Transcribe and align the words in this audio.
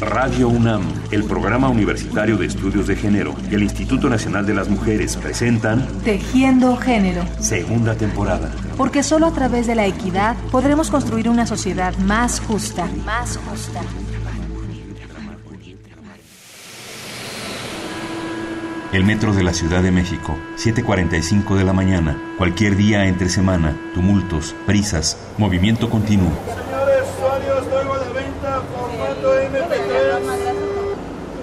Radio 0.00 0.48
UNAM, 0.48 0.82
el 1.10 1.24
Programa 1.24 1.68
Universitario 1.70 2.36
de 2.36 2.46
Estudios 2.46 2.86
de 2.86 2.96
Género 2.96 3.34
y 3.50 3.54
el 3.54 3.62
Instituto 3.62 4.10
Nacional 4.10 4.44
de 4.44 4.52
las 4.54 4.68
Mujeres 4.68 5.16
presentan 5.16 5.86
Tejiendo 6.04 6.76
Género, 6.76 7.24
segunda 7.40 7.94
temporada. 7.94 8.50
porque 8.76 9.02
solo 9.02 9.26
a 9.26 9.32
través 9.32 9.66
de 9.66 9.74
la 9.74 9.86
equidad 9.86 10.36
podremos 10.52 10.90
construir 10.90 11.30
una 11.30 11.46
sociedad 11.46 11.96
más 11.98 12.40
justa. 12.40 12.86
Más 13.06 13.38
justa. 13.38 13.80
El 18.92 19.04
metro 19.04 19.34
de 19.34 19.42
la 19.42 19.52
Ciudad 19.52 19.82
de 19.82 19.90
México, 19.90 20.36
7.45 20.58 21.56
de 21.56 21.64
la 21.64 21.72
mañana, 21.72 22.16
cualquier 22.38 22.76
día 22.76 23.06
entre 23.06 23.28
semana, 23.28 23.76
tumultos, 23.94 24.54
prisas, 24.66 25.18
movimiento 25.38 25.90
continuo. 25.90 26.30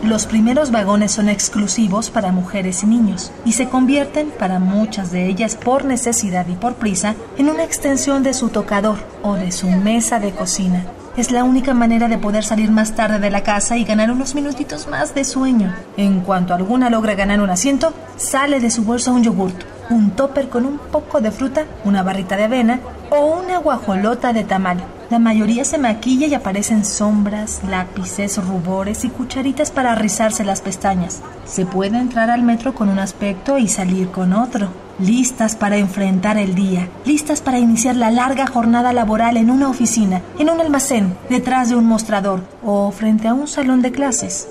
Los 0.04 0.26
primeros 0.26 0.72
vagones 0.72 1.14
son 1.14 1.30
exclusivos 1.30 2.10
para 2.10 2.34
mujeres 2.34 2.84
y 2.84 2.88
niños 2.88 3.32
y 3.46 3.54
se 3.54 3.70
convierten, 3.70 4.32
para 4.38 4.60
muchas 4.60 5.14
de 5.14 5.28
ellas 5.28 5.56
por 5.56 5.86
necesidad 5.86 6.46
y 6.50 6.56
por 6.56 6.74
prisa, 6.76 7.16
en 7.38 7.50
una 7.50 7.64
extensión 7.64 8.22
de 8.22 8.34
su 8.34 8.50
tocador 8.50 8.98
o 9.22 9.36
de 9.36 9.54
su 9.54 9.70
mesa 9.70 10.20
de 10.20 10.32
cocina. 10.32 10.84
Es 11.16 11.32
la 11.32 11.46
única 11.46 11.74
manera 11.74 12.10
de 12.10 12.18
poder 12.18 12.44
salir 12.44 12.70
más 12.70 12.96
tarde 12.96 13.20
de 13.20 13.30
la 13.30 13.44
casa 13.44 13.78
y 13.78 13.86
ganar 13.86 14.12
unos 14.12 14.36
minutitos 14.36 14.88
más 14.88 15.16
de 15.16 15.24
sueño. 15.24 15.74
En 15.96 16.20
cuanto 16.20 16.54
alguna 16.54 16.90
logra 16.90 17.16
ganar 17.16 17.40
un 17.40 17.50
asiento, 17.50 17.94
sale 18.18 18.60
de 18.60 18.72
su 18.72 18.84
bolsa 18.84 19.12
un 19.12 19.24
yogurt, 19.24 19.64
un 19.90 20.12
topper 20.12 20.50
con 20.50 20.66
un 20.66 20.80
poco 20.80 21.22
de 21.22 21.32
fruta, 21.32 21.64
una 21.86 22.04
barrita 22.04 22.36
de 22.36 22.44
avena 22.44 22.82
o 23.10 23.40
una 23.42 23.58
guajolota 23.60 24.34
de 24.34 24.44
tamal. 24.44 24.84
La 25.14 25.20
mayoría 25.20 25.64
se 25.64 25.78
maquilla 25.78 26.26
y 26.26 26.34
aparecen 26.34 26.84
sombras, 26.84 27.62
lápices, 27.70 28.44
rubores 28.44 29.06
y 29.06 29.10
cucharitas 29.10 29.70
para 29.70 29.94
rizarse 29.94 30.44
las 30.44 30.62
pestañas. 30.62 31.22
Se 31.46 31.68
puede 31.68 32.00
entrar 32.00 32.32
al 32.32 32.42
metro 32.42 32.74
con 32.74 32.90
un 32.90 32.98
aspecto 32.98 33.60
y 33.60 33.68
salir 33.68 34.10
con 34.10 34.34
otro. 34.34 34.70
Listas 34.98 35.56
para 35.56 35.78
enfrentar 35.78 36.40
el 36.40 36.56
día, 36.56 36.90
listas 37.06 37.42
para 37.42 37.60
iniciar 37.60 37.96
la 37.96 38.10
larga 38.10 38.48
jornada 38.48 38.92
laboral 38.92 39.38
en 39.38 39.52
una 39.52 39.70
oficina, 39.70 40.24
en 40.40 40.50
un 40.50 40.60
almacén, 40.60 41.16
detrás 41.30 41.70
de 41.70 41.76
un 41.76 41.86
mostrador 41.86 42.42
o 42.64 42.90
frente 42.90 43.28
a 43.28 43.36
un 43.36 43.48
salón 43.48 43.84
de 43.84 43.92
clases. 43.92 44.48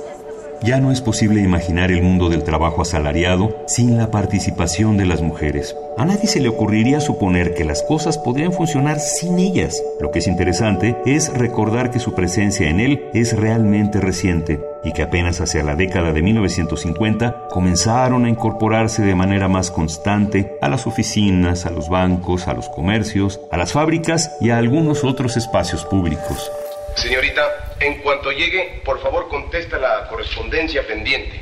Ya 0.65 0.79
no 0.79 0.93
es 0.93 1.01
posible 1.01 1.41
imaginar 1.41 1.91
el 1.91 2.03
mundo 2.03 2.29
del 2.29 2.45
trabajo 2.45 2.83
asalariado 2.83 3.65
sin 3.67 3.99
la 3.99 4.13
participación 4.13 4.97
de 4.97 5.07
las 5.07 5.21
mujeres. 5.21 5.75
A 5.99 6.05
nadie 6.05 6.29
se 6.29 6.41
le 6.41 6.49
ocurriría 6.49 7.01
suponer 7.01 7.55
que 7.55 7.65
las 7.65 7.83
cosas 7.83 8.17
podrían 8.17 8.53
funcionar 8.53 9.01
sin 9.01 9.41
ellas. 9.41 9.83
Lo 10.01 10.13
que 10.13 10.21
es 10.21 10.29
interesante 10.29 10.97
es 11.05 11.33
recordar 11.35 11.91
que 11.91 11.99
su 11.99 12.15
presencia 12.15 12.71
en 12.71 12.79
él 12.79 13.11
es 13.13 13.37
realmente 13.37 14.01
reciente 14.01 14.61
y 14.85 14.93
que 14.93 15.03
apenas 15.03 15.41
hacia 15.41 15.65
la 15.65 15.75
década 15.75 16.13
de 16.13 16.23
1950 16.23 17.49
comenzaron 17.51 18.25
a 18.25 18.29
incorporarse 18.29 19.03
de 19.03 19.17
manera 19.17 19.49
más 19.49 19.73
constante 19.73 20.59
a 20.61 20.69
las 20.69 20.87
oficinas, 20.87 21.67
a 21.67 21.71
los 21.71 21.89
bancos, 21.89 22.47
a 22.47 22.55
los 22.55 22.69
comercios, 22.69 23.41
a 23.51 23.57
las 23.57 23.73
fábricas 23.73 24.31
y 24.41 24.51
a 24.51 24.59
algunos 24.59 25.03
otros 25.03 25.37
espacios 25.37 25.85
públicos. 25.85 26.53
Señorita, 26.95 27.43
en 27.83 27.99
cuanto 27.99 28.31
llegue, 28.31 28.81
por 28.85 29.01
favor 29.01 29.29
conteste 29.29 29.79
la 29.79 30.07
correspondencia 30.09 30.87
pendiente. 30.87 31.41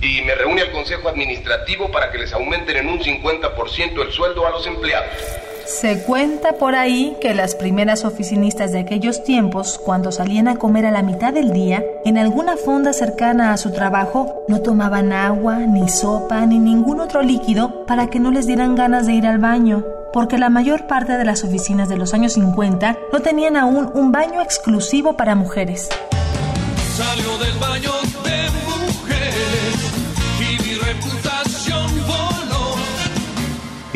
Y 0.00 0.22
me 0.22 0.34
reúne 0.34 0.62
al 0.62 0.72
Consejo 0.72 1.08
Administrativo 1.08 1.90
para 1.90 2.10
que 2.10 2.18
les 2.18 2.32
aumenten 2.32 2.76
en 2.76 2.88
un 2.88 3.00
50% 3.00 4.02
el 4.02 4.12
sueldo 4.12 4.46
a 4.46 4.50
los 4.50 4.66
empleados. 4.66 5.12
Se 5.66 6.04
cuenta 6.04 6.52
por 6.52 6.76
ahí 6.76 7.16
que 7.20 7.34
las 7.34 7.56
primeras 7.56 8.04
oficinistas 8.04 8.70
de 8.70 8.78
aquellos 8.78 9.24
tiempos, 9.24 9.80
cuando 9.84 10.12
salían 10.12 10.46
a 10.46 10.56
comer 10.56 10.86
a 10.86 10.92
la 10.92 11.02
mitad 11.02 11.32
del 11.32 11.52
día, 11.52 11.84
en 12.04 12.18
alguna 12.18 12.56
fonda 12.56 12.92
cercana 12.92 13.52
a 13.52 13.56
su 13.56 13.72
trabajo, 13.72 14.44
no 14.46 14.60
tomaban 14.60 15.12
agua, 15.12 15.58
ni 15.58 15.88
sopa, 15.88 16.46
ni 16.46 16.60
ningún 16.60 17.00
otro 17.00 17.20
líquido 17.20 17.84
para 17.84 18.06
que 18.06 18.20
no 18.20 18.30
les 18.30 18.46
dieran 18.46 18.76
ganas 18.76 19.06
de 19.06 19.14
ir 19.14 19.26
al 19.26 19.38
baño, 19.38 19.84
porque 20.12 20.38
la 20.38 20.50
mayor 20.50 20.86
parte 20.86 21.18
de 21.18 21.24
las 21.24 21.42
oficinas 21.42 21.88
de 21.88 21.96
los 21.96 22.14
años 22.14 22.34
50 22.34 22.96
no 23.12 23.20
tenían 23.20 23.56
aún 23.56 23.90
un 23.92 24.12
baño 24.12 24.42
exclusivo 24.42 25.16
para 25.16 25.34
mujeres. 25.34 25.88
Salió 26.96 27.36
del 27.38 27.58
baño 27.58 27.90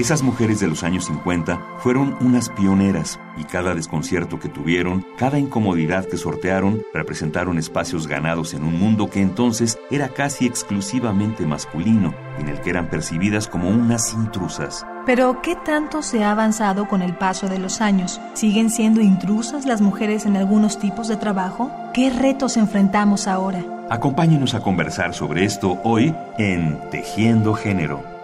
Esas 0.00 0.22
mujeres 0.22 0.61
de 0.61 0.66
los 0.66 0.83
años 0.83 1.05
50 1.05 1.61
fueron 1.77 2.16
unas 2.22 2.49
pioneras 2.49 3.21
y 3.37 3.44
cada 3.44 3.75
desconcierto 3.75 4.41
que 4.41 4.49
tuvieron, 4.49 5.05
cada 5.19 5.38
incomodidad 5.38 6.06
que 6.06 6.16
sortearon, 6.16 6.81
representaron 6.94 7.59
espacios 7.59 8.06
ganados 8.06 8.55
en 8.55 8.65
un 8.65 8.81
mundo 8.81 9.10
que 9.10 9.21
entonces 9.21 9.78
era 9.91 10.09
casi 10.09 10.47
exclusivamente 10.47 11.44
masculino, 11.44 12.15
en 12.39 12.49
el 12.49 12.62
que 12.62 12.71
eran 12.71 12.89
percibidas 12.89 13.47
como 13.47 13.69
unas 13.69 14.15
intrusas. 14.15 14.87
Pero, 15.05 15.43
¿qué 15.43 15.55
tanto 15.55 16.03
se 16.03 16.25
ha 16.25 16.31
avanzado 16.31 16.89
con 16.89 17.03
el 17.03 17.15
paso 17.15 17.50
de 17.50 17.59
los 17.59 17.83
años? 17.83 18.22
¿Siguen 18.33 18.71
siendo 18.71 19.03
intrusas 19.03 19.66
las 19.66 19.83
mujeres 19.83 20.25
en 20.25 20.39
algunos 20.39 20.78
tipos 20.78 21.09
de 21.09 21.19
trabajo? 21.19 21.71
¿Qué 21.93 22.09
retos 22.09 22.56
enfrentamos 22.56 23.27
ahora? 23.27 23.62
Acompáñenos 23.91 24.55
a 24.55 24.60
conversar 24.60 25.12
sobre 25.12 25.44
esto 25.44 25.78
hoy 25.84 26.15
en 26.39 26.81
Tejiendo 26.89 27.53
Género. 27.53 28.20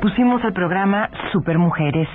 Pusimos 0.00 0.42
al 0.44 0.52
programa 0.52 1.10
Supermujeres 1.32 2.08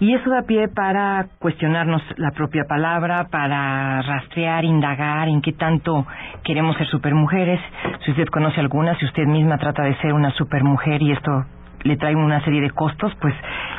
y 0.00 0.14
eso 0.14 0.30
da 0.30 0.42
pie 0.42 0.68
para 0.68 1.26
cuestionarnos 1.38 2.02
la 2.16 2.30
propia 2.30 2.64
palabra, 2.68 3.28
para 3.30 4.00
rastrear, 4.02 4.64
indagar 4.64 5.28
en 5.28 5.42
qué 5.42 5.52
tanto 5.52 6.06
queremos 6.44 6.76
ser 6.76 6.86
supermujeres. 6.86 7.60
Si 8.04 8.12
usted 8.12 8.26
conoce 8.26 8.60
alguna, 8.60 8.96
si 8.96 9.06
usted 9.06 9.26
misma 9.26 9.58
trata 9.58 9.82
de 9.82 9.96
ser 9.96 10.12
una 10.12 10.30
supermujer 10.32 11.02
y 11.02 11.12
esto 11.12 11.44
le 11.82 11.96
trae 11.96 12.14
una 12.14 12.40
serie 12.44 12.60
de 12.60 12.70
costos, 12.70 13.12
pues 13.20 13.34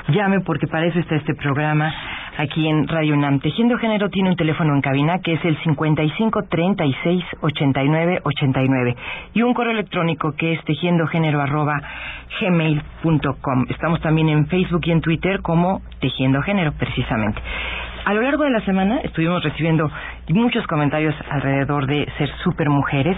llame 0.10 0.42
porque 0.42 0.68
para 0.68 0.86
eso 0.86 1.00
está 1.00 1.16
este 1.16 1.36
programa 1.36 1.94
aquí 2.40 2.68
en 2.68 2.88
Radio 2.88 3.16
UNAM. 3.16 3.42
Tejiendo 3.42 3.78
Género 3.78 4.10
tiene 4.10 4.30
un 4.30 4.38
teléfono 4.38 4.74
en 4.74 4.82
cabina 4.82 5.20
que 5.20 5.34
es 5.34 5.44
el 5.44 5.58
55 5.62 6.44
36 6.50 7.24
89 7.42 8.22
89 8.24 8.96
y 9.34 9.42
un 9.42 9.54
correo 9.54 9.74
electrónico 9.74 10.32
que 10.38 10.54
es 10.54 10.64
tejiendogénero 10.64 11.42
arroba 11.42 11.82
gmail.com. 12.40 13.66
Estamos 13.70 14.00
también 14.02 14.30
en 14.30 14.48
Facebook 14.48 14.82
y 14.86 14.92
en 14.92 15.02
Twitter 15.02 15.42
como 15.42 15.82
Tejiendo 16.00 16.42
Género, 16.42 16.72
precisamente. 16.72 17.42
A 18.06 18.14
lo 18.14 18.22
largo 18.22 18.44
de 18.44 18.50
la 18.50 18.62
semana 18.62 19.02
estuvimos 19.04 19.44
recibiendo 19.44 19.92
muchos 20.30 20.66
comentarios 20.68 21.14
alrededor 21.30 21.86
de 21.86 22.08
ser 22.18 22.30
supermujeres 22.44 23.18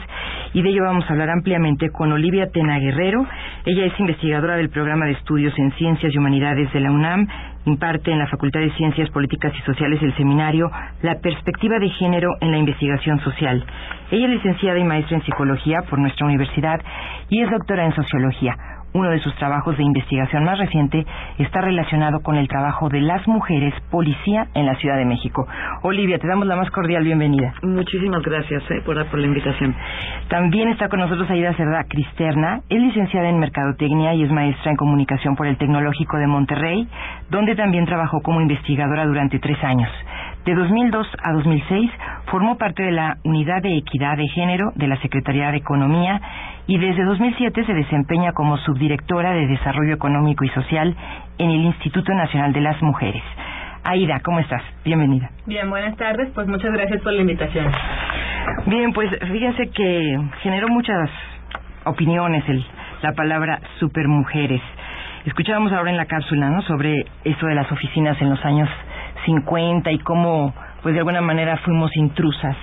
y 0.54 0.62
de 0.62 0.70
ello 0.70 0.84
vamos 0.84 1.06
a 1.08 1.14
hablar 1.14 1.30
ampliamente 1.30 1.90
con 1.92 2.12
Olivia 2.12 2.48
Tena 2.52 2.80
Guerrero. 2.80 3.26
Ella 3.66 3.86
es 3.86 4.00
investigadora 4.00 4.56
del 4.56 4.70
programa 4.70 5.06
de 5.06 5.14
estudios 5.14 5.54
en 5.58 5.72
Ciencias 5.74 6.14
y 6.14 6.18
Humanidades 6.18 6.74
de 6.74 6.80
la 6.80 6.92
UNAM, 6.92 7.28
imparte 7.66 8.12
en 8.12 8.20
la 8.20 8.28
Facultad 8.28 8.60
de 8.60 8.72
Ciencias 8.72 9.10
Políticas 9.12 9.54
y 9.58 9.62
Sociales 9.62 10.02
el 10.02 10.16
seminario 10.16 10.70
La 11.02 11.20
perspectiva 11.20 11.80
de 11.80 11.90
género 11.90 12.36
en 12.42 12.52
la 12.52 12.58
investigación 12.58 13.20
social. 13.20 13.66
Ella 14.12 14.26
es 14.26 14.32
licenciada 14.32 14.80
y 14.80 14.84
maestra 14.84 15.18
en 15.18 15.24
psicología 15.24 15.82
por 15.90 16.00
nuestra 16.00 16.26
universidad 16.26 16.82
y 17.30 17.42
es 17.42 17.50
doctora 17.50 17.86
en 17.86 17.94
sociología. 17.94 18.56
Uno 18.94 19.10
de 19.10 19.20
sus 19.20 19.34
trabajos 19.36 19.78
de 19.78 19.84
investigación 19.84 20.44
más 20.44 20.60
reciente 20.60 21.06
está 21.38 21.62
relacionado 21.62 22.20
con 22.22 22.36
el 22.36 22.48
trabajo 22.48 22.90
de 22.90 23.00
las 23.00 23.26
mujeres 23.28 23.74
policía 23.90 24.48
en 24.54 24.66
la 24.66 24.76
Ciudad 24.76 24.98
de 24.98 25.06
México. 25.06 25.48
Olivia, 25.84 26.18
te 26.20 26.28
damos 26.28 26.46
la 26.46 26.58
más 26.58 26.70
cordial 26.72 27.04
bienvenida. 27.04 27.54
Muchísimas 27.64 28.22
gracias 28.22 28.64
eh, 28.70 28.82
por, 28.86 29.06
por 29.08 29.20
la 29.20 29.28
invitación. 29.28 29.74
También 30.28 30.70
está 30.70 30.90
con 30.90 31.00
nosotros 31.00 31.30
Aida 31.30 31.54
Cerda 31.54 31.86
Cristerna, 31.88 32.62
es 32.70 32.82
licenciada 32.82 33.30
en 33.30 33.40
Mercadotecnia 33.40 34.14
y 34.14 34.24
es 34.24 34.32
maestra 34.32 34.72
en 34.72 34.78
Comunicación 34.78 35.36
por 35.36 35.48
el 35.48 35.58
Tecnológico 35.58 36.18
de 36.18 36.28
Monterrey, 36.28 36.88
donde 37.30 37.56
también 37.56 37.86
trabajó 37.86 38.22
como 38.22 38.42
investigadora 38.42 39.06
durante 39.06 39.40
tres 39.40 39.64
años. 39.64 39.90
De 40.46 40.56
2002 40.56 41.08
a 41.22 41.34
2006 41.34 41.92
formó 42.26 42.58
parte 42.58 42.82
de 42.82 42.92
la 42.92 43.18
Unidad 43.24 43.62
de 43.62 43.78
Equidad 43.78 44.18
de 44.18 44.28
Género 44.30 44.72
de 44.74 44.88
la 44.88 45.00
Secretaría 45.02 45.52
de 45.52 45.58
Economía 45.58 46.20
y 46.66 46.80
desde 46.80 47.04
2007 47.04 47.64
se 47.64 47.74
desempeña 47.74 48.32
como 48.34 48.58
subdirectora 48.58 49.34
de 49.34 49.46
Desarrollo 49.46 49.94
Económico 49.94 50.44
y 50.44 50.50
Social 50.50 50.96
en 51.38 51.50
el 51.52 51.62
Instituto 51.62 52.12
Nacional 52.16 52.54
de 52.54 52.62
las 52.62 52.82
Mujeres. 52.82 53.22
Aida, 53.84 54.20
¿cómo 54.24 54.40
estás? 54.40 54.64
Bienvenida. 54.84 55.30
Bien, 55.46 55.70
buenas 55.70 55.96
tardes. 55.98 56.32
Pues 56.34 56.48
muchas 56.48 56.72
gracias 56.72 57.02
por 57.02 57.14
la 57.14 57.22
invitación. 57.22 57.72
Bien, 58.66 58.94
pues 58.94 59.12
fíjense 59.32 59.70
que 59.70 60.20
generó 60.42 60.70
muchas 60.70 61.08
opiniones 61.84 62.44
el, 62.50 62.66
la 63.04 63.14
palabra 63.14 63.60
supermujeres. 63.80 64.62
Escuchábamos 65.26 65.72
ahora 65.72 65.92
en 65.92 65.98
la 65.98 66.06
cápsula, 66.06 66.50
¿no? 66.50 66.64
Sobre 66.64 67.06
eso 67.26 67.46
de 67.46 67.54
las 67.54 67.72
oficinas 67.72 68.20
en 68.22 68.30
los 68.32 68.44
años 68.44 68.70
50 69.26 69.92
y 69.92 70.00
cómo, 70.00 70.54
pues 70.82 70.94
de 70.94 71.00
alguna 71.00 71.22
manera 71.22 71.58
fuimos 71.58 71.96
intrusas. 71.96 72.56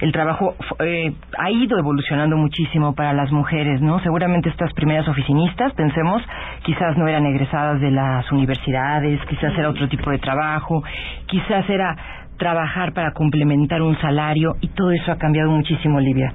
el 0.00 0.10
trabajo 0.10 0.56
eh, 0.80 1.12
ha 1.38 1.50
ido 1.52 1.78
evolucionando 1.78 2.36
muchísimo 2.36 2.92
para 2.92 3.12
las 3.12 3.30
mujeres, 3.30 3.80
¿no? 3.80 4.00
Seguramente 4.00 4.48
estas 4.48 4.72
primeras 4.72 5.06
oficinistas, 5.06 5.72
pensemos, 5.74 6.20
quizás 6.64 6.98
no 6.98 7.06
eran 7.06 7.24
egresadas 7.26 7.80
de 7.80 7.92
las 7.92 8.30
universidades, 8.32 9.20
quizás 9.28 9.56
era 9.56 9.70
otro 9.70 9.88
tipo 9.88 10.10
de 10.10 10.18
trabajo, 10.18 10.82
quizás 11.26 11.70
era 11.70 11.96
trabajar 12.38 12.92
para 12.92 13.12
complementar 13.12 13.82
un 13.82 13.96
salario 14.00 14.56
y 14.60 14.68
todo 14.68 14.90
eso 14.92 15.12
ha 15.12 15.16
cambiado 15.16 15.50
muchísimo, 15.50 15.98
Olivia. 15.98 16.32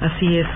Así 0.00 0.38
es. 0.38 0.46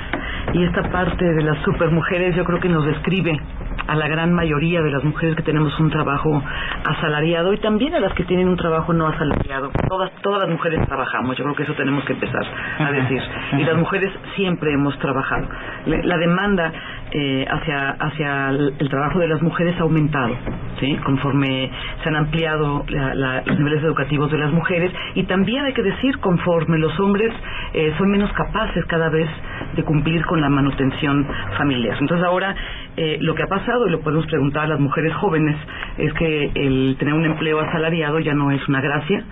Y 0.54 0.64
esta 0.64 0.90
parte 0.90 1.24
de 1.24 1.42
las 1.42 1.58
supermujeres 1.62 2.34
yo 2.34 2.44
creo 2.44 2.60
que 2.60 2.68
nos 2.68 2.86
describe 2.86 3.38
a 3.86 3.94
la 3.94 4.08
gran 4.08 4.32
mayoría 4.32 4.82
de 4.82 4.90
las 4.90 5.04
mujeres 5.04 5.36
que 5.36 5.42
tenemos 5.42 5.78
un 5.78 5.90
trabajo 5.90 6.42
asalariado 6.84 7.52
y 7.52 7.58
también 7.58 7.94
a 7.94 8.00
las 8.00 8.12
que 8.14 8.24
tienen 8.24 8.48
un 8.48 8.56
trabajo 8.56 8.92
no 8.92 9.06
asalariado. 9.06 9.70
Todas, 9.88 10.10
todas 10.22 10.42
las 10.42 10.50
mujeres 10.50 10.84
trabajamos, 10.86 11.36
yo 11.36 11.44
creo 11.44 11.56
que 11.56 11.62
eso 11.64 11.74
tenemos 11.74 12.04
que 12.04 12.14
empezar 12.14 12.44
a 12.78 12.90
decir. 12.90 13.22
Y 13.58 13.64
las 13.64 13.76
mujeres 13.76 14.12
siempre 14.34 14.72
hemos 14.72 14.98
trabajado. 14.98 15.46
La 15.86 16.16
demanda 16.16 16.72
eh, 17.12 17.46
hacia, 17.48 17.90
hacia 17.90 18.50
el, 18.50 18.88
trabajo 18.90 19.18
de 19.20 19.28
las 19.28 19.40
mujeres 19.40 19.74
ha 19.78 19.82
aumentado, 19.82 20.34
¿sí? 20.80 20.96
conforme 21.04 21.70
se 22.02 22.08
han 22.08 22.16
ampliado 22.16 22.84
los 22.88 23.58
niveles 23.58 23.82
educativos 23.84 24.30
de 24.30 24.38
las 24.38 24.52
mujeres 24.52 24.92
y 25.14 25.22
también 25.24 25.64
hay 25.64 25.72
que 25.72 25.82
decir 25.82 26.18
conforme 26.18 26.78
los 26.78 26.98
hombres 26.98 27.32
eh, 27.74 27.94
son 27.96 28.10
menos 28.10 28.32
capaces 28.32 28.84
cada 28.86 29.08
vez 29.08 29.28
de 29.74 29.84
cumplir 29.84 30.24
con 30.26 30.40
la 30.40 30.48
manutención 30.48 31.26
familiar. 31.56 31.96
Entonces 32.00 32.26
ahora 32.26 32.54
eh, 32.96 33.18
lo 33.20 33.34
que 33.34 33.42
ha 33.42 33.48
pasado, 33.48 33.86
y 33.86 33.90
lo 33.90 34.00
podemos 34.00 34.26
preguntar 34.26 34.64
a 34.64 34.68
las 34.68 34.80
mujeres 34.80 35.14
jóvenes, 35.14 35.56
es 35.98 36.12
que 36.14 36.50
el 36.54 36.96
tener 36.98 37.14
un 37.14 37.26
empleo 37.26 37.60
asalariado 37.60 38.18
ya 38.20 38.34
no 38.34 38.50
es 38.50 38.66
una 38.68 38.80
gracia, 38.80 39.22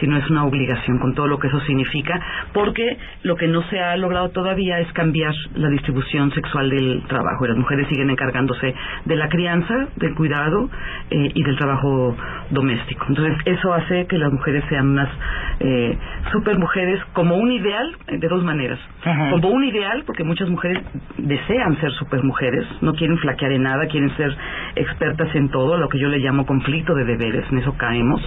sino 0.00 0.16
es 0.16 0.28
una 0.30 0.44
obligación, 0.44 0.98
con 0.98 1.14
todo 1.14 1.26
lo 1.26 1.38
que 1.38 1.48
eso 1.48 1.60
significa, 1.60 2.20
porque 2.52 2.96
lo 3.22 3.36
que 3.36 3.48
no 3.48 3.62
se 3.68 3.80
ha 3.80 3.96
logrado 3.96 4.30
todavía 4.30 4.80
es 4.80 4.92
cambiar 4.92 5.34
la 5.54 5.68
distribución 5.68 6.32
sexual 6.32 6.70
del 6.70 7.02
trabajo. 7.06 7.44
Y 7.44 7.48
las 7.48 7.56
mujeres 7.56 7.88
siguen 7.88 8.10
encargándose 8.10 8.74
de 9.04 9.16
la 9.16 9.28
crianza, 9.28 9.88
del 9.96 10.14
cuidado 10.14 10.68
eh, 11.10 11.30
y 11.34 11.42
del 11.42 11.56
trabajo 11.56 12.16
doméstico. 12.50 13.06
Entonces, 13.08 13.36
eso 13.44 13.72
hace 13.72 14.06
que 14.06 14.18
las 14.18 14.32
mujeres 14.32 14.64
sean 14.68 14.88
unas 14.88 15.08
eh, 15.60 15.98
super 16.32 16.58
mujeres 16.58 17.00
como 17.12 17.36
un 17.36 17.50
ideal 17.50 17.96
eh, 18.08 18.18
de 18.18 18.28
dos 18.28 18.42
maneras. 18.42 18.78
Como 19.30 19.50
un 19.50 19.62
ideal, 19.64 20.02
porque 20.04 20.24
muchas 20.24 20.48
mujeres 20.48 20.82
desean 21.16 21.78
ser 21.80 21.92
super 21.92 22.24
mujeres, 22.24 22.66
no 22.80 22.92
quieren 22.94 23.16
flaquear 23.18 23.52
en 23.52 23.62
nada, 23.62 23.86
quieren 23.86 24.10
ser 24.16 24.36
expertas 24.74 25.32
en 25.36 25.48
todo, 25.50 25.76
lo 25.76 25.88
que 25.88 26.00
yo 26.00 26.08
le 26.08 26.18
llamo 26.18 26.44
conflicto 26.44 26.92
de 26.92 27.04
deberes, 27.04 27.44
en 27.52 27.58
eso 27.58 27.72
caemos. 27.76 28.20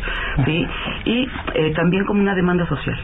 ¿sí? 0.45 0.65
Y 1.05 1.27
eh, 1.59 1.73
también 1.75 2.05
como 2.05 2.21
una 2.21 2.33
demanda 2.35 2.65
social. 2.67 2.97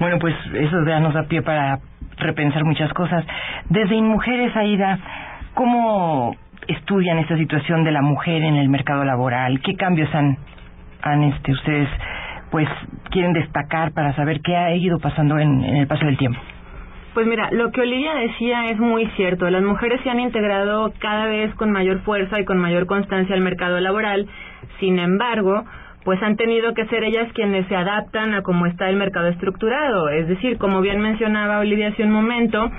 Bueno, 0.00 0.18
pues 0.18 0.34
eso 0.54 0.84
ya 0.84 0.98
nos 0.98 1.14
da 1.14 1.22
pie 1.22 1.40
para 1.40 1.78
repensar 2.18 2.64
muchas 2.64 2.92
cosas. 2.92 3.24
Desde 3.68 3.94
Inmujeres, 3.94 4.54
Aida, 4.56 4.98
¿cómo 5.54 6.34
estudian 6.66 7.18
esta 7.18 7.36
situación 7.36 7.84
de 7.84 7.92
la 7.92 8.02
mujer 8.02 8.42
en 8.42 8.56
el 8.56 8.68
mercado 8.68 9.04
laboral? 9.04 9.60
¿Qué 9.62 9.76
cambios 9.76 10.12
han, 10.12 10.36
han 11.02 11.22
este, 11.22 11.52
ustedes 11.52 11.88
pues 12.50 12.68
quieren 13.10 13.32
destacar 13.32 13.92
para 13.92 14.14
saber 14.16 14.40
qué 14.42 14.56
ha 14.56 14.74
ido 14.74 14.98
pasando 14.98 15.38
en, 15.38 15.64
en 15.64 15.76
el 15.76 15.86
paso 15.86 16.04
del 16.04 16.18
tiempo? 16.18 16.40
Pues 17.14 17.26
mira, 17.26 17.50
lo 17.52 17.70
que 17.70 17.82
Olivia 17.82 18.14
decía 18.14 18.70
es 18.70 18.78
muy 18.78 19.06
cierto. 19.16 19.48
Las 19.48 19.62
mujeres 19.62 20.00
se 20.02 20.10
han 20.10 20.18
integrado 20.18 20.92
cada 20.98 21.26
vez 21.26 21.54
con 21.54 21.70
mayor 21.70 22.00
fuerza 22.00 22.40
y 22.40 22.44
con 22.44 22.58
mayor 22.58 22.86
constancia 22.86 23.34
al 23.34 23.42
mercado 23.42 23.78
laboral. 23.80 24.26
Sin 24.80 24.98
embargo, 24.98 25.64
pues 26.04 26.22
han 26.22 26.36
tenido 26.36 26.74
que 26.74 26.86
ser 26.86 27.04
ellas 27.04 27.32
quienes 27.34 27.66
se 27.68 27.76
adaptan 27.76 28.34
a 28.34 28.42
cómo 28.42 28.66
está 28.66 28.88
el 28.88 28.96
mercado 28.96 29.28
estructurado. 29.28 30.08
Es 30.08 30.28
decir, 30.28 30.58
como 30.58 30.80
bien 30.80 31.00
mencionaba 31.00 31.60
Olivia 31.60 31.88
hace 31.88 32.02
un 32.02 32.10
momento, 32.10 32.70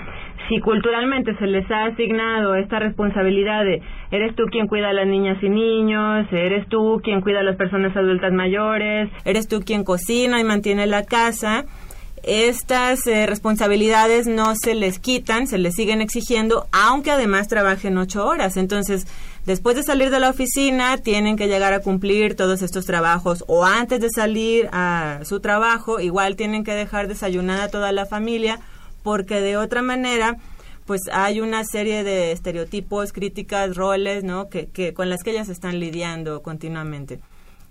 si 0.50 0.60
culturalmente 0.60 1.36
se 1.38 1.48
les 1.48 1.70
ha 1.72 1.86
asignado 1.86 2.56
esta 2.56 2.80
responsabilidad 2.80 3.64
de 3.64 3.82
eres 4.12 4.36
tú 4.36 4.44
quien 4.52 4.68
cuida 4.68 4.90
a 4.90 4.94
las 4.94 5.08
niñas 5.08 5.42
y 5.42 5.50
niños, 5.50 6.28
eres 6.32 6.68
tú 6.68 7.00
quien 7.04 7.22
cuida 7.22 7.40
a 7.40 7.44
las 7.44 7.56
personas 7.56 7.96
adultas 7.96 8.32
mayores, 8.34 9.10
eres 9.26 9.48
tú 9.48 9.62
quien 9.62 9.84
cocina 9.84 10.40
y 10.40 10.44
mantiene 10.44 10.86
la 10.86 11.04
casa, 11.04 11.64
estas 12.24 13.06
eh, 13.06 13.26
responsabilidades 13.26 14.28
no 14.28 14.56
se 14.56 14.76
les 14.76 14.98
quitan, 14.98 15.46
se 15.46 15.58
les 15.58 15.76
siguen 15.76 16.02
exigiendo, 16.02 16.68
aunque 16.72 17.12
además 17.12 17.50
trabajen 17.50 17.98
ocho 17.98 18.26
horas. 18.26 18.56
Entonces, 18.56 19.06
después 19.46 19.76
de 19.76 19.84
salir 19.84 20.10
de 20.10 20.22
la 20.22 20.30
oficina, 20.30 20.98
tienen 20.98 21.36
que 21.36 21.48
llegar 21.48 21.74
a 21.74 21.82
cumplir 21.82 22.36
todos 22.36 22.62
estos 22.62 22.86
trabajos, 22.86 23.44
o 23.48 23.66
antes 23.66 24.00
de 24.00 24.10
salir 24.10 24.70
a 24.72 25.20
su 25.24 25.42
trabajo, 25.42 26.00
igual 26.00 26.38
tienen 26.38 26.64
que 26.64 26.74
dejar 26.74 27.10
desayunada 27.10 27.68
toda 27.68 27.92
la 27.92 28.06
familia, 28.06 28.60
porque 29.04 29.42
de 29.42 29.58
otra 29.58 29.82
manera, 29.82 30.38
pues 30.86 31.02
hay 31.12 31.42
una 31.42 31.66
serie 31.66 32.06
de 32.06 32.32
estereotipos, 32.32 33.12
críticas, 33.12 33.76
roles, 33.76 34.24
¿no? 34.24 34.48
Que, 34.48 34.68
que 34.68 34.94
con 34.94 35.10
las 35.10 35.24
que 35.24 35.32
ellas 35.32 35.50
están 35.50 35.80
lidiando 35.82 36.42
continuamente. 36.42 37.20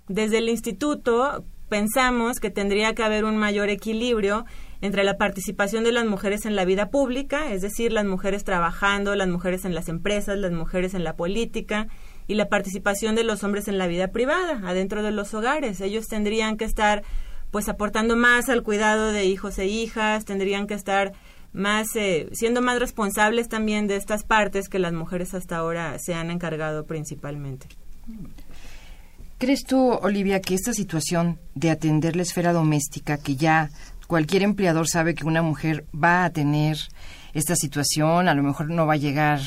Desde 0.07 0.37
el 0.37 0.49
instituto 0.49 1.43
pensamos 1.73 2.39
que 2.39 2.51
tendría 2.51 2.93
que 2.93 3.01
haber 3.01 3.25
un 3.25 3.35
mayor 3.35 3.69
equilibrio 3.69 4.45
entre 4.81 5.03
la 5.03 5.17
participación 5.17 5.83
de 5.83 5.91
las 5.91 6.05
mujeres 6.05 6.45
en 6.45 6.55
la 6.55 6.65
vida 6.65 6.91
pública, 6.91 7.51
es 7.51 7.63
decir, 7.63 7.91
las 7.91 8.05
mujeres 8.05 8.43
trabajando, 8.43 9.15
las 9.15 9.27
mujeres 9.27 9.65
en 9.65 9.73
las 9.73 9.89
empresas, 9.89 10.37
las 10.37 10.51
mujeres 10.51 10.93
en 10.93 11.03
la 11.03 11.15
política, 11.15 11.87
y 12.27 12.35
la 12.35 12.47
participación 12.47 13.15
de 13.15 13.23
los 13.23 13.43
hombres 13.43 13.67
en 13.67 13.79
la 13.79 13.87
vida 13.87 14.09
privada, 14.09 14.61
adentro 14.69 15.01
de 15.01 15.09
los 15.09 15.33
hogares. 15.33 15.81
Ellos 15.81 16.05
tendrían 16.05 16.57
que 16.57 16.65
estar 16.65 17.01
pues 17.49 17.67
aportando 17.69 18.15
más 18.15 18.49
al 18.49 18.61
cuidado 18.61 19.11
de 19.11 19.25
hijos 19.25 19.57
e 19.57 19.65
hijas, 19.65 20.25
tendrían 20.25 20.67
que 20.67 20.75
estar 20.75 21.13
más 21.53 21.87
eh, 21.95 22.29
siendo 22.33 22.61
más 22.61 22.77
responsables 22.77 23.49
también 23.49 23.87
de 23.87 23.95
estas 23.95 24.23
partes 24.23 24.69
que 24.69 24.77
las 24.77 24.93
mujeres 24.93 25.33
hasta 25.33 25.57
ahora 25.57 25.97
se 25.97 26.13
han 26.13 26.29
encargado 26.29 26.85
principalmente. 26.85 27.65
¿Crees 29.37 29.63
tú, 29.63 29.91
Olivia, 29.91 30.41
que 30.41 30.55
esta 30.55 30.73
situación 30.73 31.39
de 31.53 31.71
atender 31.71 32.15
la 32.15 32.21
esfera 32.21 32.53
doméstica, 32.53 33.17
que 33.17 33.35
ya 33.35 33.69
cualquier 34.07 34.43
empleador 34.43 34.87
sabe 34.87 35.15
que 35.15 35.25
una 35.25 35.41
mujer 35.41 35.85
va 35.93 36.25
a 36.25 36.29
tener 36.29 36.77
esta 37.33 37.55
situación, 37.55 38.27
a 38.27 38.35
lo 38.35 38.43
mejor 38.43 38.69
no 38.69 38.85
va 38.85 38.93
a 38.93 38.97
llegar 38.97 39.41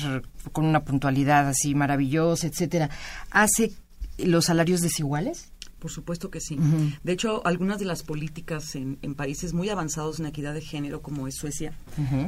con 0.53 0.65
una 0.65 0.85
puntualidad 0.85 1.49
así 1.49 1.75
maravillosa, 1.75 2.47
etcétera, 2.47 2.91
hace 3.31 3.73
los 4.19 4.47
salarios 4.47 4.81
desiguales? 4.81 5.53
Por 5.79 5.91
supuesto 5.91 6.31
que 6.31 6.41
sí. 6.41 6.59
De 7.05 7.13
hecho, 7.13 7.47
algunas 7.47 7.79
de 7.79 7.85
las 7.85 8.03
políticas 8.03 8.75
en, 8.75 8.97
países 9.15 9.53
muy 9.53 9.69
avanzados 9.69 10.19
en 10.19 10.27
equidad 10.27 10.55
de 10.55 10.63
género, 10.63 11.01
como 11.01 11.29
es 11.29 11.37
Suecia, 11.37 11.75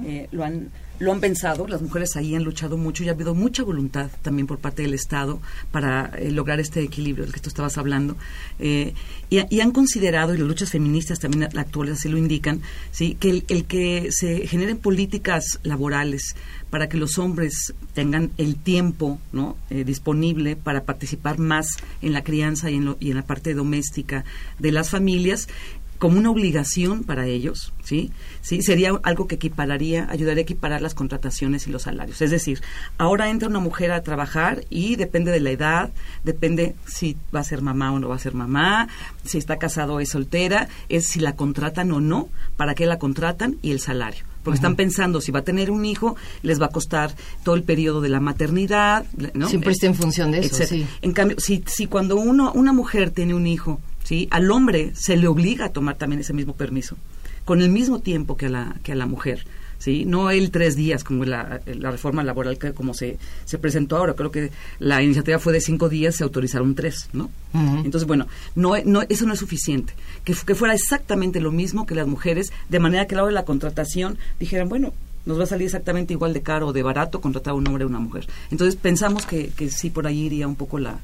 eh, 0.05 0.29
lo 0.31 0.45
han 0.45 0.71
lo 0.99 1.13
han 1.13 1.21
pensado, 1.21 1.67
las 1.69 1.81
mujeres 1.81 2.17
ahí 2.17 2.35
han 2.35 2.45
luchado 2.45 2.77
mucho 2.77 3.05
y 3.05 3.09
ha 3.09 3.13
habido 3.13 3.35
mucha 3.35 3.63
voluntad 3.63 4.11
también 4.23 4.47
por 4.47 4.59
parte 4.59 4.83
del 4.83 4.95
Estado 4.95 5.41
para 5.71 6.07
eh, 6.19 6.31
lograr 6.33 6.61
este 6.61 6.83
equilibrio 6.83 7.25
del 7.25 7.33
que 7.33 7.41
tú 7.41 7.49
estabas 7.49 7.79
hablando. 7.79 8.17
Eh, 8.59 8.95
y, 9.31 9.61
han 9.61 9.73
considerado, 9.73 10.35
y 10.35 10.39
las 10.39 10.47
luchas 10.47 10.71
feministas 10.71 11.21
también 11.21 11.45
actuales 11.45 11.99
así 11.99 12.09
lo 12.09 12.17
indican, 12.17 12.63
¿sí? 12.91 13.15
que 13.15 13.45
el, 13.47 13.65
que 13.67 14.09
se 14.11 14.47
generen 14.47 14.79
políticas 14.79 15.61
laborales 15.63 16.35
para 16.71 16.89
que 16.89 16.97
los 16.97 17.19
hombres 17.19 17.75
tengan 17.95 18.31
el 18.39 18.57
tiempo 18.57 19.19
¿no? 19.33 19.57
Eh, 19.71 19.85
disponible 19.85 20.57
para 20.57 20.85
participar 20.85 21.39
más 21.39 21.67
en 22.03 22.13
la 22.13 22.25
crianza 22.25 22.71
y 22.71 22.77
en, 22.77 22.97
y 23.01 23.11
en 23.11 23.17
la 23.17 23.27
parte 23.27 23.55
doméstica 23.55 24.25
de 24.59 24.73
las 24.73 24.91
familias, 24.91 25.49
como 25.99 26.19
una 26.19 26.31
obligación 26.31 27.03
para 27.03 27.27
ellos, 27.27 27.73
¿sí? 27.83 28.13
¿sí? 28.41 28.63
Sería 28.63 28.93
algo 29.03 29.27
que 29.27 29.35
equipararía, 29.35 30.07
ayudaría 30.11 30.41
a 30.41 30.43
equiparar 30.43 30.81
las 30.81 30.95
contrataciones 30.95 31.67
y 31.67 31.71
los 31.71 31.83
salarios. 31.83 32.23
Es 32.23 32.31
decir, 32.31 32.61
ahora 32.99 33.31
entra 33.31 33.49
una 33.49 33.59
mujer 33.59 33.91
a 33.91 34.03
trabajar 34.03 34.65
y 34.71 34.97
depende 34.97 35.33
de 35.33 35.41
la 35.41 35.51
edad, 35.51 35.91
depende 36.25 36.77
si 36.87 37.17
va 37.35 37.41
a 37.41 37.45
ser 37.45 37.63
mamá 37.63 37.93
o 37.93 37.99
no 37.99 38.09
va 38.09 38.17
a 38.17 38.21
ser 38.21 38.35
mamá, 38.35 38.89
si 39.25 39.39
está 39.39 39.59
casado 39.59 39.95
o 39.95 40.01
es 40.01 40.11
soltera, 40.11 40.69
es 40.89 41.09
si 41.09 41.21
la 41.21 41.35
contratan 41.35 41.91
o 41.93 42.01
no, 42.01 42.29
para 42.57 42.75
qué 42.75 42.87
la 42.87 42.99
contratan 42.99 43.57
y 43.63 43.73
el 43.73 43.81
salario 43.81 44.25
porque 44.45 44.57
están 44.57 44.77
pensando 44.77 45.21
si 45.21 45.31
va 45.31 45.41
a 45.41 45.45
tener 45.45 45.71
un 45.71 45.85
hijo, 45.85 46.17
les 46.43 46.59
va 46.59 46.67
a 46.67 46.69
costar 46.71 47.15
todo 47.45 47.55
el 47.55 47.65
periodo 47.65 48.01
de 48.01 48.09
la 48.09 48.19
maternidad, 48.19 49.05
¿no? 49.35 49.47
Siempre 49.47 49.73
está 49.73 49.89
en 49.89 49.95
función 49.95 50.31
de 50.31 50.39
eso, 50.39 50.65
sí. 50.65 50.87
En 51.03 51.13
cambio, 51.13 51.39
si, 51.39 51.63
si 51.67 51.87
cuando 51.87 52.17
uno, 52.17 52.53
una 52.53 52.73
mujer 52.73 53.11
tiene 53.11 53.35
un 53.35 53.47
hijo 53.47 53.79
¿sí? 54.09 54.27
Al 54.31 54.51
hombre 54.51 54.93
se 54.95 55.19
le 55.19 55.29
obliga 55.29 55.67
a 55.67 55.69
tomar 55.69 55.97
también 55.97 56.21
ese 56.21 56.33
mismo 56.33 56.55
permiso, 56.55 56.97
con 57.45 57.61
el 57.61 57.69
mismo 57.69 57.99
tiempo 57.99 58.39
que 58.39 58.47
a 58.47 58.49
la, 58.49 58.77
que 58.83 58.93
a 58.93 58.95
la 58.95 59.05
mujer. 59.05 59.45
¿sí? 59.77 60.07
No 60.07 60.31
el 60.31 60.51
tres 60.51 60.77
días 60.77 61.05
como 61.05 61.27
la, 61.27 61.61
la 61.67 61.91
reforma 61.91 62.25
laboral 62.25 62.57
que 62.57 62.73
como 62.73 62.95
se, 62.95 63.19
se 63.45 63.59
presentó 63.59 63.99
ahora. 63.99 64.15
Creo 64.15 64.31
que 64.31 64.51
la 64.79 65.03
iniciativa 65.03 65.39
fue 65.39 65.53
de 65.53 65.61
cinco 65.61 65.91
días, 65.91 66.17
se 66.17 66.25
autorizaron 66.25 66.75
tres, 66.75 67.11
¿no? 67.13 67.31
Entonces, 67.53 68.07
bueno, 68.07 68.27
no, 68.55 68.73
no, 68.87 69.03
eso 69.11 69.27
no 69.27 69.35
es 69.35 69.41
suficiente. 69.41 69.93
Que, 70.25 70.33
que 70.33 70.55
fuera 70.55 70.73
exactamente 70.73 71.39
lo 71.39 71.53
mismo 71.53 71.85
que 71.85 71.95
las 71.95 72.07
mujeres, 72.07 72.51
de 72.71 72.81
manera 72.81 73.07
que 73.07 73.15
a 73.15 73.17
la 73.19 73.23
hora 73.25 73.31
de 73.33 73.35
la 73.35 73.45
contratación 73.45 74.17
dijeran, 74.41 74.71
bueno, 74.71 74.95
nos 75.27 75.39
va 75.39 75.45
a 75.45 75.47
salir 75.47 75.67
exactamente 75.67 76.15
igual 76.15 76.33
de 76.33 76.41
caro 76.41 76.69
o 76.69 76.73
de 76.73 76.83
barato 76.83 77.21
contratar 77.21 77.51
a 77.51 77.57
un 77.57 77.69
hombre 77.69 77.85
o 77.85 77.89
una 77.89 78.01
mujer. 78.01 78.27
Entonces, 78.51 78.77
pensamos 78.77 79.27
que, 79.27 79.49
que 79.51 79.69
sí 79.69 79.91
por 79.91 80.07
ahí 80.07 80.21
iría 80.21 80.49
un 80.49 80.57
poco 80.57 80.79
la, 80.79 80.99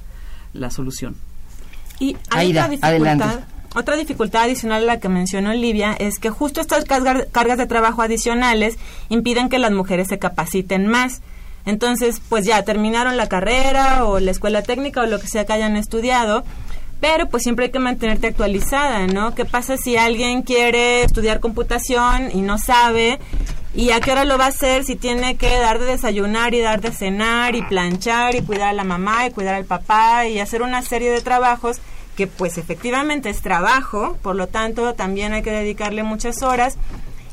la 0.55 0.71
solución. 0.71 1.17
Y 1.99 2.17
hay 2.31 2.51
otra 2.51 2.69
dificultad, 2.69 3.41
Otra 3.75 3.97
dificultad 3.97 4.43
adicional 4.45 4.83
a 4.83 4.87
la 4.87 5.01
que 5.01 5.09
mencionó 5.09 5.51
Olivia 5.51 5.95
es 5.99 6.19
que 6.19 6.31
justo 6.31 6.61
estas 6.61 6.85
cargas, 6.85 7.27
cargas 7.33 7.59
de 7.59 7.67
trabajo 7.67 8.03
adicionales 8.03 8.79
impiden 9.09 9.49
que 9.49 9.59
las 9.59 9.73
mujeres 9.73 10.09
se 10.09 10.19
capaciten 10.19 10.87
más. 10.87 11.23
Entonces, 11.67 12.21
pues 12.29 12.45
ya 12.45 12.63
terminaron 12.63 13.17
la 13.17 13.29
carrera 13.29 14.05
o 14.05 14.21
la 14.21 14.31
escuela 14.31 14.63
técnica 14.63 15.01
o 15.01 15.07
lo 15.07 15.19
que 15.19 15.29
sea 15.29 15.47
que 15.47 15.55
hayan 15.55 15.77
estudiado, 15.77 16.45
pero 17.01 17.29
pues 17.29 17.43
siempre 17.43 17.67
hay 17.67 17.71
que 17.71 17.79
mantenerte 17.79 18.29
actualizada, 18.29 19.07
¿no? 19.07 19.35
¿Qué 19.35 19.45
pasa 19.45 19.77
si 19.77 19.97
alguien 19.97 20.43
quiere 20.43 21.03
estudiar 21.03 21.41
computación 21.41 22.31
y 22.33 22.43
no 22.43 22.59
sabe? 22.59 23.19
¿Y 23.77 23.91
a 23.91 24.01
qué 24.01 24.13
hora 24.13 24.25
lo 24.25 24.39
va 24.39 24.45
a 24.45 24.49
hacer 24.49 24.85
si 24.85 24.95
tiene 24.95 25.37
que 25.37 25.59
dar 25.59 25.81
de 25.81 25.87
desayunar 25.87 26.55
y 26.55 26.61
dar 26.61 26.81
de 26.81 26.93
cenar 26.93 27.57
y 27.57 27.63
planchar 27.63 28.37
y 28.37 28.43
cuidar 28.43 28.69
a 28.69 28.73
la 28.73 28.85
mamá 28.85 29.27
y 29.27 29.33
cuidar 29.33 29.57
al 29.57 29.65
papá 29.65 30.29
y 30.29 30.39
hacer 30.39 30.63
una 30.63 30.81
serie 30.83 31.11
de 31.11 31.21
trabajos 31.21 31.81
que 32.17 32.29
pues 32.29 32.57
efectivamente 32.57 33.31
es 33.31 33.43
trabajo, 33.43 34.17
por 34.23 34.37
lo 34.37 34.47
tanto 34.47 34.95
también 34.95 35.33
hay 35.33 35.43
que 35.43 35.51
dedicarle 35.51 36.05
muchas 36.05 36.45
horas 36.45 36.79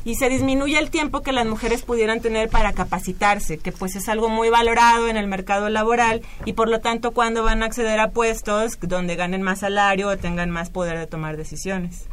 y 0.04 0.16
se 0.16 0.28
disminuye 0.28 0.80
el 0.80 0.90
tiempo 0.90 1.22
que 1.22 1.30
las 1.30 1.46
mujeres 1.46 1.82
pudieran 1.82 2.20
tener 2.20 2.48
para 2.48 2.72
capacitarse, 2.72 3.58
que 3.58 3.70
pues 3.70 3.94
es 3.94 4.08
algo 4.08 4.28
muy 4.28 4.48
valorado 4.48 5.06
en 5.06 5.16
el 5.16 5.28
mercado 5.28 5.68
laboral 5.68 6.22
y 6.44 6.54
por 6.54 6.68
lo 6.68 6.80
tanto 6.80 7.12
cuando 7.12 7.44
van 7.44 7.62
a 7.62 7.66
acceder 7.66 8.00
a 8.00 8.10
puestos 8.10 8.78
donde 8.80 9.14
ganen 9.14 9.42
más 9.42 9.60
salario 9.60 10.08
o 10.08 10.16
tengan 10.16 10.50
más 10.50 10.70
poder 10.70 10.98
de 10.98 11.06
tomar 11.06 11.36
decisiones. 11.36 12.08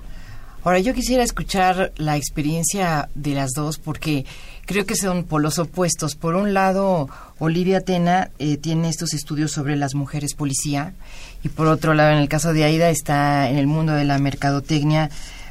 Ahora 0.63 0.79
yo 0.79 0.93
quisiera 0.93 1.23
escuchar 1.23 1.93
la 1.97 2.17
experiencia 2.17 3.09
de 3.15 3.33
las 3.33 3.51
dos 3.51 3.77
porque 3.77 4.25
creo 4.65 4.85
que 4.85 4.95
son 4.95 5.23
polos 5.23 5.57
opuestos. 5.57 6.15
Por 6.15 6.35
un 6.35 6.53
lado, 6.53 7.09
Olivia 7.39 7.81
Tena 7.81 8.29
eh, 8.39 8.57
tiene 8.57 8.89
estos 8.89 9.13
estudios 9.13 9.51
sobre 9.51 9.75
las 9.75 9.95
mujeres 9.95 10.33
policía 10.33 10.93
y 11.43 11.49
por 11.49 11.67
otro 11.67 11.93
lado, 11.93 12.11
en 12.11 12.17
el 12.17 12.27
caso 12.27 12.53
de 12.53 12.65
Aida, 12.65 12.89
está 12.89 13.49
en 13.49 13.57
el 13.57 13.67
mundo 13.67 13.93
de 13.93 14.03
la 14.05 14.19
mercadotecnia 14.19 15.09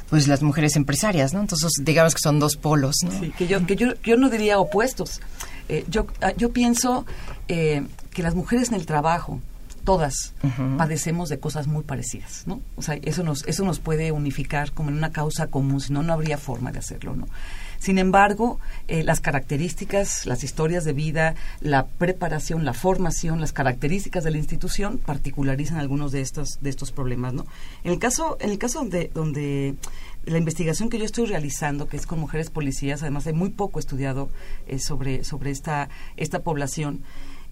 pues 0.09 0.27
las 0.27 0.41
mujeres 0.41 0.75
empresarias, 0.75 1.33
¿no? 1.33 1.41
Entonces, 1.41 1.71
digamos 1.81 2.15
que 2.15 2.21
son 2.21 2.39
dos 2.39 2.55
polos, 2.55 2.95
¿no? 3.03 3.11
Sí, 3.11 3.31
que 3.37 3.47
yo, 3.47 3.65
que 3.65 3.75
yo, 3.75 3.93
yo 4.03 4.17
no 4.17 4.29
diría 4.29 4.57
opuestos. 4.59 5.21
Eh, 5.67 5.85
yo, 5.87 6.07
ah, 6.21 6.33
yo 6.35 6.51
pienso 6.51 7.05
eh, 7.47 7.83
que 8.11 8.23
las 8.23 8.33
mujeres 8.33 8.69
en 8.69 8.75
el 8.75 8.85
trabajo, 8.87 9.39
todas, 9.89 10.35
padecemos 10.77 11.29
de 11.29 11.39
cosas 11.39 11.65
muy 11.65 11.81
parecidas, 11.81 12.43
¿no? 12.45 12.61
O 12.75 12.83
sea, 12.83 12.93
eso 13.01 13.23
nos, 13.23 13.43
eso 13.47 13.65
nos 13.65 13.79
puede 13.79 14.11
unificar 14.11 14.71
como 14.71 14.91
en 14.91 14.97
una 14.97 15.11
causa 15.11 15.47
común, 15.47 15.81
si 15.81 15.91
no, 15.91 16.03
no 16.03 16.13
habría 16.13 16.37
forma 16.37 16.71
de 16.71 16.77
hacerlo, 16.77 17.15
¿no? 17.15 17.27
Sin 17.79 17.97
embargo, 17.97 18.59
eh, 18.87 19.03
las 19.03 19.19
características, 19.19 20.27
las 20.27 20.43
historias 20.43 20.83
de 20.83 20.93
vida, 20.93 21.33
la 21.59 21.87
preparación, 21.87 22.65
la 22.65 22.73
formación, 22.73 23.41
las 23.41 23.51
características 23.51 24.23
de 24.23 24.29
la 24.29 24.37
institución 24.37 24.99
particularizan 24.99 25.79
algunos 25.79 26.11
de 26.11 26.21
estos, 26.21 26.59
de 26.61 26.69
estos 26.69 26.91
problemas, 26.91 27.33
¿no? 27.33 27.47
En 27.83 27.91
el 27.91 27.97
caso, 27.97 28.37
en 28.41 28.51
el 28.51 28.59
caso 28.59 28.81
donde, 28.81 29.09
donde 29.15 29.73
la 30.23 30.37
investigación 30.37 30.89
que 30.89 30.99
yo 30.99 31.05
estoy 31.05 31.25
realizando, 31.25 31.87
que 31.87 31.97
es 31.97 32.05
con 32.05 32.19
mujeres 32.19 32.51
policías, 32.51 33.01
además 33.01 33.25
hay 33.25 33.33
muy 33.33 33.49
poco 33.49 33.79
estudiado 33.79 34.29
eh, 34.67 34.77
sobre, 34.77 35.23
sobre 35.23 35.49
esta, 35.49 35.89
esta 36.15 36.41
población, 36.41 37.01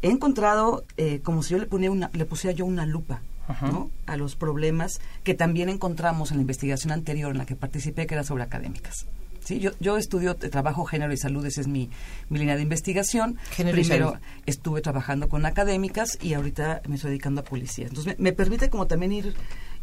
he 0.01 0.09
encontrado 0.09 0.83
eh, 0.97 1.19
como 1.23 1.43
si 1.43 1.51
yo 1.51 1.59
le, 1.59 1.65
ponía 1.65 1.91
una, 1.91 2.09
le 2.13 2.25
pusiera 2.25 2.55
yo 2.55 2.65
una 2.65 2.85
lupa 2.85 3.21
¿no? 3.61 3.89
a 4.05 4.17
los 4.17 4.35
problemas 4.35 4.99
que 5.23 5.33
también 5.33 5.69
encontramos 5.69 6.31
en 6.31 6.37
la 6.37 6.41
investigación 6.41 6.91
anterior 6.91 7.31
en 7.31 7.37
la 7.37 7.45
que 7.45 7.55
participé, 7.55 8.05
que 8.05 8.13
era 8.13 8.23
sobre 8.23 8.43
académicas. 8.43 9.05
Sí, 9.39 9.59
yo, 9.59 9.71
yo 9.79 9.95
estudio, 9.95 10.35
trabajo 10.35 10.83
género 10.83 11.13
y 11.13 11.17
salud, 11.17 11.45
esa 11.45 11.61
es 11.61 11.69
mi, 11.69 11.89
mi 12.27 12.39
línea 12.39 12.57
de 12.57 12.63
investigación. 12.63 13.37
Género 13.51 13.77
y 13.77 13.81
Primero 13.83 14.09
salud. 14.11 14.21
estuve 14.45 14.81
trabajando 14.81 15.29
con 15.29 15.45
académicas 15.45 16.19
y 16.21 16.33
ahorita 16.33 16.81
me 16.89 16.95
estoy 16.95 17.11
dedicando 17.11 17.39
a 17.39 17.43
policías. 17.45 17.89
Entonces 17.89 18.17
me, 18.19 18.23
me 18.31 18.33
permite 18.33 18.69
como 18.69 18.87
también 18.87 19.13
ir, 19.13 19.33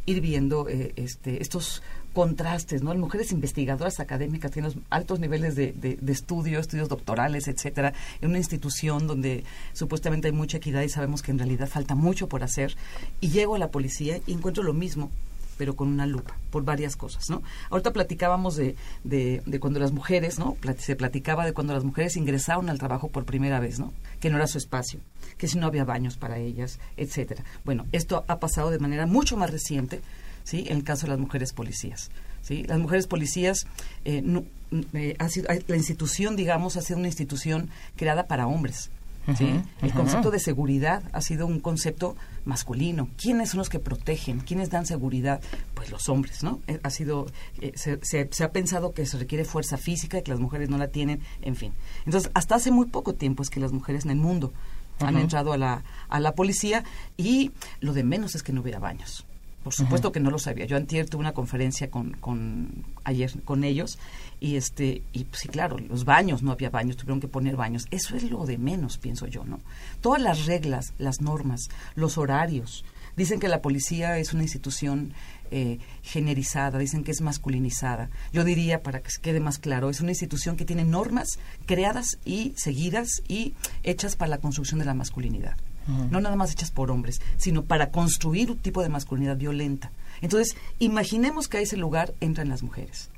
ir 0.05 0.21
viendo 0.21 0.69
eh, 0.69 0.93
este, 0.97 1.41
estos 1.41 1.83
contrastes, 2.15 2.83
¿no? 2.83 2.95
Mujeres 2.95 3.33
investigadoras 3.33 4.01
académicas 4.01 4.53
tienen 4.53 4.73
altos 4.89 5.21
niveles 5.21 5.57
de, 5.57 5.73
de, 5.73 6.13
estudio, 6.13 6.61
estudios 6.61 6.89
doctorales, 6.89 7.49
etcétera, 7.49 7.93
en 8.23 8.31
una 8.31 8.39
institución 8.39 9.07
donde 9.07 9.45
supuestamente 9.75 10.29
hay 10.29 10.33
mucha 10.33 10.57
equidad 10.57 10.83
y 10.83 10.89
sabemos 10.89 11.21
que 11.21 11.33
en 11.33 11.39
realidad 11.39 11.69
falta 11.69 11.95
mucho 11.95 12.29
por 12.29 12.43
hacer. 12.43 12.77
Y 13.21 13.29
llego 13.31 13.57
a 13.57 13.59
la 13.59 13.69
policía 13.69 14.21
y 14.27 14.33
encuentro 14.33 14.63
lo 14.63 14.73
mismo 14.73 15.11
pero 15.57 15.77
con 15.77 15.87
una 15.87 16.05
lupa, 16.05 16.37
por 16.51 16.65
varias 16.65 16.97
cosas, 16.97 17.31
¿no? 17.31 17.41
Ahorita 17.71 17.93
platicábamos 17.93 18.57
de, 18.57 18.75
de, 19.05 19.41
de 19.47 19.61
cuando 19.61 19.79
las 19.79 19.93
mujeres, 19.93 20.37
¿no? 20.39 20.57
Se 20.79 20.97
platicaba 20.97 21.45
de 21.45 21.53
cuando 21.53 21.75
las 21.75 21.85
mujeres 21.85 22.17
ingresaron 22.17 22.69
al 22.71 22.81
trabajo 22.81 23.09
por 23.09 23.25
primera 23.25 23.61
vez, 23.61 23.79
¿no? 23.79 23.93
Que 24.19 24.31
no 24.31 24.37
era 24.37 24.49
su 24.49 24.59
espacio, 24.59 24.99
que 25.39 25.47
si 25.47 25.57
no 25.57 25.69
había 25.69 25.85
baños 25.85 26.17
para 26.17 26.39
ellas, 26.39 26.81
etcétera. 26.97 27.45
Bueno, 27.65 27.87
esto 27.93 28.25
ha 28.27 28.41
pasado 28.41 28.71
de 28.71 28.81
manera 28.81 29.07
mucho 29.07 29.37
más 29.37 29.51
reciente, 29.51 30.01
¿sí? 30.45 30.65
En 30.69 30.77
el 30.79 30.85
caso 30.85 31.07
de 31.07 31.11
las 31.11 31.19
mujeres 31.19 31.53
policías. 31.53 32.11
¿Sí? 32.43 32.63
Las 32.65 32.79
mujeres 32.79 33.07
policías, 33.07 33.67
eh, 34.05 34.21
no- 34.23 34.45
eh, 34.93 35.17
ha 35.19 35.29
sido- 35.31 35.49
la 35.67 35.77
institución, 35.77 36.37
digamos, 36.37 36.77
ha 36.77 36.83
sido 36.83 36.99
una 36.99 37.09
institución 37.09 37.71
creada 37.97 38.27
para 38.27 38.47
hombres. 38.47 38.91
¿sí? 39.39 39.47
El 39.81 39.93
concepto 39.95 40.31
de 40.31 40.39
seguridad 40.39 41.03
ha 41.13 41.23
sido 41.23 41.47
un 41.47 41.59
concepto 41.59 42.15
masculino. 42.45 43.09
¿Quiénes 43.17 43.49
son 43.49 43.59
los 43.59 43.71
que 43.71 43.79
protegen? 43.79 44.41
¿Quiénes 44.41 44.69
dan 44.69 44.85
seguridad? 44.85 45.41
Pues 45.73 45.91
los 45.91 46.11
hombres, 46.11 46.43
¿no? 46.43 46.61
Eh, 46.67 46.79
Ha 46.83 46.91
sido, 46.91 47.25
eh, 47.63 47.73
se, 47.75 47.99
se- 48.03 48.29
se 48.31 48.45
ha 48.45 48.53
pensado 48.53 48.93
que 48.93 49.07
se 49.07 49.17
requiere 49.17 49.47
fuerza 49.47 49.79
física 49.79 50.19
y 50.19 50.23
que 50.23 50.31
las 50.31 50.41
mujeres 50.41 50.69
no 50.69 50.77
la 50.77 50.89
tienen, 50.89 51.21
en 51.41 51.57
fin. 51.57 51.73
Entonces, 52.05 52.31
hasta 52.35 52.57
hace 52.57 52.71
muy 52.71 52.85
poco 52.85 53.15
tiempo 53.15 53.43
es 53.43 53.49
que 53.49 53.61
las 53.61 53.73
mujeres 53.73 54.05
en 54.05 54.11
el 54.11 54.19
mundo 54.19 54.53
han 55.01 55.15
entrado 55.23 55.55
a 55.55 55.57
la, 55.57 55.83
a 56.11 56.21
la 56.21 56.33
policía 56.35 56.85
y 57.17 57.51
lo 57.81 57.95
de 57.95 58.05
menos 58.05 58.35
es 58.35 58.43
que 58.43 58.53
no 58.53 58.61
hubiera 58.61 58.79
baños. 58.79 59.25
Por 59.65 59.73
supuesto 59.73 60.13
que 60.13 60.21
no 60.21 60.31
lo 60.31 60.39
sabía. 60.39 60.67
Yo 60.67 60.77
antier 60.77 61.09
tuve 61.09 61.21
una 61.21 61.33
conferencia 61.33 61.91
con, 61.91 62.13
con 62.13 62.85
ayer 63.03 63.33
con 63.45 63.65
ellos 63.65 63.99
y 64.39 64.57
este 64.57 65.03
y 65.15 65.25
pues, 65.25 65.41
sí 65.41 65.49
claro, 65.49 65.79
los 65.79 66.05
baños 66.05 66.43
no 66.43 66.53
había 66.53 66.69
baños, 66.69 66.99
tuvieron 66.99 67.19
que 67.19 67.29
poner 67.29 67.57
baños. 67.57 67.87
Eso 67.91 68.15
es 68.15 68.31
lo 68.31 68.45
de 68.45 68.59
menos, 68.59 68.99
pienso 68.99 69.27
yo, 69.27 69.45
¿no? 69.45 69.61
Todas 70.03 70.21
las 70.21 70.45
reglas, 70.45 70.93
las 70.99 71.23
normas, 71.23 71.71
los 71.95 72.19
horarios. 72.19 72.85
Dicen 73.17 73.41
que 73.41 73.49
la 73.49 73.63
policía 73.63 74.19
es 74.19 74.35
una 74.35 74.43
institución 74.43 75.15
eh, 75.51 75.79
generizada, 76.03 76.79
dicen 76.79 77.03
que 77.03 77.13
es 77.13 77.23
masculinizada. 77.23 78.11
Yo 78.33 78.45
diría, 78.45 78.83
para 78.83 79.01
que 79.01 79.11
se 79.11 79.21
quede 79.23 79.41
más 79.41 79.59
claro, 79.59 79.89
es 79.89 80.01
una 80.01 80.11
institución 80.11 80.57
que 80.57 80.67
tiene 80.67 80.85
normas 80.85 81.39
creadas 81.65 82.19
y 82.27 82.53
seguidas 82.57 83.23
y 83.29 83.55
hechas 83.83 84.17
para 84.17 84.29
la 84.29 84.39
construcción 84.39 84.79
de 84.79 84.85
la 84.85 84.95
masculinidad 84.95 85.57
no 85.87 86.21
nada 86.21 86.37
más 86.37 86.53
hechas 86.53 86.71
por 86.71 86.91
hombres, 86.91 87.21
sino 87.37 87.63
para 87.63 87.91
construir 87.91 88.51
un 88.51 88.59
tipo 88.59 88.83
de 88.83 88.89
masculinidad 88.89 89.37
violenta. 89.37 89.91
Entonces, 90.21 90.57
imaginemos 90.79 91.49
que 91.49 91.59
a 91.59 91.61
ese 91.61 91.77
lugar 91.77 92.15
entran 92.21 92.49
las 92.49 92.63
mujeres, 92.63 93.11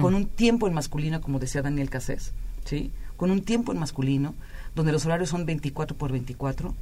con 0.00 0.14
un 0.14 0.26
tiempo 0.26 0.66
en 0.66 0.74
masculino, 0.74 1.20
como 1.20 1.38
decía 1.38 1.62
Daniel 1.62 1.90
Cassés, 1.90 2.32
¿sí? 2.64 2.92
Con 3.16 3.30
un 3.30 3.42
tiempo 3.42 3.72
en 3.72 3.78
masculino, 3.78 4.34
donde 4.74 4.92
los 4.92 5.04
horarios 5.06 5.28
son 5.28 5.46
24 5.46 5.96
por 5.96 6.12
24, 6.12 6.74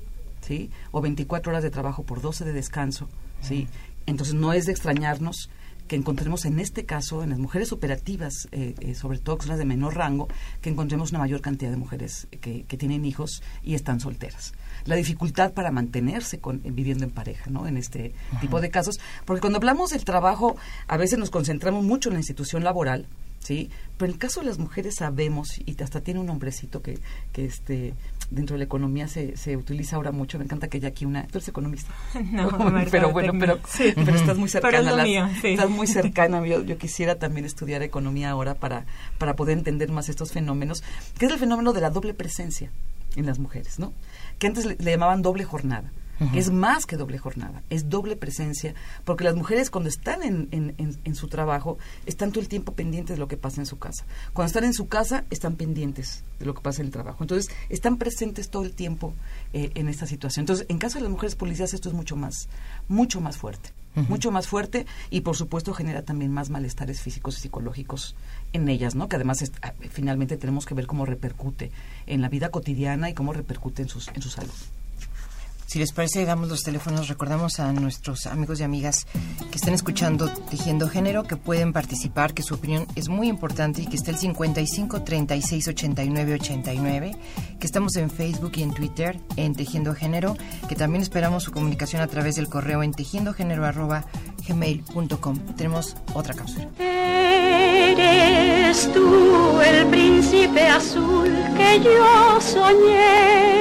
¿sí? 0.47 0.71
O 0.91 1.01
24 1.01 1.51
horas 1.51 1.63
de 1.63 1.71
trabajo 1.71 2.03
por 2.03 2.21
12 2.21 2.45
de 2.45 2.53
descanso, 2.53 3.09
¿sí? 3.41 3.69
Entonces, 4.07 4.35
no 4.35 4.53
es 4.53 4.67
de 4.67 4.73
extrañarnos 4.73 5.51
que 5.89 5.97
encontremos 5.97 6.45
en 6.45 6.61
este 6.61 6.85
caso, 6.85 7.25
en 7.25 7.31
las 7.31 7.39
mujeres 7.39 7.73
operativas, 7.73 8.47
eh, 8.53 8.75
eh, 8.81 8.95
sobre 8.95 9.19
todo 9.19 9.39
que 9.39 9.43
son 9.43 9.51
las 9.51 9.59
de 9.59 9.65
menor 9.65 9.97
rango, 9.97 10.29
que 10.61 10.71
encontremos 10.71 11.11
una 11.11 11.19
mayor 11.19 11.41
cantidad 11.41 11.71
de 11.71 11.77
mujeres 11.77 12.29
que, 12.41 12.65
que 12.65 12.77
tienen 12.77 13.05
hijos 13.05 13.43
y 13.63 13.75
están 13.75 13.99
solteras. 13.99 14.53
La 14.85 14.95
dificultad 14.95 15.53
para 15.53 15.71
mantenerse 15.71 16.39
con, 16.39 16.61
eh, 16.65 16.71
viviendo 16.71 17.05
en 17.05 17.11
pareja, 17.11 17.51
¿no? 17.51 17.67
En 17.67 17.77
este 17.77 18.13
tipo 18.41 18.61
de 18.61 18.71
casos. 18.71 19.01
Porque 19.25 19.41
cuando 19.41 19.57
hablamos 19.57 19.91
del 19.91 20.05
trabajo, 20.05 20.57
a 20.87 20.97
veces 20.97 21.19
nos 21.19 21.31
concentramos 21.31 21.85
mucho 21.85 22.11
en 22.11 22.15
la 22.15 22.21
institución 22.21 22.63
laboral, 22.63 23.07
¿sí? 23.41 23.71
Pero 23.97 24.11
en 24.11 24.15
el 24.15 24.19
caso 24.19 24.41
de 24.41 24.47
las 24.47 24.59
mujeres 24.59 24.97
sabemos, 24.97 25.59
y 25.65 25.83
hasta 25.83 26.01
tiene 26.01 26.21
un 26.21 26.27
nombrecito 26.27 26.83
que, 26.83 26.99
que 27.33 27.47
este, 27.47 27.95
dentro 28.31 28.55
de 28.55 28.59
la 28.59 28.65
economía 28.65 29.09
se, 29.09 29.37
se 29.37 29.57
utiliza 29.57 29.97
ahora 29.97 30.13
mucho, 30.13 30.39
me 30.39 30.45
encanta 30.45 30.69
que 30.69 30.77
haya 30.79 30.89
aquí 30.89 31.05
una... 31.07 31.27
¿Tú 31.27 31.39
eres 31.39 31.49
economista? 31.49 31.93
No, 32.33 32.49
pero 32.91 33.11
bueno, 33.11 33.33
pero. 33.39 33.59
Sí. 33.67 33.93
pero 33.95 34.17
estás 34.17 34.37
muy 34.37 34.49
Pero 34.51 34.63
cercana 34.71 34.79
es 34.79 34.85
lo 34.87 34.93
a 34.93 34.97
las- 34.97 35.07
mío, 35.07 35.29
sí. 35.41 35.49
estás 35.49 35.71
muy 35.71 35.87
cercana. 35.87 36.47
Yo, 36.47 36.63
yo 36.63 36.77
quisiera 36.79 37.15
también 37.19 37.47
estudiar 37.47 37.83
economía 37.83 38.31
ahora 38.31 38.55
para, 38.55 38.85
para 39.19 39.35
poder 39.37 39.57
entender 39.59 39.91
más 39.91 40.09
estos 40.09 40.33
fenómenos, 40.33 40.83
que 41.19 41.27
es 41.27 41.33
el 41.33 41.39
fenómeno 41.39 41.73
de 41.73 41.81
la 41.81 41.91
doble 41.91 42.15
presencia 42.15 42.71
en 43.17 43.27
las 43.27 43.39
mujeres, 43.39 43.79
¿no? 43.79 43.93
Que 44.39 44.47
antes 44.47 44.65
le, 44.67 44.77
le 44.79 44.91
llamaban 44.91 45.23
doble 45.23 45.45
jornada. 45.45 45.91
Que 46.33 46.39
Es 46.39 46.51
más 46.51 46.85
que 46.85 46.97
doble 46.97 47.17
jornada, 47.19 47.63
es 47.71 47.89
doble 47.89 48.17
presencia, 48.17 48.75
porque 49.05 49.23
las 49.25 49.37
mujeres 49.37 49.71
cuando 49.71 49.89
están 49.89 50.23
en, 50.23 50.49
en- 50.51 50.75
en- 50.79 50.99
en 51.05 51.15
su 51.15 51.29
trabajo 51.29 51.79
están 52.07 52.33
todo 52.33 52.41
el 52.41 52.49
tiempo 52.49 52.73
pendientes 52.73 53.17
de 53.17 53.21
lo 53.21 53.29
que 53.29 53.37
pasa 53.37 53.61
en 53.61 53.67
su 53.67 53.79
casa. 53.79 54.05
Cuando 54.33 54.49
están 54.49 54.65
en 54.65 54.75
su 54.75 54.89
casa 54.89 55.25
están 55.31 55.55
pendientes 55.55 56.25
de 56.41 56.47
lo 56.47 56.55
que 56.55 56.61
pasa 56.61 56.81
en 56.83 56.87
el 56.87 56.93
trabajo. 56.93 57.23
Entonces 57.23 57.53
están 57.69 57.99
presentes 57.99 58.51
todo 58.51 58.65
el 58.65 58.73
tiempo 58.73 59.15
eh, 59.53 59.71
en 59.75 59.89
esta 59.89 60.07
situación. 60.07 60.43
Entonces, 60.43 60.67
en 60.69 60.79
caso 60.79 60.97
de 60.99 61.03
las 61.03 61.11
mujeres 61.13 61.37
policías 61.37 61.73
esto 61.73 61.89
es 61.89 61.95
mucho 61.95 62.17
más, 62.17 62.49
mucho 62.89 63.21
más 63.21 63.37
fuerte 63.37 63.71
mucho 64.09 64.31
más 64.31 64.47
fuerte 64.47 64.87
y 65.11 65.23
por 65.23 65.35
supuesto 65.35 65.75
genera 65.75 66.03
también 66.03 66.31
más 66.33 66.51
malestares 66.51 67.01
físicos 67.03 67.37
y 67.37 67.41
psicológicos 67.41 68.15
en 68.53 68.69
ellas, 68.69 68.95
¿no? 68.95 69.09
Que 69.09 69.17
además 69.17 69.43
es- 69.43 69.51
ah, 69.61 69.73
finalmente 69.91 70.37
tenemos 70.37 70.67
que 70.67 70.75
ver 70.75 70.87
cómo 70.87 71.05
repercute 71.05 71.73
en 72.07 72.21
la 72.21 72.29
vida 72.29 72.51
cotidiana 72.51 73.11
y 73.11 73.15
cómo 73.15 73.33
repercute 73.33 73.83
en 73.83 73.89
sus 73.89 74.07
en 74.15 74.23
su 74.23 74.29
salud. 74.31 74.53
Si 75.69 75.79
les 75.79 75.93
parece, 75.93 76.25
damos 76.25 76.49
los 76.49 76.63
teléfonos. 76.63 77.09
Recordamos 77.09 77.61
a 77.61 77.71
nuestros 77.75 78.27
amigos 78.27 78.59
y 78.59 78.63
amigas 78.63 79.07
que 79.51 79.59
están 79.59 79.75
escuchando 79.75 80.31
Tejiendo 80.49 80.89
Género 80.89 81.25
que 81.25 81.37
pueden 81.37 81.75
participar, 81.75 82.33
que 82.33 82.43
su 82.43 82.55
opinión 82.55 82.87
es 82.95 83.11
muy 83.11 83.29
importante 83.29 83.83
y 83.83 83.87
que 83.87 83.97
está 83.97 84.11
el 84.11 84.17
55 84.17 85.03
36 85.03 85.69
89 85.69 86.33
89, 86.33 87.15
que 87.61 87.67
estamos 87.67 87.97
en 87.97 88.09
Facebook 88.09 88.53
y 88.57 88.63
en 88.63 88.73
Twitter 88.73 89.21
en 89.37 89.55
Tejiendo 89.55 89.95
Género, 89.95 90.39
que 90.71 90.75
también 90.75 91.03
esperamos 91.03 91.45
su 91.45 91.53
comunicación 91.53 92.01
a 92.01 92.07
través 92.07 92.37
del 92.37 92.49
correo 92.49 92.83
en 92.83 92.93
tejiendogénero.gmail.com. 92.93 95.39
Tenemos 95.55 95.97
otra 96.15 96.33
cápsula. 96.33 96.67
Eres 97.99 98.91
tú 98.95 99.61
el 99.61 99.87
príncipe 99.89 100.67
azul 100.67 101.29
que 101.59 101.81
yo 101.85 102.41
soñé. 102.41 103.59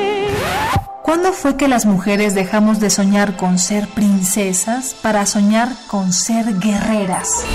¿Cuándo 1.07 1.31
fue 1.31 1.55
que 1.55 1.69
las 1.69 1.85
mujeres 1.85 2.35
dejamos 2.35 2.81
de 2.81 2.89
soñar 2.89 3.37
con 3.37 3.59
ser 3.59 3.87
princesas 3.87 4.93
para 5.01 5.25
soñar 5.25 5.69
con 5.87 6.11
ser 6.11 6.59
guerreras? 6.59 7.45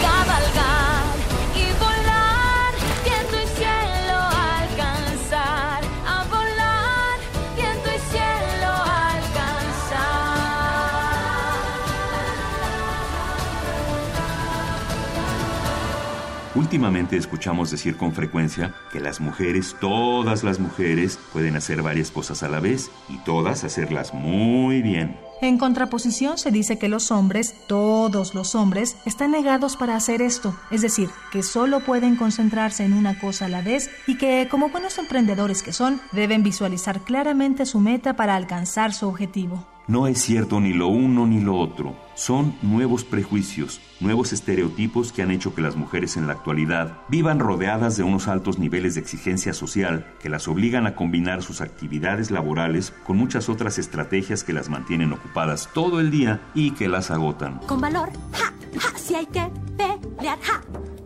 Últimamente 16.54 17.16
escuchamos 17.16 17.71
decir 17.71 17.97
con 17.97 18.12
frecuencia 18.12 18.75
que 18.92 19.00
las 19.00 19.23
mujeres, 19.23 19.75
todas 19.80 20.44
las 20.44 20.61
mujeres, 20.61 21.18
pueden 21.32 21.56
hacer 21.56 21.80
varias 21.80 22.11
cosas 22.11 22.42
a 22.42 22.49
la 22.49 22.61
vez 22.61 22.90
y 23.09 23.16
todas 23.25 23.64
hacerlas 23.64 24.12
muy 24.12 24.82
bien. 24.82 25.16
En 25.40 25.56
contraposición 25.56 26.37
se 26.37 26.50
dice 26.50 26.78
que 26.78 26.90
los 26.90 27.11
hombres, 27.11 27.54
todos 27.68 28.35
los 28.35 28.54
hombres, 28.54 28.99
están 29.06 29.30
negados 29.30 29.78
para 29.78 29.97
hacer 29.97 30.21
esto, 30.21 30.54
es 30.71 30.82
decir, 30.82 31.09
que 31.32 31.42
solo 31.42 31.80
pueden 31.80 32.16
concentrarse 32.16 32.85
en 32.85 32.92
una 32.92 33.18
cosa 33.18 33.47
a 33.47 33.49
la 33.49 33.62
vez 33.62 33.90
y 34.06 34.18
que, 34.18 34.47
como 34.50 34.68
buenos 34.68 34.99
emprendedores 34.99 35.62
que 35.62 35.73
son, 35.73 36.02
deben 36.12 36.42
visualizar 36.42 37.00
claramente 37.00 37.64
su 37.64 37.80
meta 37.80 38.14
para 38.14 38.37
alcanzar 38.37 38.92
su 38.92 39.09
objetivo. 39.09 39.71
No 39.92 40.06
es 40.06 40.22
cierto 40.22 40.58
ni 40.58 40.72
lo 40.72 40.88
uno 40.88 41.26
ni 41.26 41.38
lo 41.38 41.54
otro. 41.54 41.94
Son 42.14 42.56
nuevos 42.62 43.04
prejuicios, 43.04 43.78
nuevos 44.00 44.32
estereotipos 44.32 45.12
que 45.12 45.20
han 45.20 45.30
hecho 45.30 45.54
que 45.54 45.61
las 45.61 45.76
mujeres 45.76 46.16
en 46.16 46.26
la 46.26 46.32
actualidad 46.32 47.02
vivan 47.08 47.38
rodeadas 47.38 47.99
de 47.99 48.02
unos 48.02 48.26
altos 48.26 48.58
niveles 48.58 48.94
de 48.94 49.02
exigencia 49.02 49.52
social 49.52 50.11
que 50.18 50.30
las 50.30 50.49
obligan 50.49 50.87
a 50.87 50.94
combinar 50.94 51.42
sus 51.42 51.61
actividades 51.61 52.30
laborales 52.30 52.94
con 53.04 53.18
muchas 53.18 53.50
otras 53.50 53.76
estrategias 53.76 54.44
que 54.44 54.54
las 54.54 54.70
mantienen 54.70 55.12
ocupadas 55.12 55.68
todo 55.75 56.00
el 56.00 56.11
día 56.11 56.40
y 56.54 56.70
que 56.70 56.88
las 56.88 57.11
agotan. 57.11 57.58
Con 57.66 57.82
valor, 57.82 58.08
ja, 58.32 58.50
ja, 58.80 58.99
si 58.99 59.14
hay 59.14 59.26
que 59.26 59.46
pelear, 59.76 60.38
ja, 60.40 60.62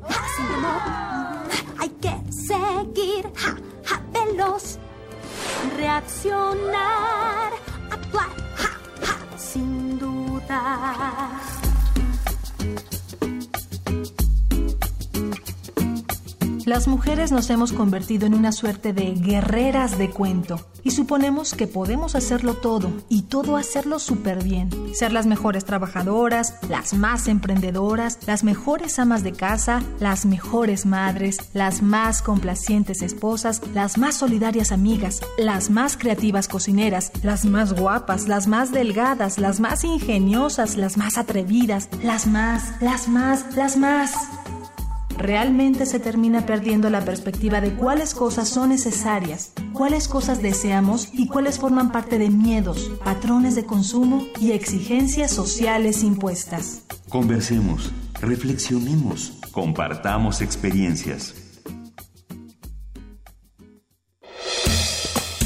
ja, 0.08 0.24
sin 0.36 0.46
temor, 0.46 0.80
hay 1.78 1.88
que 2.00 2.14
seguir, 2.30 3.32
ja, 3.34 3.56
ja, 3.84 4.00
veloz, 4.12 4.78
reaccionar, 5.76 7.50
actuar, 7.90 8.45
duda. 9.98 11.65
Las 16.66 16.88
mujeres 16.88 17.30
nos 17.30 17.48
hemos 17.50 17.72
convertido 17.72 18.26
en 18.26 18.34
una 18.34 18.50
suerte 18.50 18.92
de 18.92 19.12
guerreras 19.12 19.98
de 19.98 20.10
cuento 20.10 20.58
y 20.82 20.90
suponemos 20.90 21.54
que 21.54 21.68
podemos 21.68 22.16
hacerlo 22.16 22.54
todo 22.54 22.90
y 23.08 23.22
todo 23.22 23.56
hacerlo 23.56 24.00
súper 24.00 24.42
bien. 24.42 24.70
Ser 24.92 25.12
las 25.12 25.26
mejores 25.26 25.64
trabajadoras, 25.64 26.58
las 26.68 26.92
más 26.92 27.28
emprendedoras, 27.28 28.18
las 28.26 28.42
mejores 28.42 28.98
amas 28.98 29.22
de 29.22 29.30
casa, 29.30 29.80
las 30.00 30.26
mejores 30.26 30.86
madres, 30.86 31.38
las 31.54 31.82
más 31.82 32.20
complacientes 32.20 33.00
esposas, 33.00 33.62
las 33.72 33.96
más 33.96 34.16
solidarias 34.16 34.72
amigas, 34.72 35.20
las 35.38 35.70
más 35.70 35.96
creativas 35.96 36.48
cocineras, 36.48 37.12
las 37.22 37.44
más 37.44 37.74
guapas, 37.74 38.26
las 38.26 38.48
más 38.48 38.72
delgadas, 38.72 39.38
las 39.38 39.60
más 39.60 39.84
ingeniosas, 39.84 40.76
las 40.76 40.96
más 40.96 41.16
atrevidas, 41.16 41.88
las 42.02 42.26
más, 42.26 42.72
las 42.82 43.06
más, 43.06 43.54
las 43.54 43.76
más 43.76 44.12
realmente 45.18 45.86
se 45.86 45.98
termina 45.98 46.46
perdiendo 46.46 46.90
la 46.90 47.04
perspectiva 47.04 47.60
de 47.60 47.72
cuáles 47.74 48.14
cosas 48.14 48.48
son 48.48 48.70
necesarias, 48.70 49.52
cuáles 49.72 50.08
cosas 50.08 50.42
deseamos 50.42 51.08
y 51.12 51.28
cuáles 51.28 51.58
forman 51.58 51.92
parte 51.92 52.18
de 52.18 52.30
miedos, 52.30 52.90
patrones 53.04 53.54
de 53.54 53.64
consumo 53.64 54.24
y 54.40 54.52
exigencias 54.52 55.30
sociales 55.30 56.02
impuestas. 56.02 56.82
Conversemos, 57.08 57.92
reflexionemos, 58.20 59.38
compartamos 59.52 60.40
experiencias. 60.40 61.34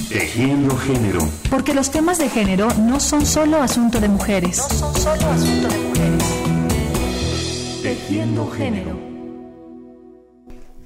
Tejiendo 0.09 0.76
género. 0.76 1.20
Porque 1.50 1.72
los 1.72 1.90
temas 1.90 2.18
de 2.18 2.28
género 2.28 2.68
no 2.80 2.98
son 2.98 3.24
solo 3.24 3.62
asunto 3.62 4.00
de 4.00 4.09
mujeres. 4.09 4.59
No 4.59 4.68
son 4.68 4.94
solo 4.96 5.26
asunto 5.30 5.68
de 5.68 5.78
mujeres. 5.78 6.24
Tejiendo 7.83 8.50
género. 8.50 9.10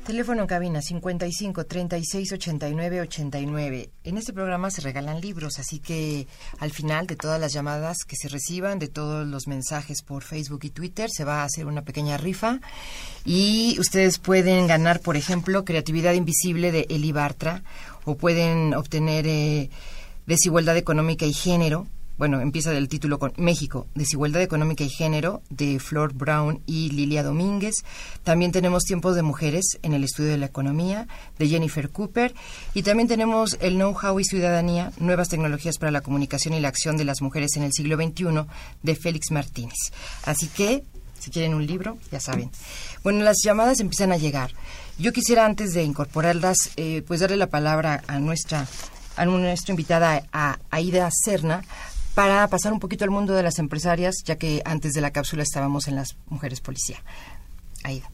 Teléfono 0.04 0.42
en 0.42 0.46
cabina 0.46 0.82
55 0.82 1.64
36 1.64 2.32
89 2.32 3.00
89. 3.00 3.90
En 4.04 4.18
este 4.18 4.34
programa 4.34 4.70
se 4.70 4.82
regalan 4.82 5.22
libros, 5.22 5.58
así 5.58 5.78
que 5.78 6.26
al 6.58 6.72
final 6.72 7.06
de 7.06 7.16
todas 7.16 7.40
las 7.40 7.54
llamadas 7.54 8.04
que 8.06 8.14
se 8.14 8.28
reciban, 8.28 8.78
de 8.78 8.88
todos 8.88 9.26
los 9.26 9.46
mensajes 9.46 10.02
por 10.02 10.22
Facebook 10.22 10.60
y 10.64 10.70
Twitter, 10.70 11.08
se 11.10 11.24
va 11.24 11.40
a 11.40 11.44
hacer 11.44 11.64
una 11.64 11.82
pequeña 11.82 12.18
rifa 12.18 12.60
y 13.24 13.78
ustedes 13.80 14.18
pueden 14.18 14.66
ganar, 14.66 15.00
por 15.00 15.16
ejemplo, 15.16 15.64
Creatividad 15.64 16.12
Invisible 16.12 16.70
de 16.70 16.86
Eli 16.90 17.12
Bartra 17.12 17.62
o 18.04 18.14
pueden 18.16 18.74
obtener 18.74 19.26
eh, 19.26 19.70
Desigualdad 20.26 20.76
Económica 20.76 21.24
y 21.24 21.32
Género 21.32 21.86
bueno, 22.16 22.40
empieza 22.40 22.70
del 22.70 22.88
título 22.88 23.18
con 23.18 23.32
México, 23.36 23.88
Desigualdad 23.94 24.42
Económica 24.42 24.84
y 24.84 24.88
Género, 24.88 25.42
de 25.50 25.80
Flor 25.80 26.14
Brown 26.14 26.62
y 26.64 26.90
Lilia 26.90 27.24
Domínguez. 27.24 27.74
También 28.22 28.52
tenemos 28.52 28.84
Tiempos 28.84 29.16
de 29.16 29.22
Mujeres 29.22 29.64
en 29.82 29.94
el 29.94 30.04
Estudio 30.04 30.30
de 30.30 30.38
la 30.38 30.46
Economía, 30.46 31.08
de 31.38 31.48
Jennifer 31.48 31.90
Cooper. 31.90 32.34
Y 32.72 32.82
también 32.82 33.08
tenemos 33.08 33.58
El 33.60 33.74
Know-How 33.74 34.20
y 34.20 34.24
Ciudadanía, 34.24 34.92
Nuevas 34.98 35.28
Tecnologías 35.28 35.78
para 35.78 35.90
la 35.90 36.02
Comunicación 36.02 36.54
y 36.54 36.60
la 36.60 36.68
Acción 36.68 36.96
de 36.96 37.04
las 37.04 37.20
Mujeres 37.20 37.56
en 37.56 37.64
el 37.64 37.72
Siglo 37.72 37.96
XXI, 37.96 38.46
de 38.82 38.94
Félix 38.94 39.32
Martínez. 39.32 39.74
Así 40.24 40.46
que, 40.46 40.84
si 41.18 41.32
quieren 41.32 41.54
un 41.54 41.66
libro, 41.66 41.98
ya 42.12 42.20
saben. 42.20 42.50
Bueno, 43.02 43.24
las 43.24 43.38
llamadas 43.42 43.80
empiezan 43.80 44.12
a 44.12 44.18
llegar. 44.18 44.52
Yo 44.98 45.12
quisiera, 45.12 45.46
antes 45.46 45.74
de 45.74 45.82
incorporarlas, 45.82 46.70
eh, 46.76 47.02
pues 47.04 47.18
darle 47.18 47.36
la 47.36 47.48
palabra 47.48 48.04
a 48.06 48.20
nuestra 48.20 48.68
a 49.16 49.24
nuestra 49.26 49.72
invitada, 49.72 50.24
a 50.32 50.58
Aida 50.70 51.08
Serna, 51.12 51.62
para 52.14 52.46
pasar 52.48 52.72
un 52.72 52.80
poquito 52.80 53.04
al 53.04 53.10
mundo 53.10 53.34
de 53.34 53.42
las 53.42 53.58
empresarias, 53.58 54.22
ya 54.24 54.36
que 54.36 54.62
antes 54.64 54.92
de 54.92 55.00
la 55.00 55.10
cápsula 55.10 55.42
estábamos 55.42 55.88
en 55.88 55.96
las 55.96 56.16
mujeres 56.26 56.60
policía. 56.60 56.98
Aida. 57.82 58.10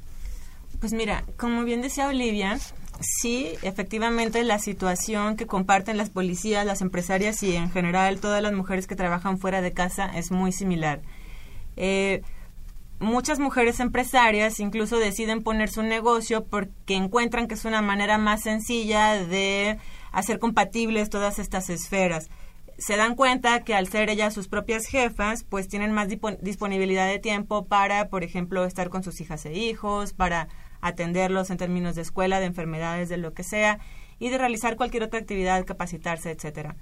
Pues 0.80 0.94
mira, 0.94 1.24
como 1.36 1.64
bien 1.64 1.82
decía 1.82 2.08
Olivia, 2.08 2.58
sí, 3.00 3.52
efectivamente 3.62 4.42
la 4.44 4.58
situación 4.58 5.36
que 5.36 5.46
comparten 5.46 5.98
las 5.98 6.08
policías, 6.08 6.64
las 6.64 6.80
empresarias 6.80 7.42
y 7.42 7.54
en 7.54 7.70
general 7.70 8.18
todas 8.20 8.42
las 8.42 8.54
mujeres 8.54 8.86
que 8.86 8.96
trabajan 8.96 9.38
fuera 9.38 9.60
de 9.60 9.72
casa 9.72 10.06
es 10.06 10.30
muy 10.30 10.52
similar. 10.52 11.02
Eh, 11.76 12.22
muchas 12.98 13.38
mujeres 13.38 13.80
empresarias 13.80 14.58
incluso 14.60 14.98
deciden 14.98 15.42
poner 15.42 15.68
su 15.68 15.82
negocio 15.82 16.44
porque 16.44 16.94
encuentran 16.94 17.46
que 17.46 17.54
es 17.54 17.66
una 17.66 17.82
manera 17.82 18.16
más 18.16 18.42
sencilla 18.42 19.22
de 19.22 19.78
hacer 20.12 20.38
compatibles 20.38 21.10
todas 21.10 21.38
estas 21.38 21.68
esferas 21.68 22.30
se 22.81 22.97
dan 22.97 23.14
cuenta 23.14 23.62
que 23.62 23.75
al 23.75 23.88
ser 23.88 24.09
ellas 24.09 24.33
sus 24.33 24.49
propias 24.49 24.87
jefas, 24.87 25.45
pues 25.45 25.69
tienen 25.69 25.93
más 25.93 26.09
disponibilidad 26.40 27.07
de 27.07 27.19
tiempo 27.19 27.66
para, 27.66 28.09
por 28.09 28.25
ejemplo, 28.25 28.64
estar 28.64 28.88
con 28.88 29.03
sus 29.03 29.21
hijas 29.21 29.45
e 29.45 29.53
hijos, 29.53 30.14
para 30.14 30.49
atenderlos 30.81 31.51
en 31.51 31.59
términos 31.59 31.95
de 31.95 32.03
escuela, 32.03 32.40
de 32.40 32.47
enfermedades, 32.47 33.11
de 33.11 33.19
lo 33.19 33.35
que 33.35 33.43
sea, 33.43 33.81
y 34.19 34.31
de 34.31 34.38
realizar 34.38 34.77
cualquier 34.77 35.03
otra 35.03 35.21
actividad, 35.21 35.64
capacitarse, 35.66 36.31
etcétera. 36.31 36.77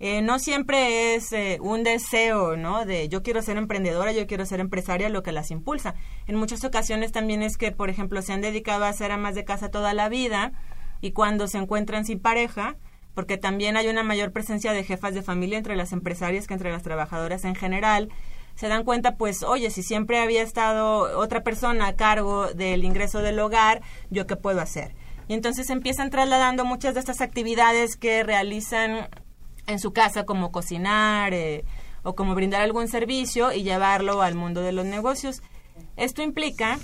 Eh, 0.00 0.22
no 0.22 0.40
siempre 0.40 1.14
es 1.14 1.32
eh, 1.32 1.58
un 1.60 1.84
deseo, 1.84 2.56
¿no? 2.56 2.84
De 2.84 3.08
yo 3.08 3.22
quiero 3.22 3.40
ser 3.40 3.56
emprendedora, 3.56 4.10
yo 4.10 4.26
quiero 4.26 4.44
ser 4.46 4.58
empresaria, 4.58 5.08
lo 5.08 5.22
que 5.22 5.30
las 5.30 5.52
impulsa. 5.52 5.94
En 6.26 6.34
muchas 6.34 6.64
ocasiones 6.64 7.12
también 7.12 7.42
es 7.42 7.56
que, 7.56 7.70
por 7.70 7.90
ejemplo, 7.90 8.20
se 8.22 8.32
han 8.32 8.40
dedicado 8.40 8.86
a 8.86 8.92
ser 8.92 9.12
amas 9.12 9.36
de 9.36 9.44
casa 9.44 9.70
toda 9.70 9.94
la 9.94 10.08
vida 10.08 10.52
y 11.00 11.12
cuando 11.12 11.46
se 11.46 11.58
encuentran 11.58 12.04
sin 12.04 12.18
pareja, 12.18 12.76
porque 13.14 13.38
también 13.38 13.76
hay 13.76 13.88
una 13.88 14.02
mayor 14.02 14.32
presencia 14.32 14.72
de 14.72 14.84
jefas 14.84 15.14
de 15.14 15.22
familia 15.22 15.58
entre 15.58 15.76
las 15.76 15.92
empresarias 15.92 16.46
que 16.46 16.54
entre 16.54 16.72
las 16.72 16.82
trabajadoras 16.82 17.44
en 17.44 17.54
general, 17.54 18.10
se 18.54 18.68
dan 18.68 18.84
cuenta, 18.84 19.16
pues, 19.16 19.42
oye, 19.42 19.70
si 19.70 19.82
siempre 19.82 20.18
había 20.18 20.42
estado 20.42 21.18
otra 21.18 21.42
persona 21.42 21.88
a 21.88 21.96
cargo 21.96 22.52
del 22.52 22.84
ingreso 22.84 23.18
del 23.18 23.38
hogar, 23.40 23.82
¿yo 24.10 24.26
qué 24.26 24.36
puedo 24.36 24.60
hacer? 24.60 24.94
Y 25.26 25.34
entonces 25.34 25.70
empiezan 25.70 26.10
trasladando 26.10 26.64
muchas 26.64 26.94
de 26.94 27.00
estas 27.00 27.20
actividades 27.20 27.96
que 27.96 28.22
realizan 28.22 29.08
en 29.66 29.78
su 29.78 29.92
casa 29.92 30.24
como 30.24 30.52
cocinar 30.52 31.32
eh, 31.32 31.64
o 32.02 32.14
como 32.14 32.34
brindar 32.34 32.60
algún 32.60 32.88
servicio 32.88 33.52
y 33.52 33.62
llevarlo 33.62 34.22
al 34.22 34.34
mundo 34.34 34.60
de 34.60 34.72
los 34.72 34.84
negocios. 34.84 35.42
Esto 35.96 36.22
implica 36.22 36.78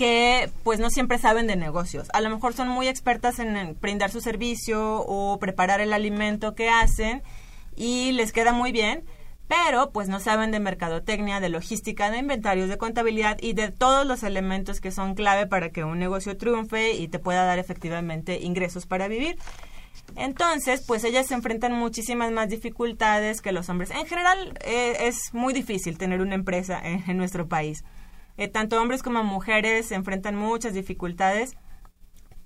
que 0.00 0.48
pues 0.62 0.80
no 0.80 0.88
siempre 0.88 1.18
saben 1.18 1.46
de 1.46 1.56
negocios. 1.56 2.08
A 2.14 2.22
lo 2.22 2.30
mejor 2.30 2.54
son 2.54 2.68
muy 2.68 2.88
expertas 2.88 3.38
en, 3.38 3.76
brindar 3.82 4.10
su 4.10 4.22
servicio 4.22 5.04
o 5.06 5.38
preparar 5.38 5.82
el 5.82 5.92
alimento 5.92 6.54
que 6.54 6.70
hacen 6.70 7.22
y 7.76 8.12
les 8.12 8.32
queda 8.32 8.54
muy 8.54 8.72
bien, 8.72 9.04
pero 9.46 9.90
pues 9.90 10.08
no 10.08 10.18
saben 10.18 10.52
de 10.52 10.58
mercadotecnia, 10.58 11.38
de 11.38 11.50
logística, 11.50 12.10
de 12.10 12.16
inventarios, 12.16 12.70
de 12.70 12.78
contabilidad 12.78 13.36
y 13.42 13.52
de 13.52 13.70
todos 13.70 14.06
los 14.06 14.22
elementos 14.22 14.80
que 14.80 14.90
son 14.90 15.14
clave 15.14 15.46
para 15.46 15.68
que 15.68 15.84
un 15.84 15.98
negocio 15.98 16.34
triunfe 16.38 16.94
y 16.94 17.08
te 17.08 17.18
pueda 17.18 17.44
dar 17.44 17.58
efectivamente 17.58 18.40
ingresos 18.40 18.86
para 18.86 19.06
vivir. 19.06 19.36
Entonces, 20.16 20.82
pues 20.86 21.04
ellas 21.04 21.26
se 21.26 21.34
enfrentan 21.34 21.74
muchísimas 21.74 22.32
más 22.32 22.48
dificultades 22.48 23.42
que 23.42 23.52
los 23.52 23.68
hombres. 23.68 23.90
En 23.90 24.06
general, 24.06 24.56
eh, 24.64 24.96
es 25.00 25.34
muy 25.34 25.52
difícil 25.52 25.98
tener 25.98 26.22
una 26.22 26.36
empresa 26.36 26.80
en 26.82 27.18
nuestro 27.18 27.48
país. 27.48 27.84
Eh, 28.40 28.48
tanto 28.48 28.80
hombres 28.80 29.02
como 29.02 29.22
mujeres 29.22 29.88
se 29.88 29.94
enfrentan 29.94 30.34
muchas 30.34 30.72
dificultades, 30.72 31.58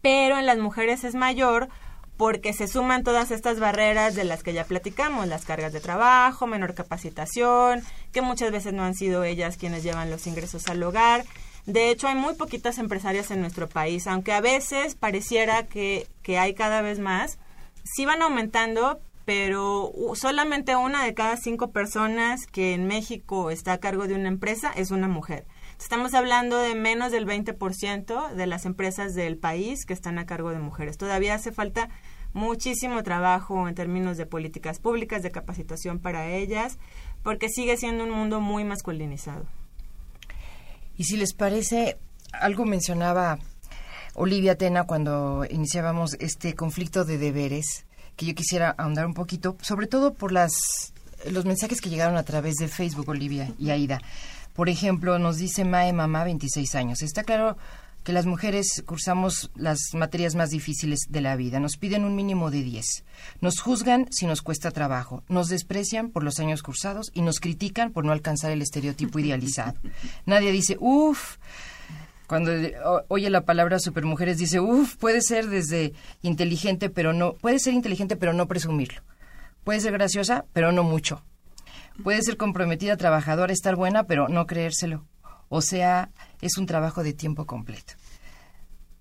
pero 0.02 0.36
en 0.36 0.44
las 0.44 0.58
mujeres 0.58 1.04
es 1.04 1.14
mayor 1.14 1.68
porque 2.16 2.52
se 2.52 2.66
suman 2.66 3.04
todas 3.04 3.30
estas 3.30 3.60
barreras 3.60 4.16
de 4.16 4.24
las 4.24 4.42
que 4.42 4.52
ya 4.52 4.64
platicamos, 4.64 5.28
las 5.28 5.44
cargas 5.44 5.72
de 5.72 5.78
trabajo, 5.78 6.48
menor 6.48 6.74
capacitación, 6.74 7.80
que 8.10 8.22
muchas 8.22 8.50
veces 8.50 8.72
no 8.72 8.82
han 8.82 8.94
sido 8.96 9.22
ellas 9.22 9.56
quienes 9.56 9.84
llevan 9.84 10.10
los 10.10 10.26
ingresos 10.26 10.66
al 10.66 10.82
hogar. 10.82 11.24
De 11.64 11.90
hecho, 11.90 12.08
hay 12.08 12.16
muy 12.16 12.34
poquitas 12.34 12.78
empresarias 12.78 13.30
en 13.30 13.40
nuestro 13.40 13.68
país, 13.68 14.08
aunque 14.08 14.32
a 14.32 14.40
veces 14.40 14.96
pareciera 14.96 15.68
que, 15.68 16.08
que 16.24 16.40
hay 16.40 16.54
cada 16.54 16.82
vez 16.82 16.98
más, 16.98 17.38
sí 17.84 18.04
van 18.04 18.20
aumentando, 18.20 18.98
pero 19.26 19.92
solamente 20.14 20.74
una 20.74 21.04
de 21.04 21.14
cada 21.14 21.36
cinco 21.36 21.70
personas 21.70 22.48
que 22.48 22.74
en 22.74 22.88
México 22.88 23.52
está 23.52 23.74
a 23.74 23.78
cargo 23.78 24.08
de 24.08 24.16
una 24.16 24.26
empresa 24.26 24.72
es 24.74 24.90
una 24.90 25.06
mujer. 25.06 25.46
Estamos 25.78 26.14
hablando 26.14 26.58
de 26.58 26.74
menos 26.74 27.12
del 27.12 27.26
20% 27.26 28.32
de 28.32 28.46
las 28.46 28.64
empresas 28.64 29.14
del 29.14 29.36
país 29.36 29.84
que 29.84 29.92
están 29.92 30.18
a 30.18 30.26
cargo 30.26 30.50
de 30.50 30.58
mujeres. 30.58 30.96
Todavía 30.96 31.34
hace 31.34 31.52
falta 31.52 31.88
muchísimo 32.32 33.02
trabajo 33.02 33.68
en 33.68 33.74
términos 33.74 34.16
de 34.16 34.26
políticas 34.26 34.78
públicas, 34.78 35.22
de 35.22 35.30
capacitación 35.30 35.98
para 35.98 36.28
ellas, 36.30 36.78
porque 37.22 37.48
sigue 37.48 37.76
siendo 37.76 38.04
un 38.04 38.10
mundo 38.10 38.40
muy 38.40 38.64
masculinizado. 38.64 39.46
Y 40.96 41.04
si 41.04 41.16
les 41.16 41.34
parece, 41.34 41.98
algo 42.32 42.64
mencionaba 42.64 43.38
Olivia 44.14 44.56
Tena 44.56 44.84
cuando 44.84 45.44
iniciábamos 45.48 46.14
este 46.20 46.54
conflicto 46.54 47.04
de 47.04 47.18
deberes, 47.18 47.84
que 48.16 48.26
yo 48.26 48.34
quisiera 48.34 48.70
ahondar 48.78 49.06
un 49.06 49.14
poquito, 49.14 49.56
sobre 49.60 49.88
todo 49.88 50.14
por 50.14 50.30
las 50.30 50.92
los 51.30 51.44
mensajes 51.46 51.80
que 51.80 51.88
llegaron 51.88 52.16
a 52.16 52.22
través 52.22 52.56
de 52.56 52.68
Facebook, 52.68 53.08
Olivia 53.08 53.50
y 53.58 53.70
Aida. 53.70 54.00
Por 54.54 54.68
ejemplo, 54.68 55.18
nos 55.18 55.36
dice 55.36 55.64
Mae 55.64 55.92
Mamá, 55.92 56.24
26 56.24 56.74
años. 56.76 57.02
Está 57.02 57.24
claro 57.24 57.56
que 58.04 58.12
las 58.12 58.26
mujeres 58.26 58.84
cursamos 58.86 59.50
las 59.56 59.94
materias 59.94 60.34
más 60.34 60.50
difíciles 60.50 61.00
de 61.08 61.20
la 61.22 61.36
vida. 61.36 61.58
Nos 61.58 61.76
piden 61.76 62.04
un 62.04 62.14
mínimo 62.14 62.50
de 62.50 62.62
10. 62.62 63.04
Nos 63.40 63.60
juzgan 63.60 64.06
si 64.12 64.26
nos 64.26 64.42
cuesta 64.42 64.70
trabajo. 64.70 65.24
Nos 65.28 65.48
desprecian 65.48 66.10
por 66.10 66.22
los 66.22 66.38
años 66.38 66.62
cursados 66.62 67.10
y 67.14 67.22
nos 67.22 67.40
critican 67.40 67.92
por 67.92 68.04
no 68.04 68.12
alcanzar 68.12 68.52
el 68.52 68.62
estereotipo 68.62 69.18
idealizado. 69.18 69.74
Nadie 70.26 70.52
dice, 70.52 70.76
uff, 70.78 71.38
cuando 72.26 72.52
oye 73.08 73.30
la 73.30 73.44
palabra 73.44 73.78
supermujeres 73.78 74.38
dice, 74.38 74.60
uff, 74.60 74.96
puede 74.96 75.22
ser 75.22 75.48
desde 75.48 75.94
inteligente, 76.22 76.90
pero 76.90 77.12
no, 77.12 77.32
puede 77.32 77.58
ser 77.58 77.72
inteligente, 77.72 78.16
pero 78.16 78.34
no 78.34 78.46
presumirlo. 78.46 79.02
Puede 79.64 79.80
ser 79.80 79.94
graciosa, 79.94 80.44
pero 80.52 80.72
no 80.72 80.84
mucho. 80.84 81.22
Puede 82.02 82.22
ser 82.22 82.36
comprometida, 82.36 82.96
trabajadora, 82.96 83.52
estar 83.52 83.76
buena, 83.76 84.04
pero 84.04 84.28
no 84.28 84.46
creérselo. 84.46 85.06
O 85.48 85.62
sea, 85.62 86.10
es 86.40 86.58
un 86.58 86.66
trabajo 86.66 87.02
de 87.02 87.12
tiempo 87.12 87.46
completo. 87.46 87.94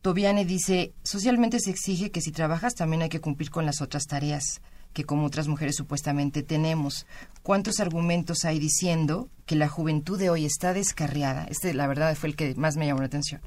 Tobiane 0.02 0.46
dice, 0.46 0.94
socialmente 1.04 1.60
se 1.60 1.72
exige 1.72 2.12
que 2.12 2.22
si 2.22 2.32
trabajas 2.32 2.76
también 2.76 3.02
hay 3.02 3.10
que 3.10 3.22
cumplir 3.22 3.50
con 3.50 3.66
las 3.66 3.82
otras 3.82 4.06
tareas 4.06 4.62
que 4.94 5.04
como 5.04 5.26
otras 5.26 5.48
mujeres 5.48 5.76
supuestamente 5.76 6.44
tenemos. 6.44 7.06
¿Cuántos 7.42 7.80
argumentos 7.80 8.46
hay 8.46 8.60
diciendo 8.60 9.30
que 9.46 9.56
la 9.56 9.68
juventud 9.68 10.18
de 10.18 10.30
hoy 10.30 10.46
está 10.46 10.74
descarriada? 10.74 11.46
Este, 11.50 11.74
la 11.74 11.88
verdad, 11.88 12.16
fue 12.16 12.30
el 12.30 12.36
que 12.36 12.56
más 12.56 12.78
me 12.78 12.86
llamó 12.86 13.02
la 13.02 13.08
atención. 13.08 13.42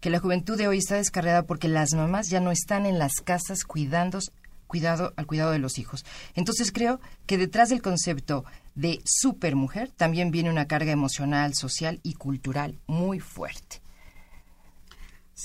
Que 0.00 0.10
la 0.10 0.18
juventud 0.18 0.58
de 0.58 0.68
hoy 0.68 0.78
está 0.78 0.96
descarriada 0.96 1.44
porque 1.44 1.68
las 1.68 1.94
mamás 1.94 2.28
ya 2.28 2.40
no 2.40 2.50
están 2.50 2.84
en 2.84 2.98
las 2.98 3.12
casas 3.24 3.64
cuidando, 3.64 4.18
cuidado, 4.66 5.12
al 5.16 5.26
cuidado 5.26 5.52
de 5.52 5.58
los 5.58 5.78
hijos. 5.78 6.04
Entonces 6.34 6.72
creo 6.72 7.00
que 7.26 7.38
detrás 7.38 7.68
del 7.68 7.82
concepto 7.82 8.44
de 8.78 9.00
supermujer 9.04 9.90
también 9.90 10.30
viene 10.30 10.50
una 10.50 10.66
carga 10.66 10.92
emocional, 10.92 11.54
social 11.54 11.98
y 12.04 12.14
cultural 12.14 12.78
muy 12.86 13.18
fuerte. 13.18 13.80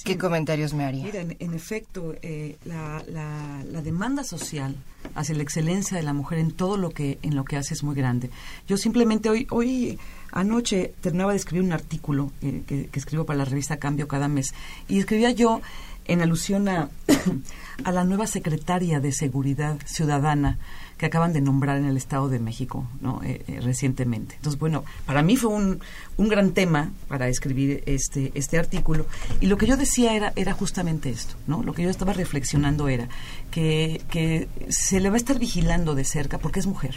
¿Qué 0.05 0.17
comentarios 0.17 0.73
me 0.73 0.85
haría? 0.85 1.03
Mira, 1.05 1.21
en, 1.21 1.35
en 1.39 1.53
efecto, 1.53 2.15
eh, 2.23 2.57
la, 2.65 3.03
la- 3.07 3.63
la 3.63 3.81
demanda 3.81 4.23
social 4.23 4.75
hacia 5.15 5.35
la 5.35 5.43
excelencia 5.43 5.95
de 5.95 6.03
la 6.03 6.13
mujer 6.13 6.39
en 6.39 6.51
todo 6.51 6.77
lo 6.77 6.89
que 6.89 7.19
en 7.21 7.35
lo 7.35 7.45
que 7.45 7.57
hace 7.57 7.73
es 7.75 7.83
muy 7.83 7.93
grande. 7.95 8.29
Yo 8.67 8.75
simplemente 8.77 9.29
hoy 9.29 9.45
hoy 9.51 9.99
anoche 10.31 10.93
terminaba 11.01 11.31
de 11.31 11.37
escribir 11.37 11.63
un 11.65 11.73
artículo 11.73 12.31
eh, 12.41 12.63
que, 12.65 12.87
que 12.87 12.99
escribo 12.99 13.25
para 13.25 13.37
la 13.37 13.45
revista 13.45 13.77
Cambio 13.77 14.07
cada 14.07 14.27
mes 14.27 14.53
y 14.87 14.97
escribía 14.99 15.29
yo 15.31 15.61
en 16.05 16.21
alusión 16.21 16.67
a, 16.69 16.89
a 17.83 17.91
la 17.91 18.03
nueva 18.03 18.25
secretaria 18.25 18.99
de 18.99 19.11
Seguridad 19.11 19.77
Ciudadana 19.85 20.57
que 20.97 21.05
acaban 21.05 21.33
de 21.33 21.41
nombrar 21.41 21.77
en 21.77 21.85
el 21.85 21.97
Estado 21.97 22.29
de 22.29 22.39
México 22.39 22.87
¿no? 23.01 23.21
Eh, 23.23 23.43
eh, 23.47 23.59
recientemente. 23.61 24.35
Entonces, 24.35 24.59
bueno, 24.59 24.83
para 25.05 25.21
mí 25.21 25.35
fue 25.35 25.49
un, 25.51 25.81
un 26.17 26.27
gran 26.29 26.51
tema 26.51 26.91
para 27.07 27.27
escribir 27.27 27.83
este, 27.85 28.31
este 28.35 28.57
artículo 28.57 29.05
y 29.41 29.47
lo 29.47 29.57
que 29.57 29.65
yo 29.65 29.77
decía 29.77 30.15
era, 30.15 30.33
era 30.35 30.53
justamente 30.53 31.09
esto, 31.09 31.35
¿no? 31.47 31.63
Lo 31.63 31.73
que 31.73 31.83
yo 31.83 31.89
estaba 31.89 32.13
reflexionando 32.13 32.87
era 32.87 33.07
que, 33.51 34.01
que 34.09 34.47
se 34.69 34.99
le 34.99 35.09
va 35.09 35.15
a 35.15 35.17
estar 35.17 35.39
vigilando 35.39 35.95
de 35.95 36.05
cerca 36.05 36.37
porque 36.37 36.59
es 36.59 36.67
mujer 36.67 36.95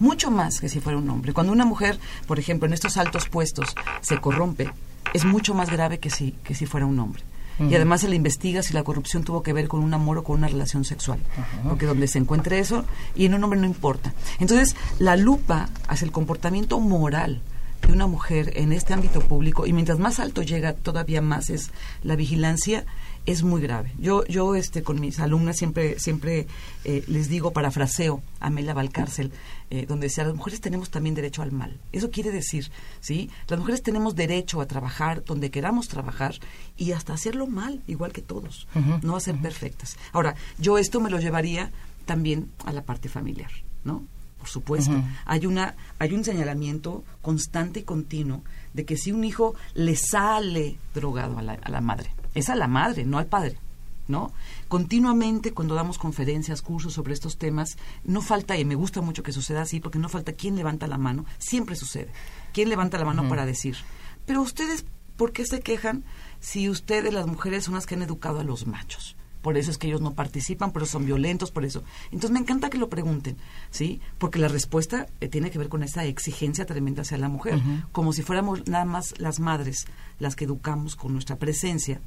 mucho 0.00 0.30
más 0.30 0.60
que 0.60 0.68
si 0.68 0.80
fuera 0.80 0.98
un 0.98 1.10
hombre. 1.10 1.32
Cuando 1.32 1.52
una 1.52 1.64
mujer, 1.64 1.98
por 2.26 2.38
ejemplo, 2.38 2.66
en 2.66 2.72
estos 2.72 2.96
altos 2.96 3.28
puestos 3.28 3.74
se 4.00 4.20
corrompe, 4.20 4.70
es 5.12 5.24
mucho 5.24 5.54
más 5.54 5.70
grave 5.70 5.98
que 5.98 6.10
si, 6.10 6.32
que 6.44 6.54
si 6.54 6.66
fuera 6.66 6.86
un 6.86 6.98
hombre. 6.98 7.22
Y 7.60 7.74
además 7.74 8.02
se 8.02 8.08
le 8.08 8.16
investiga 8.16 8.62
si 8.62 8.72
la 8.72 8.84
corrupción 8.84 9.24
tuvo 9.24 9.42
que 9.42 9.52
ver 9.52 9.68
con 9.68 9.80
un 9.80 9.92
amor 9.92 10.18
o 10.18 10.24
con 10.24 10.38
una 10.38 10.48
relación 10.48 10.84
sexual. 10.84 11.18
Porque 11.64 11.86
donde 11.86 12.06
se 12.06 12.18
encuentre 12.18 12.58
eso, 12.58 12.84
y 13.16 13.26
en 13.26 13.34
un 13.34 13.44
hombre 13.44 13.58
no 13.58 13.66
importa. 13.66 14.12
Entonces, 14.38 14.76
la 14.98 15.16
lupa 15.16 15.68
hacia 15.88 16.04
el 16.04 16.12
comportamiento 16.12 16.78
moral 16.80 17.42
de 17.86 17.92
una 17.92 18.06
mujer 18.06 18.52
en 18.56 18.72
este 18.72 18.94
ámbito 18.94 19.20
público, 19.20 19.66
y 19.66 19.72
mientras 19.72 19.98
más 19.98 20.18
alto 20.20 20.42
llega, 20.42 20.72
todavía 20.72 21.22
más 21.22 21.50
es 21.50 21.70
la 22.02 22.16
vigilancia, 22.16 22.84
es 23.28 23.42
muy 23.42 23.60
grave. 23.60 23.92
Yo, 23.98 24.24
yo 24.24 24.54
este, 24.54 24.82
con 24.82 25.00
mis 25.00 25.20
alumnas 25.20 25.58
siempre, 25.58 25.98
siempre 25.98 26.46
eh, 26.84 27.04
les 27.08 27.28
digo, 27.28 27.52
parafraseo 27.52 28.22
a 28.40 28.46
Amelia 28.46 28.72
Valcárcel, 28.72 29.32
eh, 29.68 29.84
donde 29.86 30.06
decía, 30.06 30.24
las 30.24 30.34
mujeres 30.34 30.62
tenemos 30.62 30.88
también 30.88 31.14
derecho 31.14 31.42
al 31.42 31.52
mal. 31.52 31.78
Eso 31.92 32.10
quiere 32.10 32.30
decir, 32.30 32.70
¿sí? 33.00 33.28
Las 33.46 33.58
mujeres 33.58 33.82
tenemos 33.82 34.14
derecho 34.14 34.62
a 34.62 34.66
trabajar 34.66 35.24
donde 35.24 35.50
queramos 35.50 35.88
trabajar 35.88 36.36
y 36.78 36.92
hasta 36.92 37.12
hacerlo 37.12 37.46
mal, 37.46 37.82
igual 37.86 38.12
que 38.12 38.22
todos, 38.22 38.66
no 39.02 39.14
a 39.14 39.20
ser 39.20 39.36
perfectas. 39.36 39.98
Ahora, 40.12 40.34
yo 40.56 40.78
esto 40.78 40.98
me 40.98 41.10
lo 41.10 41.20
llevaría 41.20 41.70
también 42.06 42.50
a 42.64 42.72
la 42.72 42.82
parte 42.82 43.10
familiar, 43.10 43.50
¿no? 43.84 44.04
Por 44.38 44.48
supuesto. 44.48 44.94
Hay 45.26 45.44
una 45.44 45.74
hay 45.98 46.14
un 46.14 46.24
señalamiento 46.24 47.04
constante 47.20 47.80
y 47.80 47.82
continuo 47.82 48.42
de 48.72 48.86
que 48.86 48.96
si 48.96 49.12
un 49.12 49.24
hijo 49.24 49.54
le 49.74 49.96
sale 49.96 50.78
drogado 50.94 51.38
a 51.38 51.42
la, 51.42 51.54
a 51.54 51.70
la 51.70 51.80
madre, 51.80 52.10
es 52.34 52.48
a 52.48 52.56
la 52.56 52.68
madre, 52.68 53.04
no 53.04 53.18
al 53.18 53.26
padre. 53.26 53.58
¿No? 54.06 54.32
Continuamente 54.68 55.52
cuando 55.52 55.74
damos 55.74 55.98
conferencias, 55.98 56.62
cursos 56.62 56.94
sobre 56.94 57.12
estos 57.12 57.36
temas, 57.36 57.76
no 58.04 58.22
falta, 58.22 58.56
y 58.56 58.64
me 58.64 58.74
gusta 58.74 59.02
mucho 59.02 59.22
que 59.22 59.32
suceda 59.32 59.60
así, 59.60 59.80
porque 59.80 59.98
no 59.98 60.08
falta 60.08 60.32
quien 60.32 60.56
levanta 60.56 60.86
la 60.86 60.96
mano, 60.96 61.26
siempre 61.36 61.76
sucede. 61.76 62.08
¿Quién 62.54 62.70
levanta 62.70 62.96
la 62.96 63.04
mano 63.04 63.28
para 63.28 63.44
decir? 63.44 63.76
Pero 64.24 64.40
ustedes, 64.40 64.86
¿por 65.18 65.32
qué 65.32 65.44
se 65.44 65.60
quejan 65.60 66.04
si 66.40 66.70
ustedes, 66.70 67.12
las 67.12 67.26
mujeres, 67.26 67.64
son 67.64 67.74
las 67.74 67.84
que 67.84 67.96
han 67.96 68.02
educado 68.02 68.40
a 68.40 68.44
los 68.44 68.66
machos? 68.66 69.14
Por 69.42 69.56
eso 69.56 69.70
es 69.70 69.78
que 69.78 69.86
ellos 69.86 70.00
no 70.00 70.14
participan, 70.14 70.72
por 70.72 70.82
eso 70.82 70.92
son 70.92 71.06
violentos, 71.06 71.50
por 71.50 71.64
eso. 71.64 71.84
Entonces 72.06 72.30
me 72.30 72.40
encanta 72.40 72.70
que 72.70 72.78
lo 72.78 72.88
pregunten, 72.88 73.36
¿sí? 73.70 74.00
Porque 74.18 74.38
la 74.38 74.48
respuesta 74.48 75.06
eh, 75.20 75.28
tiene 75.28 75.50
que 75.50 75.58
ver 75.58 75.68
con 75.68 75.82
esa 75.82 76.04
exigencia 76.04 76.66
tremenda 76.66 77.02
hacia 77.02 77.18
la 77.18 77.28
mujer, 77.28 77.60
como 77.92 78.12
si 78.12 78.22
fuéramos 78.22 78.66
nada 78.66 78.84
más 78.84 79.18
las 79.18 79.38
madres 79.38 79.86
las 80.18 80.34
que 80.34 80.44
educamos 80.44 80.96
con 80.96 81.12
nuestra 81.12 81.36
presencia 81.36 82.00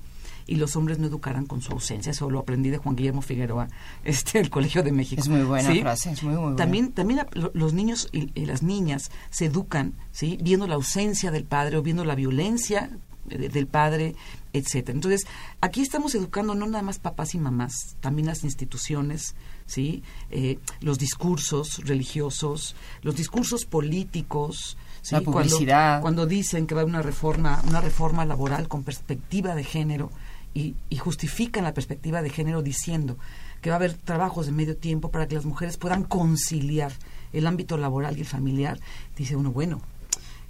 y 0.52 0.56
los 0.58 0.76
hombres 0.76 1.00
no 1.00 1.08
educaran 1.08 1.46
con 1.46 1.62
su 1.62 1.72
ausencia. 1.72 2.12
Eso 2.12 2.30
lo 2.30 2.40
aprendí 2.40 2.70
de 2.70 2.78
Juan 2.78 2.96
Guillermo 2.96 3.22
Figueroa, 3.22 3.68
este, 4.04 4.40
del 4.40 4.50
Colegio 4.50 4.84
de 4.84 4.92
México. 4.92 5.22
Es 5.22 5.30
muy 5.30 5.44
buena 5.44 5.72
¿Sí? 5.72 5.80
frase, 5.82 6.12
es 6.12 6.22
muy, 6.24 6.34
muy 6.34 6.42
buena. 6.42 6.56
También, 6.58 6.92
también 6.92 7.26
los 7.54 7.74
niños 7.74 8.10
y, 8.12 8.32
y 8.40 8.46
las 8.46 8.62
niñas 8.64 9.12
se 9.30 9.46
educan, 9.46 9.94
¿sí? 10.12 10.38
Viendo 10.42 10.68
la 10.68 10.76
ausencia 10.76 11.32
del 11.32 11.46
padre 11.46 11.78
o 11.78 11.82
viendo 11.82 12.04
la 12.06 12.16
violencia 12.16 12.90
De- 13.26 13.50
del 13.50 13.68
padre, 13.68 14.16
etcétera. 14.52 14.96
Entonces, 14.96 15.26
aquí 15.62 15.82
estamos 15.82 16.16
educando 16.16 16.54
no 16.56 16.66
nada 16.66 16.82
más 16.84 16.98
papás 17.00 17.34
y 17.36 17.38
mamás, 17.38 17.96
también 18.02 18.26
las 18.28 18.44
instituciones, 18.44 19.36
¿sí? 19.68 20.04
Eh, 20.32 20.58
los 20.82 20.98
discursos 20.98 21.78
religiosos, 21.86 22.76
los 23.04 23.16
discursos 23.16 23.66
políticos, 23.66 24.76
¿sí? 25.02 25.16
La 25.16 25.22
Cuando- 25.22 25.32
publicidad. 25.50 26.02
Cuando, 26.02 26.26
dicen 26.26 26.66
que 26.68 26.74
va 26.76 26.82
a 26.82 26.84
haber 26.84 26.94
una 26.96 27.04
reforma, 27.04 27.62
una 27.68 27.80
reforma 27.80 28.26
laboral 28.26 28.68
con 28.68 28.84
perspectiva 28.84 29.54
de 29.56 29.64
género 29.64 30.10
y, 30.54 30.76
justifican 30.98 31.64
la 31.64 31.74
perspectiva 31.74 32.22
de 32.22 32.30
género 32.30 32.62
diciendo 32.62 33.18
que 33.62 33.70
va 33.70 33.76
a 33.76 33.78
haber 33.78 33.94
trabajos 33.94 34.46
de 34.46 34.52
medio 34.52 34.76
tiempo 34.78 35.10
para 35.10 35.28
que 35.28 35.36
las 35.36 35.46
mujeres 35.46 35.78
puedan 35.78 36.04
conciliar 36.04 36.92
el 37.34 37.48
ámbito 37.48 37.78
laboral 37.78 38.18
y 38.18 38.22
el 38.22 38.26
familiar, 38.28 38.80
dice 39.16 39.36
uno, 39.36 39.52
bueno, 39.52 39.82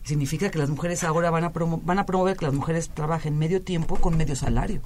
significa 0.04 0.50
que 0.50 0.58
las 0.58 0.70
mujeres 0.70 1.04
ahora 1.04 1.30
van 1.30 1.44
a, 1.44 1.54
promo- 1.54 1.82
van 1.84 2.00
a 2.00 2.06
promover 2.06 2.36
que 2.36 2.46
las 2.46 2.54
mujeres 2.54 2.90
trabajen 2.90 3.38
medio 3.38 3.62
tiempo 3.62 3.98
con 3.98 4.18
medio 4.18 4.36
salario. 4.36 4.82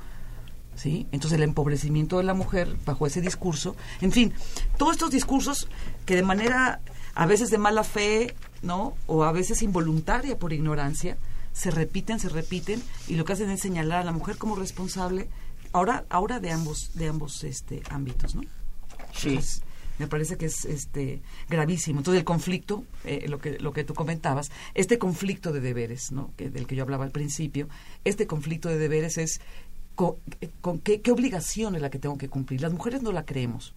¿Sí? 0.76 1.08
Entonces 1.14 1.38
el 1.38 1.44
empobrecimiento 1.44 2.18
de 2.18 2.26
la 2.26 2.34
mujer 2.34 2.76
bajo 2.86 3.08
ese 3.08 3.22
discurso, 3.22 3.78
en 4.02 4.12
fin, 4.12 4.34
todos 4.78 4.92
estos 4.92 5.10
discursos 5.10 5.70
que 6.06 6.18
de 6.18 6.22
manera 6.24 6.82
a 7.14 7.26
veces 7.26 7.50
de 7.50 7.58
mala 7.58 7.86
fe, 7.86 8.36
¿no? 8.62 8.94
O 9.08 9.24
a 9.24 9.32
veces 9.32 9.62
involuntaria 9.62 10.38
por 10.38 10.52
ignorancia, 10.52 11.16
se 11.56 11.72
repiten, 11.72 12.20
se 12.20 12.30
repiten 12.30 12.84
y 13.08 13.16
lo 13.16 13.26
que 13.26 13.34
hacen 13.34 13.50
es 13.50 13.62
señalar 13.62 14.02
a 14.02 14.04
la 14.04 14.12
mujer 14.12 14.38
como 14.38 14.56
responsable 14.56 15.30
ahora 15.72 16.06
ahora 16.10 16.40
de 16.40 16.52
ambos 16.52 16.92
de 16.96 17.08
ambos 17.08 17.44
este 17.44 17.82
ámbitos, 17.90 18.36
¿no? 18.36 18.42
Sí. 19.14 19.30
Entonces, 19.30 19.64
me 19.98 20.08
parece 20.08 20.38
que 20.38 20.48
es 20.48 20.66
este 20.66 21.22
gravísimo. 21.50 22.02
Entonces 22.02 22.20
el 22.20 22.26
conflicto, 22.26 22.84
eh, 23.06 23.26
lo 23.30 23.40
que 23.40 23.58
lo 23.60 23.72
que 23.72 23.86
tú 23.86 23.94
comentabas, 23.94 24.52
este 24.74 25.00
conflicto 25.00 25.54
de 25.54 25.62
deberes, 25.62 26.12
¿no? 26.12 26.34
Que, 26.36 26.50
del 26.50 26.68
que 26.68 26.76
yo 26.76 26.84
hablaba 26.84 27.06
al 27.06 27.12
principio, 27.12 27.70
este 28.04 28.28
conflicto 28.28 28.68
de 28.68 28.78
deberes 28.78 29.18
es 29.18 29.40
con, 29.96 30.16
eh, 30.42 30.50
con 30.60 30.80
qué, 30.80 31.00
qué 31.00 31.12
obligación 31.12 31.76
es 31.76 31.82
la 31.82 31.90
que 31.90 32.00
tengo 32.00 32.18
que 32.18 32.28
cumplir. 32.28 32.62
Las 32.62 32.74
mujeres 32.74 33.02
no 33.02 33.14
la 33.14 33.24
creemos. 33.24 33.74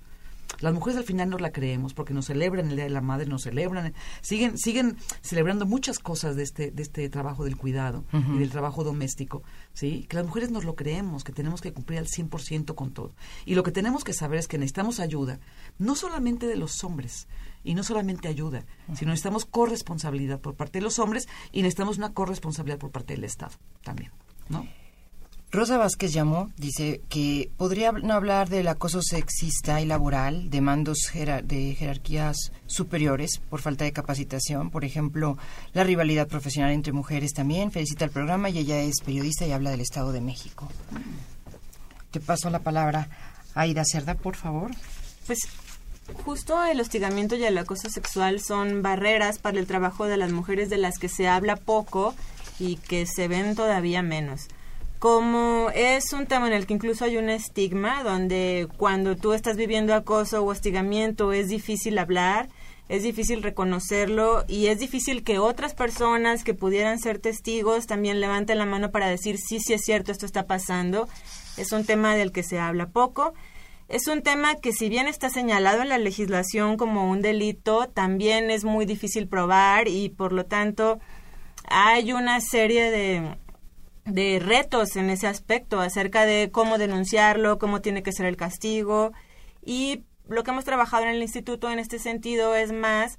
Las 0.60 0.74
mujeres 0.74 0.98
al 0.98 1.04
final 1.04 1.30
no 1.30 1.38
la 1.38 1.52
creemos 1.52 1.94
porque 1.94 2.14
nos 2.14 2.26
celebran 2.26 2.68
el 2.70 2.76
Día 2.76 2.84
de 2.84 2.90
la 2.90 3.00
Madre, 3.00 3.26
nos 3.26 3.42
celebran, 3.42 3.94
siguen 4.22 4.58
siguen 4.58 4.96
celebrando 5.20 5.66
muchas 5.66 5.98
cosas 5.98 6.36
de 6.36 6.42
este 6.42 6.70
de 6.70 6.82
este 6.82 7.08
trabajo 7.08 7.44
del 7.44 7.56
cuidado 7.56 8.04
y 8.12 8.38
del 8.38 8.50
trabajo 8.50 8.82
doméstico, 8.82 9.42
¿sí? 9.72 10.06
Que 10.08 10.16
las 10.16 10.26
mujeres 10.26 10.50
nos 10.50 10.64
lo 10.64 10.74
creemos, 10.74 11.22
que 11.22 11.32
tenemos 11.32 11.60
que 11.60 11.72
cumplir 11.72 11.98
al 11.98 12.06
100% 12.06 12.74
con 12.74 12.92
todo. 12.92 13.14
Y 13.44 13.54
lo 13.54 13.62
que 13.62 13.70
tenemos 13.70 14.04
que 14.04 14.12
saber 14.12 14.40
es 14.40 14.48
que 14.48 14.58
necesitamos 14.58 15.00
ayuda, 15.00 15.38
no 15.78 15.94
solamente 15.94 16.46
de 16.46 16.56
los 16.56 16.82
hombres, 16.82 17.28
y 17.64 17.74
no 17.74 17.82
solamente 17.82 18.28
ayuda, 18.28 18.64
sino 18.94 19.10
necesitamos 19.10 19.44
corresponsabilidad 19.44 20.40
por 20.40 20.54
parte 20.54 20.78
de 20.78 20.82
los 20.82 20.98
hombres 20.98 21.28
y 21.52 21.62
necesitamos 21.62 21.98
una 21.98 22.14
corresponsabilidad 22.14 22.78
por 22.78 22.90
parte 22.90 23.14
del 23.14 23.24
Estado 23.24 23.52
también, 23.82 24.10
¿no? 24.48 24.66
Rosa 25.50 25.78
Vázquez 25.78 26.12
llamó, 26.12 26.50
dice 26.58 27.00
que 27.08 27.50
podría 27.56 27.92
no 27.92 28.12
hablar 28.12 28.50
del 28.50 28.68
acoso 28.68 29.00
sexista 29.00 29.80
y 29.80 29.86
laboral, 29.86 30.50
de 30.50 30.60
mandos 30.60 30.98
de 31.14 31.74
jerarquías 31.74 32.52
superiores 32.66 33.40
por 33.48 33.62
falta 33.62 33.84
de 33.84 33.94
capacitación, 33.94 34.70
por 34.70 34.84
ejemplo, 34.84 35.38
la 35.72 35.84
rivalidad 35.84 36.28
profesional 36.28 36.72
entre 36.72 36.92
mujeres 36.92 37.32
también. 37.32 37.72
Felicita 37.72 38.04
el 38.04 38.10
programa 38.10 38.50
y 38.50 38.58
ella 38.58 38.82
es 38.82 39.00
periodista 39.02 39.46
y 39.46 39.52
habla 39.52 39.70
del 39.70 39.80
Estado 39.80 40.12
de 40.12 40.20
México. 40.20 40.68
Te 42.10 42.20
paso 42.20 42.50
la 42.50 42.58
palabra 42.58 43.08
a 43.54 43.62
Aida 43.62 43.84
Cerda, 43.86 44.16
por 44.16 44.36
favor. 44.36 44.70
Pues 45.26 45.38
justo 46.26 46.62
el 46.62 46.78
hostigamiento 46.78 47.36
y 47.36 47.44
el 47.44 47.56
acoso 47.56 47.88
sexual 47.88 48.40
son 48.40 48.82
barreras 48.82 49.38
para 49.38 49.58
el 49.58 49.66
trabajo 49.66 50.04
de 50.04 50.18
las 50.18 50.30
mujeres 50.30 50.68
de 50.68 50.76
las 50.76 50.98
que 50.98 51.08
se 51.08 51.26
habla 51.26 51.56
poco 51.56 52.14
y 52.58 52.76
que 52.76 53.06
se 53.06 53.28
ven 53.28 53.54
todavía 53.54 54.02
menos. 54.02 54.48
Como 54.98 55.70
es 55.76 56.12
un 56.12 56.26
tema 56.26 56.48
en 56.48 56.52
el 56.52 56.66
que 56.66 56.74
incluso 56.74 57.04
hay 57.04 57.18
un 57.18 57.28
estigma, 57.28 58.02
donde 58.02 58.66
cuando 58.78 59.16
tú 59.16 59.32
estás 59.32 59.56
viviendo 59.56 59.94
acoso 59.94 60.42
o 60.42 60.50
hostigamiento 60.50 61.32
es 61.32 61.48
difícil 61.48 61.98
hablar, 61.98 62.48
es 62.88 63.04
difícil 63.04 63.44
reconocerlo 63.44 64.44
y 64.48 64.66
es 64.66 64.80
difícil 64.80 65.22
que 65.22 65.38
otras 65.38 65.74
personas 65.74 66.42
que 66.42 66.54
pudieran 66.54 66.98
ser 66.98 67.20
testigos 67.20 67.86
también 67.86 68.20
levanten 68.20 68.58
la 68.58 68.66
mano 68.66 68.90
para 68.90 69.06
decir 69.08 69.38
sí, 69.38 69.60
sí 69.60 69.74
es 69.74 69.82
cierto, 69.84 70.10
esto 70.10 70.26
está 70.26 70.46
pasando. 70.46 71.08
Es 71.56 71.70
un 71.70 71.84
tema 71.84 72.16
del 72.16 72.32
que 72.32 72.42
se 72.42 72.58
habla 72.58 72.88
poco. 72.88 73.34
Es 73.88 74.08
un 74.08 74.22
tema 74.22 74.56
que 74.56 74.72
si 74.72 74.88
bien 74.88 75.06
está 75.06 75.30
señalado 75.30 75.82
en 75.82 75.90
la 75.90 75.98
legislación 75.98 76.76
como 76.76 77.08
un 77.08 77.22
delito, 77.22 77.88
también 77.88 78.50
es 78.50 78.64
muy 78.64 78.84
difícil 78.84 79.28
probar 79.28 79.86
y 79.86 80.08
por 80.08 80.32
lo 80.32 80.44
tanto 80.44 80.98
hay 81.68 82.12
una 82.12 82.40
serie 82.40 82.90
de, 82.90 83.36
de 84.08 84.40
retos 84.40 84.96
en 84.96 85.10
ese 85.10 85.26
aspecto 85.26 85.80
acerca 85.80 86.24
de 86.24 86.50
cómo 86.50 86.78
denunciarlo, 86.78 87.58
cómo 87.58 87.80
tiene 87.80 88.02
que 88.02 88.12
ser 88.12 88.26
el 88.26 88.36
castigo 88.36 89.12
y 89.64 90.04
lo 90.28 90.42
que 90.42 90.50
hemos 90.50 90.64
trabajado 90.64 91.04
en 91.04 91.10
el 91.10 91.22
instituto 91.22 91.70
en 91.70 91.78
este 91.78 91.98
sentido 91.98 92.54
es 92.54 92.72
más 92.72 93.18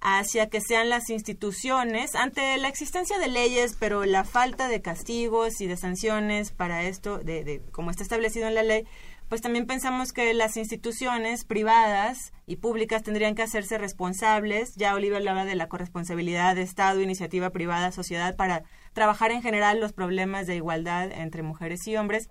hacia 0.00 0.48
que 0.48 0.60
sean 0.60 0.88
las 0.88 1.10
instituciones, 1.10 2.14
ante 2.14 2.56
la 2.56 2.68
existencia 2.68 3.18
de 3.18 3.28
leyes, 3.28 3.76
pero 3.78 4.04
la 4.06 4.24
falta 4.24 4.68
de 4.68 4.80
castigos 4.80 5.60
y 5.60 5.66
de 5.66 5.76
sanciones 5.76 6.52
para 6.52 6.84
esto, 6.84 7.18
de, 7.18 7.44
de 7.44 7.60
como 7.70 7.90
está 7.90 8.02
establecido 8.02 8.48
en 8.48 8.54
la 8.54 8.62
ley, 8.62 8.86
pues 9.28 9.42
también 9.42 9.66
pensamos 9.66 10.12
que 10.12 10.32
las 10.34 10.56
instituciones 10.56 11.44
privadas 11.44 12.32
y 12.46 12.56
públicas 12.56 13.02
tendrían 13.02 13.34
que 13.34 13.42
hacerse 13.42 13.78
responsables. 13.78 14.74
Ya 14.74 14.94
Olivia 14.94 15.18
hablaba 15.18 15.44
de 15.44 15.54
la 15.54 15.68
corresponsabilidad 15.68 16.56
de 16.56 16.62
Estado, 16.62 17.00
iniciativa 17.00 17.50
privada, 17.50 17.92
sociedad, 17.92 18.34
para 18.34 18.64
trabajar 18.92 19.30
en 19.30 19.42
general 19.42 19.80
los 19.80 19.92
problemas 19.92 20.46
de 20.46 20.56
igualdad 20.56 21.10
entre 21.12 21.42
mujeres 21.42 21.86
y 21.86 21.96
hombres. 21.96 22.28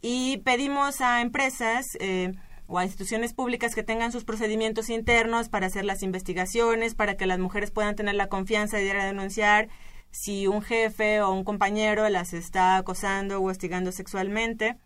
Y 0.00 0.38
pedimos 0.38 1.00
a 1.00 1.20
empresas 1.20 1.86
eh, 2.00 2.32
o 2.66 2.78
a 2.78 2.84
instituciones 2.84 3.32
públicas 3.32 3.74
que 3.74 3.82
tengan 3.82 4.12
sus 4.12 4.24
procedimientos 4.24 4.90
internos 4.90 5.48
para 5.48 5.66
hacer 5.66 5.84
las 5.84 6.02
investigaciones, 6.02 6.94
para 6.94 7.16
que 7.16 7.26
las 7.26 7.38
mujeres 7.38 7.70
puedan 7.70 7.96
tener 7.96 8.14
la 8.14 8.28
confianza 8.28 8.76
de 8.76 8.84
ir 8.84 8.96
a 8.96 9.06
denunciar 9.06 9.68
si 10.10 10.46
un 10.46 10.62
jefe 10.62 11.20
o 11.20 11.32
un 11.32 11.44
compañero 11.44 12.08
las 12.08 12.32
está 12.32 12.76
acosando 12.76 13.40
o 13.40 13.50
hostigando 13.50 13.92
sexualmente. 13.92 14.76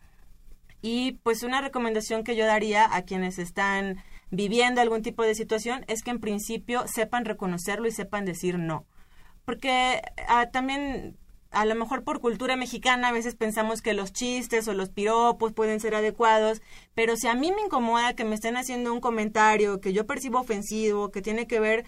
Y 0.83 1.13
pues 1.23 1.43
una 1.43 1.61
recomendación 1.61 2.25
que 2.25 2.37
yo 2.37 2.47
daría 2.47 2.95
a 2.95 3.03
quienes 3.03 3.39
están 3.39 4.03
viviendo 4.31 4.81
algún 4.81 5.03
tipo 5.03 5.23
de 5.23 5.35
situación 5.35 5.85
es 5.89 6.03
que 6.03 6.11
en 6.11 6.21
principio 6.21 6.85
sepan 6.87 7.25
reconocerlo 7.25 7.87
y 7.87 7.93
sepan 7.93 8.25
decir 8.25 8.59
no. 8.59 8.87
Porque 9.51 10.01
ah, 10.29 10.51
también 10.53 11.19
a 11.51 11.65
lo 11.65 11.75
mejor 11.75 12.05
por 12.05 12.21
cultura 12.21 12.55
mexicana 12.55 13.09
a 13.09 13.13
veces 13.13 13.35
pensamos 13.35 13.83
que 13.83 13.95
los 13.95 14.13
chistes 14.13 14.69
o 14.69 14.75
los 14.75 14.91
piropos 14.91 15.53
pueden 15.53 15.81
ser 15.81 15.97
adecuados, 15.97 16.63
pero 16.95 17.17
si 17.17 17.27
a 17.27 17.35
mí 17.35 17.51
me 17.51 17.63
incomoda 17.63 18.15
que 18.15 18.23
me 18.23 18.37
estén 18.37 18.57
haciendo 18.57 18.93
un 18.93 19.01
comentario 19.01 19.81
que 19.81 19.93
yo 19.93 20.07
percibo 20.07 20.39
ofensivo, 20.39 21.11
que 21.11 21.21
tiene 21.21 21.49
que 21.49 21.59
ver 21.59 21.85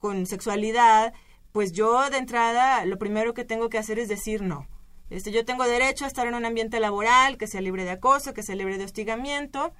con 0.00 0.26
sexualidad, 0.26 1.12
pues 1.52 1.70
yo 1.70 2.10
de 2.10 2.18
entrada 2.18 2.84
lo 2.84 2.98
primero 2.98 3.32
que 3.32 3.44
tengo 3.44 3.68
que 3.68 3.78
hacer 3.78 4.00
es 4.00 4.08
decir 4.08 4.42
no. 4.42 4.66
Este, 5.08 5.30
yo 5.30 5.44
tengo 5.44 5.62
derecho 5.68 6.06
a 6.06 6.08
estar 6.08 6.26
en 6.26 6.34
un 6.34 6.44
ambiente 6.44 6.80
laboral 6.80 7.38
que 7.38 7.46
sea 7.46 7.60
libre 7.60 7.84
de 7.84 7.90
acoso, 7.90 8.34
que 8.34 8.42
sea 8.42 8.56
libre 8.56 8.76
de 8.76 8.86
hostigamiento, 8.86 9.72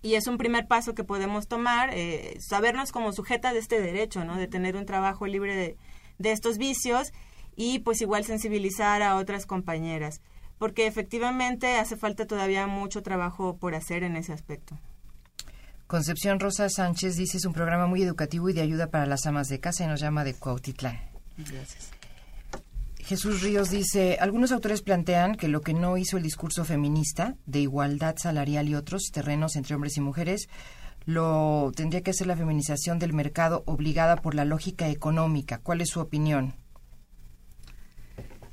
y 0.00 0.14
es 0.14 0.28
un 0.28 0.38
primer 0.38 0.68
paso 0.68 0.94
que 0.94 1.02
podemos 1.02 1.48
tomar, 1.48 1.90
eh, 1.92 2.36
sabernos 2.38 2.92
como 2.92 3.12
sujeta 3.12 3.52
de 3.52 3.58
este 3.58 3.80
derecho, 3.80 4.24
¿no? 4.24 4.36
De 4.36 4.46
tener 4.46 4.76
un 4.76 4.86
trabajo 4.86 5.26
libre 5.26 5.56
de, 5.56 5.76
de 6.18 6.32
estos 6.32 6.58
vicios 6.58 7.12
y 7.56 7.80
pues 7.80 8.00
igual 8.00 8.24
sensibilizar 8.24 9.02
a 9.02 9.16
otras 9.16 9.46
compañeras, 9.46 10.20
porque 10.58 10.86
efectivamente 10.86 11.78
hace 11.78 11.96
falta 11.96 12.26
todavía 12.26 12.66
mucho 12.66 13.02
trabajo 13.02 13.56
por 13.56 13.74
hacer 13.74 14.02
en 14.04 14.16
ese 14.16 14.32
aspecto. 14.32 14.78
Concepción 15.86 16.40
Rosa 16.40 16.70
Sánchez 16.70 17.16
dice 17.16 17.36
es 17.36 17.44
un 17.44 17.52
programa 17.52 17.86
muy 17.86 18.02
educativo 18.02 18.48
y 18.48 18.54
de 18.54 18.62
ayuda 18.62 18.86
para 18.88 19.04
las 19.04 19.26
amas 19.26 19.48
de 19.48 19.60
casa 19.60 19.84
y 19.84 19.86
nos 19.88 20.00
llama 20.00 20.24
de 20.24 20.34
Cuautitlán. 20.34 20.98
Gracias. 21.36 21.90
Jesús 22.98 23.42
Ríos 23.42 23.68
dice, 23.68 24.16
algunos 24.20 24.52
autores 24.52 24.80
plantean 24.80 25.34
que 25.34 25.48
lo 25.48 25.60
que 25.60 25.74
no 25.74 25.98
hizo 25.98 26.16
el 26.16 26.22
discurso 26.22 26.64
feminista 26.64 27.34
de 27.46 27.58
igualdad 27.58 28.16
salarial 28.16 28.68
y 28.68 28.76
otros 28.76 29.10
terrenos 29.12 29.56
entre 29.56 29.74
hombres 29.74 29.96
y 29.96 30.00
mujeres, 30.00 30.48
lo 31.04 31.72
tendría 31.74 32.02
que 32.02 32.10
hacer 32.10 32.26
la 32.26 32.36
feminización 32.36 32.98
del 32.98 33.12
mercado 33.12 33.62
obligada 33.66 34.16
por 34.16 34.34
la 34.34 34.44
lógica 34.44 34.88
económica. 34.88 35.58
¿Cuál 35.58 35.80
es 35.80 35.90
su 35.90 36.00
opinión? 36.00 36.54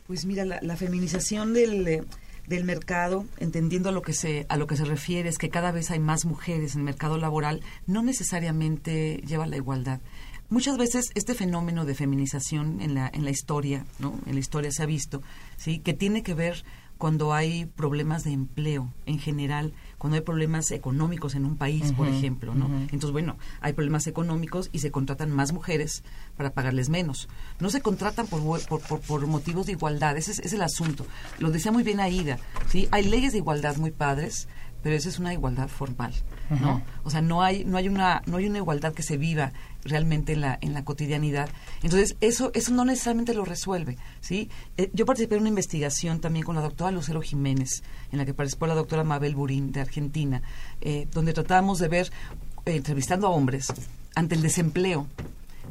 Pues 0.08 0.26
mira, 0.26 0.46
la, 0.46 0.60
la 0.62 0.76
feminización 0.76 1.54
del, 1.54 1.88
eh, 1.88 2.04
del 2.48 2.64
mercado, 2.64 3.26
entendiendo 3.38 3.90
a 3.90 3.92
lo 3.92 4.02
que 4.02 4.14
se 4.14 4.48
a 4.50 4.58
lo 4.58 4.66
que 4.66 4.76
se 4.76 4.84
refiere 4.84 5.30
es 5.30 5.38
que 5.38 5.50
cada 5.50 5.72
vez 5.72 5.92
hay 5.92 6.00
más 6.00 6.26
mujeres 6.26 6.74
en 6.74 6.82
el 6.82 6.86
mercado 6.86 7.18
laboral, 7.18 7.62
no 7.86 8.02
necesariamente 8.02 9.22
lleva 9.26 9.44
a 9.44 9.48
la 9.48 9.58
igualdad. 9.58 10.02
Muchas 10.50 10.80
veces 10.80 11.12
este 11.14 11.36
fenómeno 11.36 11.86
de 11.86 11.94
feminización 11.94 12.82
en 12.82 12.96
la 12.96 13.08
en 13.14 13.24
la 13.24 13.30
historia, 13.30 13.86
¿no? 14.00 14.16
En 14.26 14.34
la 14.34 14.40
historia 14.40 14.72
se 14.72 14.82
ha 14.82 14.88
visto, 14.88 15.22
sí, 15.58 15.78
que 15.78 15.94
tiene 15.94 16.24
que 16.24 16.34
ver 16.34 16.64
cuando 16.98 17.34
hay 17.34 17.66
problemas 17.66 18.24
de 18.24 18.32
empleo 18.32 18.92
en 19.06 19.20
general, 19.20 19.74
cuando 20.00 20.16
hay 20.16 20.22
problemas 20.22 20.72
económicos 20.72 21.36
en 21.36 21.46
un 21.46 21.56
país, 21.56 21.92
por 21.92 22.08
ejemplo, 22.08 22.56
¿no? 22.56 22.66
Entonces, 22.84 23.12
bueno, 23.12 23.38
hay 23.62 23.74
problemas 23.74 24.08
económicos 24.08 24.70
y 24.72 24.80
se 24.80 24.90
contratan 24.90 25.30
más 25.32 25.54
mujeres 25.54 26.04
para 26.38 26.50
pagarles 26.52 26.90
menos. 26.90 27.30
No 27.60 27.70
se 27.70 27.82
contratan 27.82 28.26
por, 28.26 28.42
por, 28.66 28.82
por- 28.82 29.02
por 29.02 29.28
motivos 29.28 29.68
de 29.68 29.74
igualdad, 29.74 30.18
ese 30.18 30.32
es, 30.32 30.54
el 30.54 30.62
asunto. 30.64 31.06
Lo 31.38 31.52
decía 31.52 31.72
muy 31.72 31.84
bien 31.84 32.00
Aida, 32.00 32.40
¿sí? 32.70 32.88
Hay 32.92 33.04
leyes 33.08 33.34
de 33.34 33.38
igualdad 33.38 33.78
muy 33.78 33.92
padres, 33.92 34.48
pero 34.82 34.96
esa 34.96 35.10
es 35.10 35.20
una 35.20 35.34
igualdad 35.34 35.68
formal, 35.68 36.14
¿no? 36.50 36.82
O 37.04 37.10
sea, 37.10 37.22
no 37.22 37.42
hay, 37.44 37.66
no 37.66 37.76
hay 37.78 37.90
una, 37.90 38.22
no 38.26 38.38
hay 38.38 38.48
una 38.48 38.60
igualdad 38.60 38.94
que 38.94 39.04
se 39.04 39.18
viva 39.18 39.52
realmente 39.84 40.34
en 40.34 40.42
la, 40.42 40.58
en 40.62 40.74
la 40.74 40.84
cotidianidad. 40.84 41.50
Entonces, 41.84 42.16
eso, 42.22 42.52
eso 42.54 42.74
no 42.74 42.86
necesariamente 42.86 43.34
lo 43.34 43.46
resuelve, 43.46 43.98
¿sí? 44.22 44.50
Eh, 44.78 44.90
yo 44.94 45.06
participé 45.06 45.36
en 45.36 45.42
una 45.42 45.50
investigación 45.50 46.20
también 46.20 46.46
con 46.46 46.56
la 46.56 46.62
doctora 46.62 46.92
Lucero 46.92 47.22
Jiménez, 47.22 47.84
en 48.12 48.18
la 48.18 48.26
que 48.26 48.34
participó 48.34 48.68
la 48.68 48.76
doctora 48.76 49.04
Mabel 49.04 49.36
Burín 49.36 49.72
de 49.72 49.82
Argentina, 49.82 50.42
eh, 50.82 51.08
donde 51.12 51.34
tratábamos 51.34 51.80
de 51.80 51.88
ver, 51.88 52.12
eh, 52.66 52.76
entrevistando 52.76 53.28
a 53.28 53.32
hombres, 53.32 53.74
ante 54.16 54.36
el 54.36 54.42
desempleo, 54.42 55.08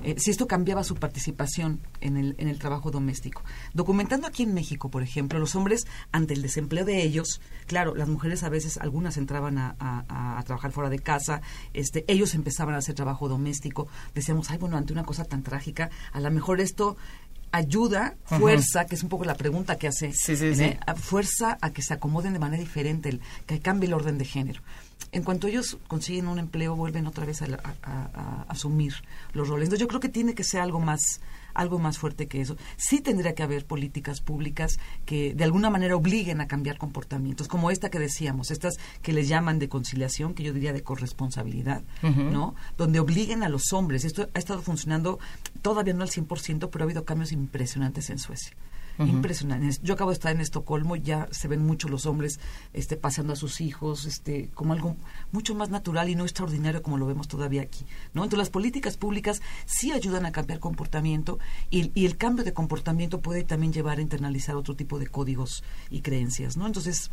eh, 0.04 0.14
si 0.18 0.30
esto 0.30 0.46
cambiaba 0.46 0.84
su 0.84 0.94
participación 0.94 1.80
en 2.00 2.16
el, 2.16 2.34
en 2.38 2.48
el 2.48 2.58
trabajo 2.58 2.90
doméstico. 2.90 3.42
Documentando 3.74 4.26
aquí 4.26 4.42
en 4.44 4.54
México, 4.54 4.90
por 4.90 5.02
ejemplo, 5.02 5.38
los 5.38 5.54
hombres 5.56 5.87
ante 6.12 6.34
el 6.34 6.42
desempleo 6.42 6.84
de 6.84 7.02
ellos, 7.02 7.40
claro, 7.66 7.94
las 7.94 8.08
mujeres 8.08 8.42
a 8.42 8.48
veces, 8.48 8.78
algunas 8.78 9.16
entraban 9.16 9.58
a, 9.58 9.76
a- 9.78 10.38
a- 10.38 10.42
trabajar 10.44 10.72
fuera 10.72 10.88
de 10.90 10.98
casa, 11.00 11.42
este, 11.74 12.04
ellos 12.08 12.34
empezaban 12.34 12.74
a 12.74 12.78
hacer 12.78 12.94
trabajo 12.94 13.28
doméstico, 13.28 13.88
decíamos, 14.14 14.50
ay, 14.50 14.58
bueno, 14.58 14.76
ante 14.76 14.92
una 14.92 15.04
cosa 15.04 15.24
tan 15.24 15.42
trágica, 15.42 15.90
a 16.12 16.20
lo 16.20 16.30
mejor 16.30 16.61
esto 16.61 16.96
ayuda, 17.50 18.16
fuerza, 18.24 18.84
que 18.87 18.94
es 18.94 19.02
un 19.02 19.08
poco 19.08 19.24
la 19.24 19.34
pregunta 19.34 19.76
que 19.78 19.88
hace, 19.88 20.12
Sí, 20.12 20.37
sí, 20.37 20.46
¿eh? 20.46 20.54
sí. 20.54 20.76
a 20.87 20.94
fuerza 20.94 21.56
a 21.61 21.70
que 21.72 21.82
se 21.82 21.94
acomoden 21.94 22.34
de 22.34 22.38
manera 22.38 22.62
diferente, 22.62 23.08
el- 23.08 23.20
que 23.46 23.61
cambie 23.61 23.87
el 23.88 23.94
orden 23.94 24.18
de 24.18 24.24
género. 24.26 24.61
En 25.12 25.22
cuanto 25.22 25.46
ellos 25.46 25.78
consiguen 25.88 26.28
un 26.28 26.38
empleo, 26.38 26.76
vuelven 26.76 27.06
otra 27.06 27.24
vez 27.24 27.40
a, 27.42 27.46
la- 27.46 27.61
a- 27.64 27.90
a- 27.90 28.11
a 28.14 28.42
asumir 28.48 28.94
los 29.32 29.48
roles. 29.48 29.66
Entonces, 29.68 29.80
yo 29.80 29.88
creo 29.88 30.00
que 30.00 30.08
tiene 30.11 30.34
que 30.34 30.44
ser 30.44 30.61
algo 30.61 30.80
más 30.80 31.00
algo 31.54 31.80
más 31.80 31.98
fuerte 31.98 32.28
que 32.28 32.40
eso. 32.40 32.56
Sí 32.76 33.00
tendría 33.00 33.34
que 33.34 33.42
haber 33.42 33.66
políticas 33.66 34.20
públicas 34.20 34.78
que 35.06 35.34
de 35.34 35.42
alguna 35.42 35.70
manera 35.70 35.96
obliguen 35.96 36.40
a 36.40 36.46
cambiar 36.46 36.78
comportamientos, 36.78 37.48
como 37.48 37.72
esta 37.72 37.90
que 37.90 37.98
decíamos, 37.98 38.52
estas 38.52 38.76
que 39.02 39.12
les 39.12 39.26
llaman 39.26 39.58
de 39.58 39.68
conciliación, 39.68 40.34
que 40.34 40.44
yo 40.44 40.52
diría 40.52 40.72
de 40.72 40.84
corresponsabilidad. 40.84 41.82
¿no? 42.30 42.54
Donde 42.76 43.00
obliguen 43.00 43.42
a 43.42 43.48
los 43.48 43.72
hombres. 43.72 44.04
Esto 44.04 44.28
ha 44.34 44.38
estado 44.38 44.62
funcionando 44.62 45.18
todavía 45.61 45.94
no 45.94 46.04
al 46.04 46.11
100%, 46.11 46.68
pero 46.70 46.84
ha 46.84 46.87
habido 46.87 47.04
cambios 47.04 47.32
impresionantes 47.32 48.08
en 48.11 48.18
Suecia. 48.20 48.52
Yo 49.82 49.94
acabo 49.94 50.11
de 50.11 50.14
estar 50.14 50.34
en 50.34 50.40
Estocolmo, 50.40 50.96
ya 50.96 51.28
se 51.30 51.48
ven 51.48 51.64
mucho 51.64 51.88
los 51.88 52.06
hombres 52.06 52.40
este, 52.72 52.96
paseando 52.96 53.32
a 53.32 53.37
sus 53.37 53.61
hijos, 53.61 54.04
este, 54.06 54.50
como 54.54 54.72
algo 54.72 54.96
mucho 55.32 55.54
más 55.54 55.70
natural 55.70 56.08
y 56.08 56.14
no 56.14 56.24
extraordinario 56.24 56.82
como 56.82 56.98
lo 56.98 57.06
vemos 57.06 57.28
todavía 57.28 57.62
aquí. 57.62 57.84
¿no? 58.14 58.24
Entonces 58.24 58.38
las 58.38 58.50
políticas 58.50 58.96
públicas 58.96 59.40
sí 59.66 59.92
ayudan 59.92 60.26
a 60.26 60.32
cambiar 60.32 60.58
comportamiento 60.58 61.38
y, 61.70 61.90
y 61.94 62.06
el 62.06 62.16
cambio 62.16 62.44
de 62.44 62.52
comportamiento 62.52 63.20
puede 63.20 63.44
también 63.44 63.72
llevar 63.72 63.98
a 63.98 64.02
internalizar 64.02 64.56
otro 64.56 64.74
tipo 64.74 64.98
de 64.98 65.06
códigos 65.06 65.62
y 65.90 66.00
creencias. 66.00 66.56
¿no? 66.56 66.66
Entonces 66.66 67.11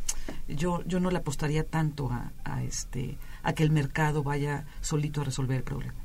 yo, 0.48 0.84
yo 0.86 1.00
no 1.00 1.12
le 1.12 1.17
apostaría 1.17 1.65
tanto 1.65 2.12
a, 2.12 2.32
a, 2.43 2.63
este, 2.63 3.17
a 3.43 3.54
que 3.54 3.63
el 3.63 3.71
mercado 3.71 4.24
vaya 4.24 4.65
solito 4.82 5.21
a 5.21 5.26
resolver 5.26 5.58
el 5.58 5.63
problema. 5.63 6.05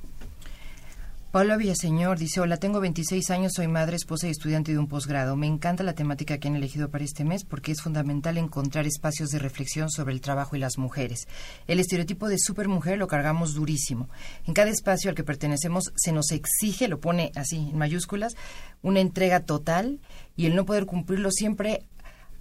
Paula 1.30 1.56
Villaseñor 1.56 2.18
dice, 2.18 2.40
hola, 2.40 2.56
tengo 2.56 2.80
26 2.80 3.30
años, 3.30 3.52
soy 3.54 3.68
madre, 3.68 3.94
esposa 3.94 4.26
y 4.26 4.32
estudiante 4.32 4.72
de 4.72 4.78
un 4.78 4.88
posgrado. 4.88 5.36
Me 5.36 5.46
encanta 5.46 5.84
la 5.84 5.92
temática 5.92 6.38
que 6.38 6.48
han 6.48 6.56
elegido 6.56 6.90
para 6.90 7.04
este 7.04 7.24
mes 7.24 7.44
porque 7.44 7.70
es 7.70 7.82
fundamental 7.82 8.36
encontrar 8.36 8.84
espacios 8.84 9.30
de 9.30 9.38
reflexión 9.38 9.90
sobre 9.90 10.12
el 10.12 10.20
trabajo 10.20 10.56
y 10.56 10.58
las 10.58 10.76
mujeres. 10.76 11.28
El 11.68 11.78
estereotipo 11.78 12.28
de 12.28 12.36
supermujer 12.36 12.98
lo 12.98 13.06
cargamos 13.06 13.54
durísimo. 13.54 14.08
En 14.44 14.54
cada 14.54 14.70
espacio 14.70 15.08
al 15.08 15.14
que 15.14 15.22
pertenecemos 15.22 15.92
se 15.94 16.10
nos 16.10 16.32
exige, 16.32 16.88
lo 16.88 16.98
pone 16.98 17.30
así 17.36 17.58
en 17.58 17.78
mayúsculas, 17.78 18.34
una 18.82 18.98
entrega 18.98 19.38
total 19.38 20.00
y 20.34 20.46
el 20.46 20.56
no 20.56 20.66
poder 20.66 20.84
cumplirlo 20.86 21.30
siempre 21.30 21.84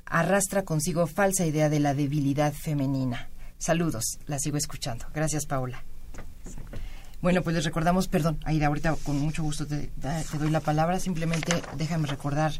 arrastra 0.05 0.63
consigo 0.63 1.05
falsa 1.05 1.45
idea 1.45 1.69
de 1.69 1.79
la 1.79 1.93
debilidad 1.93 2.53
femenina. 2.53 3.29
Saludos, 3.59 4.17
la 4.25 4.39
sigo 4.39 4.57
escuchando. 4.57 5.05
Gracias, 5.13 5.45
Paula. 5.45 5.83
Bueno, 7.21 7.41
pues 7.41 7.53
les 7.53 7.65
recordamos, 7.65 8.07
perdón, 8.07 8.39
Aida, 8.45 8.67
ahorita 8.67 8.95
con 9.03 9.19
mucho 9.19 9.43
gusto 9.43 9.67
te, 9.67 9.91
doy 10.39 10.49
la 10.49 10.61
palabra. 10.61 10.99
Simplemente 10.99 11.61
déjame 11.75 12.07
recordar 12.07 12.53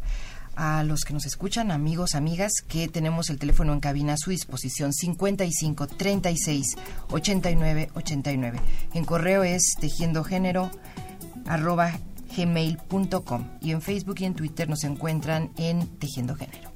a 0.57 0.83
los 0.83 1.05
que 1.05 1.13
nos 1.13 1.25
escuchan, 1.25 1.71
amigos, 1.71 2.13
amigas, 2.13 2.51
que 2.67 2.89
tenemos 2.89 3.29
el 3.29 3.39
teléfono 3.39 3.71
en 3.71 3.79
cabina 3.79 4.13
a 4.13 4.17
su 4.17 4.31
disposición 4.31 4.91
55 4.91 5.87
36 5.87 6.75
89 7.09 7.89
89. 7.93 8.59
En 8.93 9.05
correo 9.05 9.43
es 9.43 9.75
tejiendo 9.79 10.25
género 10.25 10.69
arroba 11.45 11.93
gmail.com 12.35 13.45
y 13.61 13.71
en 13.71 13.81
Facebook 13.81 14.17
y 14.19 14.25
en 14.25 14.33
Twitter 14.33 14.67
nos 14.69 14.83
encuentran 14.83 15.51
en 15.57 15.87
Tejiendo 15.87 16.35
Género. 16.35 16.68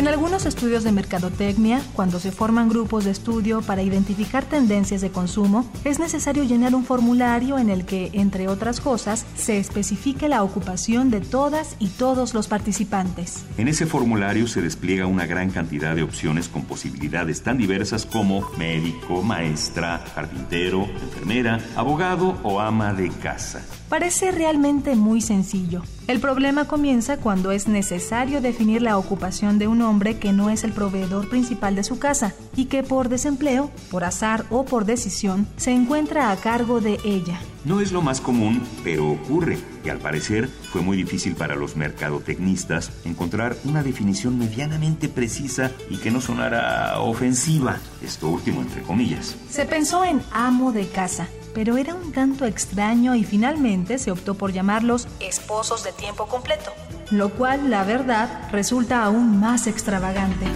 En 0.00 0.08
algunos 0.08 0.46
estudios 0.46 0.82
de 0.82 0.92
mercadotecnia, 0.92 1.82
cuando 1.92 2.20
se 2.20 2.32
forman 2.32 2.70
grupos 2.70 3.04
de 3.04 3.10
estudio 3.10 3.60
para 3.60 3.82
identificar 3.82 4.46
tendencias 4.46 5.02
de 5.02 5.10
consumo, 5.10 5.70
es 5.84 5.98
necesario 5.98 6.42
llenar 6.42 6.74
un 6.74 6.86
formulario 6.86 7.58
en 7.58 7.68
el 7.68 7.84
que, 7.84 8.08
entre 8.14 8.48
otras 8.48 8.80
cosas, 8.80 9.26
se 9.34 9.58
especifique 9.58 10.26
la 10.26 10.42
ocupación 10.42 11.10
de 11.10 11.20
todas 11.20 11.76
y 11.78 11.88
todos 11.88 12.32
los 12.32 12.48
participantes. 12.48 13.44
En 13.58 13.68
ese 13.68 13.84
formulario 13.84 14.46
se 14.48 14.62
despliega 14.62 15.04
una 15.04 15.26
gran 15.26 15.50
cantidad 15.50 15.94
de 15.94 16.02
opciones 16.02 16.48
con 16.48 16.62
posibilidades 16.62 17.42
tan 17.42 17.58
diversas 17.58 18.06
como 18.06 18.48
médico, 18.56 19.22
maestra, 19.22 20.02
carpintero, 20.14 20.88
enfermera, 21.02 21.60
abogado 21.76 22.38
o 22.42 22.58
ama 22.58 22.94
de 22.94 23.10
casa. 23.10 23.60
Parece 23.90 24.30
realmente 24.30 24.96
muy 24.96 25.20
sencillo. 25.20 25.82
El 26.10 26.18
problema 26.18 26.64
comienza 26.64 27.18
cuando 27.18 27.52
es 27.52 27.68
necesario 27.68 28.40
definir 28.40 28.82
la 28.82 28.98
ocupación 28.98 29.60
de 29.60 29.68
un 29.68 29.80
hombre 29.80 30.18
que 30.18 30.32
no 30.32 30.50
es 30.50 30.64
el 30.64 30.72
proveedor 30.72 31.28
principal 31.28 31.76
de 31.76 31.84
su 31.84 32.00
casa 32.00 32.34
y 32.56 32.64
que 32.64 32.82
por 32.82 33.08
desempleo, 33.08 33.70
por 33.92 34.02
azar 34.02 34.44
o 34.50 34.64
por 34.64 34.86
decisión 34.86 35.46
se 35.56 35.70
encuentra 35.70 36.32
a 36.32 36.36
cargo 36.36 36.80
de 36.80 36.98
ella. 37.04 37.40
No 37.64 37.80
es 37.80 37.92
lo 37.92 38.02
más 38.02 38.20
común, 38.20 38.60
pero 38.82 39.08
ocurre, 39.08 39.58
y 39.84 39.88
al 39.88 39.98
parecer 39.98 40.48
fue 40.48 40.80
muy 40.80 40.96
difícil 40.96 41.36
para 41.36 41.54
los 41.54 41.76
mercadotecnistas 41.76 42.90
encontrar 43.04 43.54
una 43.62 43.84
definición 43.84 44.36
medianamente 44.36 45.08
precisa 45.08 45.70
y 45.90 45.98
que 45.98 46.10
no 46.10 46.20
sonara 46.20 46.98
ofensiva, 46.98 47.78
esto 48.02 48.26
último 48.26 48.62
entre 48.62 48.82
comillas. 48.82 49.36
Se 49.48 49.64
pensó 49.64 50.04
en 50.04 50.20
amo 50.32 50.72
de 50.72 50.88
casa, 50.88 51.28
pero 51.54 51.76
era 51.76 51.94
un 51.94 52.12
tanto 52.12 52.44
extraño 52.44 53.14
y 53.14 53.24
finalmente 53.24 53.98
se 53.98 54.10
optó 54.10 54.34
por 54.34 54.52
llamarlos 54.52 55.08
esposos 55.20 55.84
de 55.84 55.92
tiempo 55.92 56.26
completo, 56.26 56.72
lo 57.10 57.30
cual, 57.30 57.70
la 57.70 57.84
verdad, 57.84 58.48
resulta 58.52 59.04
aún 59.04 59.40
más 59.40 59.66
extravagante. 59.66 60.46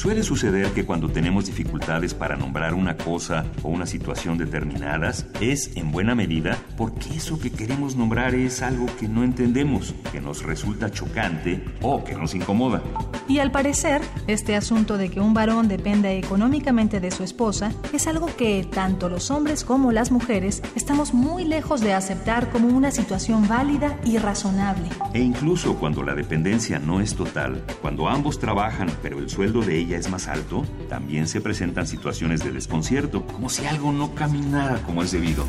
Suele 0.00 0.22
suceder 0.22 0.68
que 0.68 0.86
cuando 0.86 1.10
tenemos 1.10 1.44
dificultades 1.44 2.14
para 2.14 2.34
nombrar 2.34 2.72
una 2.72 2.96
cosa 2.96 3.44
o 3.62 3.68
una 3.68 3.84
situación 3.84 4.38
determinadas, 4.38 5.26
es 5.42 5.76
en 5.76 5.92
buena 5.92 6.14
medida 6.14 6.56
porque 6.78 7.10
eso 7.14 7.38
que 7.38 7.50
queremos 7.50 7.96
nombrar 7.96 8.34
es 8.34 8.62
algo 8.62 8.86
que 8.98 9.08
no 9.08 9.24
entendemos, 9.24 9.94
que 10.10 10.22
nos 10.22 10.42
resulta 10.42 10.90
chocante 10.90 11.62
o 11.82 12.02
que 12.02 12.14
nos 12.14 12.34
incomoda. 12.34 12.82
Y 13.28 13.40
al 13.40 13.52
parecer, 13.52 14.00
este 14.26 14.56
asunto 14.56 14.96
de 14.96 15.10
que 15.10 15.20
un 15.20 15.34
varón 15.34 15.68
dependa 15.68 16.10
económicamente 16.10 16.98
de 16.98 17.10
su 17.10 17.22
esposa 17.22 17.70
es 17.92 18.06
algo 18.06 18.34
que 18.34 18.66
tanto 18.72 19.10
los 19.10 19.30
hombres 19.30 19.64
como 19.64 19.92
las 19.92 20.10
mujeres 20.10 20.62
estamos 20.76 21.12
muy 21.12 21.44
lejos 21.44 21.82
de 21.82 21.92
aceptar 21.92 22.48
como 22.48 22.68
una 22.68 22.90
situación 22.90 23.46
válida 23.46 24.00
y 24.06 24.16
razonable. 24.16 24.88
E 25.12 25.20
incluso 25.20 25.74
cuando 25.76 26.02
la 26.02 26.14
dependencia 26.14 26.78
no 26.78 27.02
es 27.02 27.14
total, 27.14 27.62
cuando 27.82 28.08
ambos 28.08 28.38
trabajan 28.38 28.90
pero 29.02 29.18
el 29.18 29.28
sueldo 29.28 29.60
de 29.60 29.78
ella 29.78 29.89
es 29.98 30.10
más 30.10 30.28
alto, 30.28 30.64
también 30.88 31.26
se 31.26 31.40
presentan 31.40 31.86
situaciones 31.86 32.44
de 32.44 32.52
desconcierto, 32.52 33.26
como 33.26 33.48
si 33.48 33.66
algo 33.66 33.92
no 33.92 34.14
caminara 34.14 34.82
como 34.82 35.02
es 35.02 35.10
debido. 35.10 35.44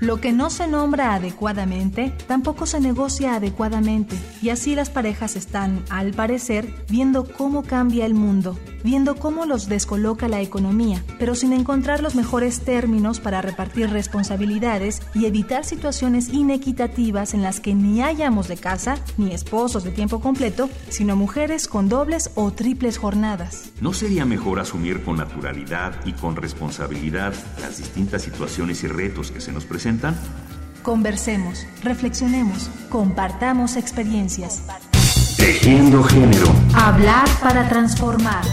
Lo 0.00 0.20
que 0.20 0.32
no 0.32 0.48
se 0.48 0.68
nombra 0.68 1.14
adecuadamente 1.14 2.14
tampoco 2.26 2.66
se 2.66 2.80
negocia 2.80 3.34
adecuadamente 3.34 4.16
y 4.40 4.50
así 4.50 4.74
las 4.74 4.90
parejas 4.90 5.34
están, 5.34 5.82
al 5.90 6.12
parecer, 6.12 6.72
viendo 6.88 7.24
cómo 7.24 7.64
cambia 7.64 8.06
el 8.06 8.14
mundo, 8.14 8.56
viendo 8.84 9.16
cómo 9.16 9.46
los 9.46 9.68
descoloca 9.68 10.28
la 10.28 10.40
economía, 10.40 11.02
pero 11.18 11.34
sin 11.34 11.52
encontrar 11.52 12.02
los 12.02 12.14
mejores 12.14 12.60
términos 12.60 13.20
para 13.20 13.42
repartir 13.42 13.90
responsabilidades 13.90 15.02
y 15.14 15.26
evitar 15.26 15.64
situaciones 15.64 16.28
inequitativas 16.28 17.34
en 17.34 17.42
las 17.42 17.60
que 17.60 17.74
ni 17.74 18.02
hayamos 18.02 18.48
de 18.48 18.56
casa 18.56 18.98
ni 19.16 19.32
esposos 19.32 19.84
de 19.84 19.90
tiempo 19.90 20.20
completo, 20.20 20.68
sino 20.88 21.16
mujeres 21.16 21.68
con 21.68 21.88
dobles 21.88 22.30
o 22.34 22.50
triples 22.50 22.98
jornadas. 22.98 23.70
¿No 23.80 23.92
sería 23.92 24.24
mejor 24.24 24.60
asumir 24.60 25.02
con 25.02 25.16
naturalidad 25.16 25.94
y 26.04 26.12
con 26.12 26.36
responsabilidad 26.36 27.34
las 27.60 27.78
distintas 27.78 28.22
situaciones 28.22 28.82
y 28.84 28.88
retos 28.88 29.30
que 29.30 29.40
se 29.40 29.52
nos 29.52 29.64
presentan? 29.64 30.16
Conversemos, 30.82 31.66
reflexionemos, 31.82 32.70
compartamos 32.88 33.76
experiencias. 33.76 34.62
Tejiendo 35.36 36.02
género. 36.02 36.46
Hablar 36.74 37.28
para 37.40 37.68
transformar. 37.68 38.44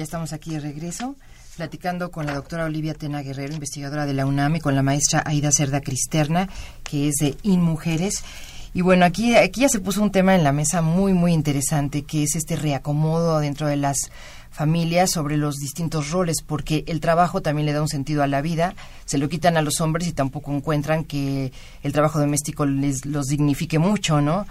Ya 0.00 0.04
estamos 0.04 0.32
aquí 0.32 0.52
de 0.52 0.60
regreso 0.60 1.14
platicando 1.58 2.10
con 2.10 2.24
la 2.24 2.32
doctora 2.32 2.64
Olivia 2.64 2.94
Tena 2.94 3.20
Guerrero, 3.20 3.52
investigadora 3.52 4.06
de 4.06 4.14
la 4.14 4.24
UNAM, 4.24 4.56
y 4.56 4.60
con 4.60 4.74
la 4.74 4.82
maestra 4.82 5.22
Aida 5.26 5.52
Cerda 5.52 5.82
Cristerna, 5.82 6.48
que 6.84 7.08
es 7.08 7.16
de 7.16 7.36
InMujeres. 7.42 8.24
Y 8.72 8.80
bueno, 8.80 9.04
aquí, 9.04 9.36
aquí 9.36 9.60
ya 9.60 9.68
se 9.68 9.78
puso 9.78 10.02
un 10.02 10.10
tema 10.10 10.34
en 10.34 10.42
la 10.42 10.52
mesa 10.52 10.80
muy, 10.80 11.12
muy 11.12 11.34
interesante, 11.34 12.04
que 12.04 12.22
es 12.22 12.34
este 12.34 12.56
reacomodo 12.56 13.40
dentro 13.40 13.66
de 13.66 13.76
las 13.76 14.10
familias 14.50 15.10
sobre 15.10 15.36
los 15.36 15.56
distintos 15.56 16.10
roles, 16.10 16.38
porque 16.46 16.82
el 16.86 17.00
trabajo 17.00 17.42
también 17.42 17.66
le 17.66 17.74
da 17.74 17.82
un 17.82 17.88
sentido 17.88 18.22
a 18.22 18.26
la 18.26 18.40
vida, 18.40 18.74
se 19.04 19.18
lo 19.18 19.28
quitan 19.28 19.58
a 19.58 19.60
los 19.60 19.82
hombres 19.82 20.08
y 20.08 20.14
tampoco 20.14 20.50
encuentran 20.50 21.04
que 21.04 21.52
el 21.82 21.92
trabajo 21.92 22.18
doméstico 22.18 22.64
les 22.64 23.04
los 23.04 23.26
dignifique 23.26 23.78
mucho, 23.78 24.22
¿no? 24.22 24.46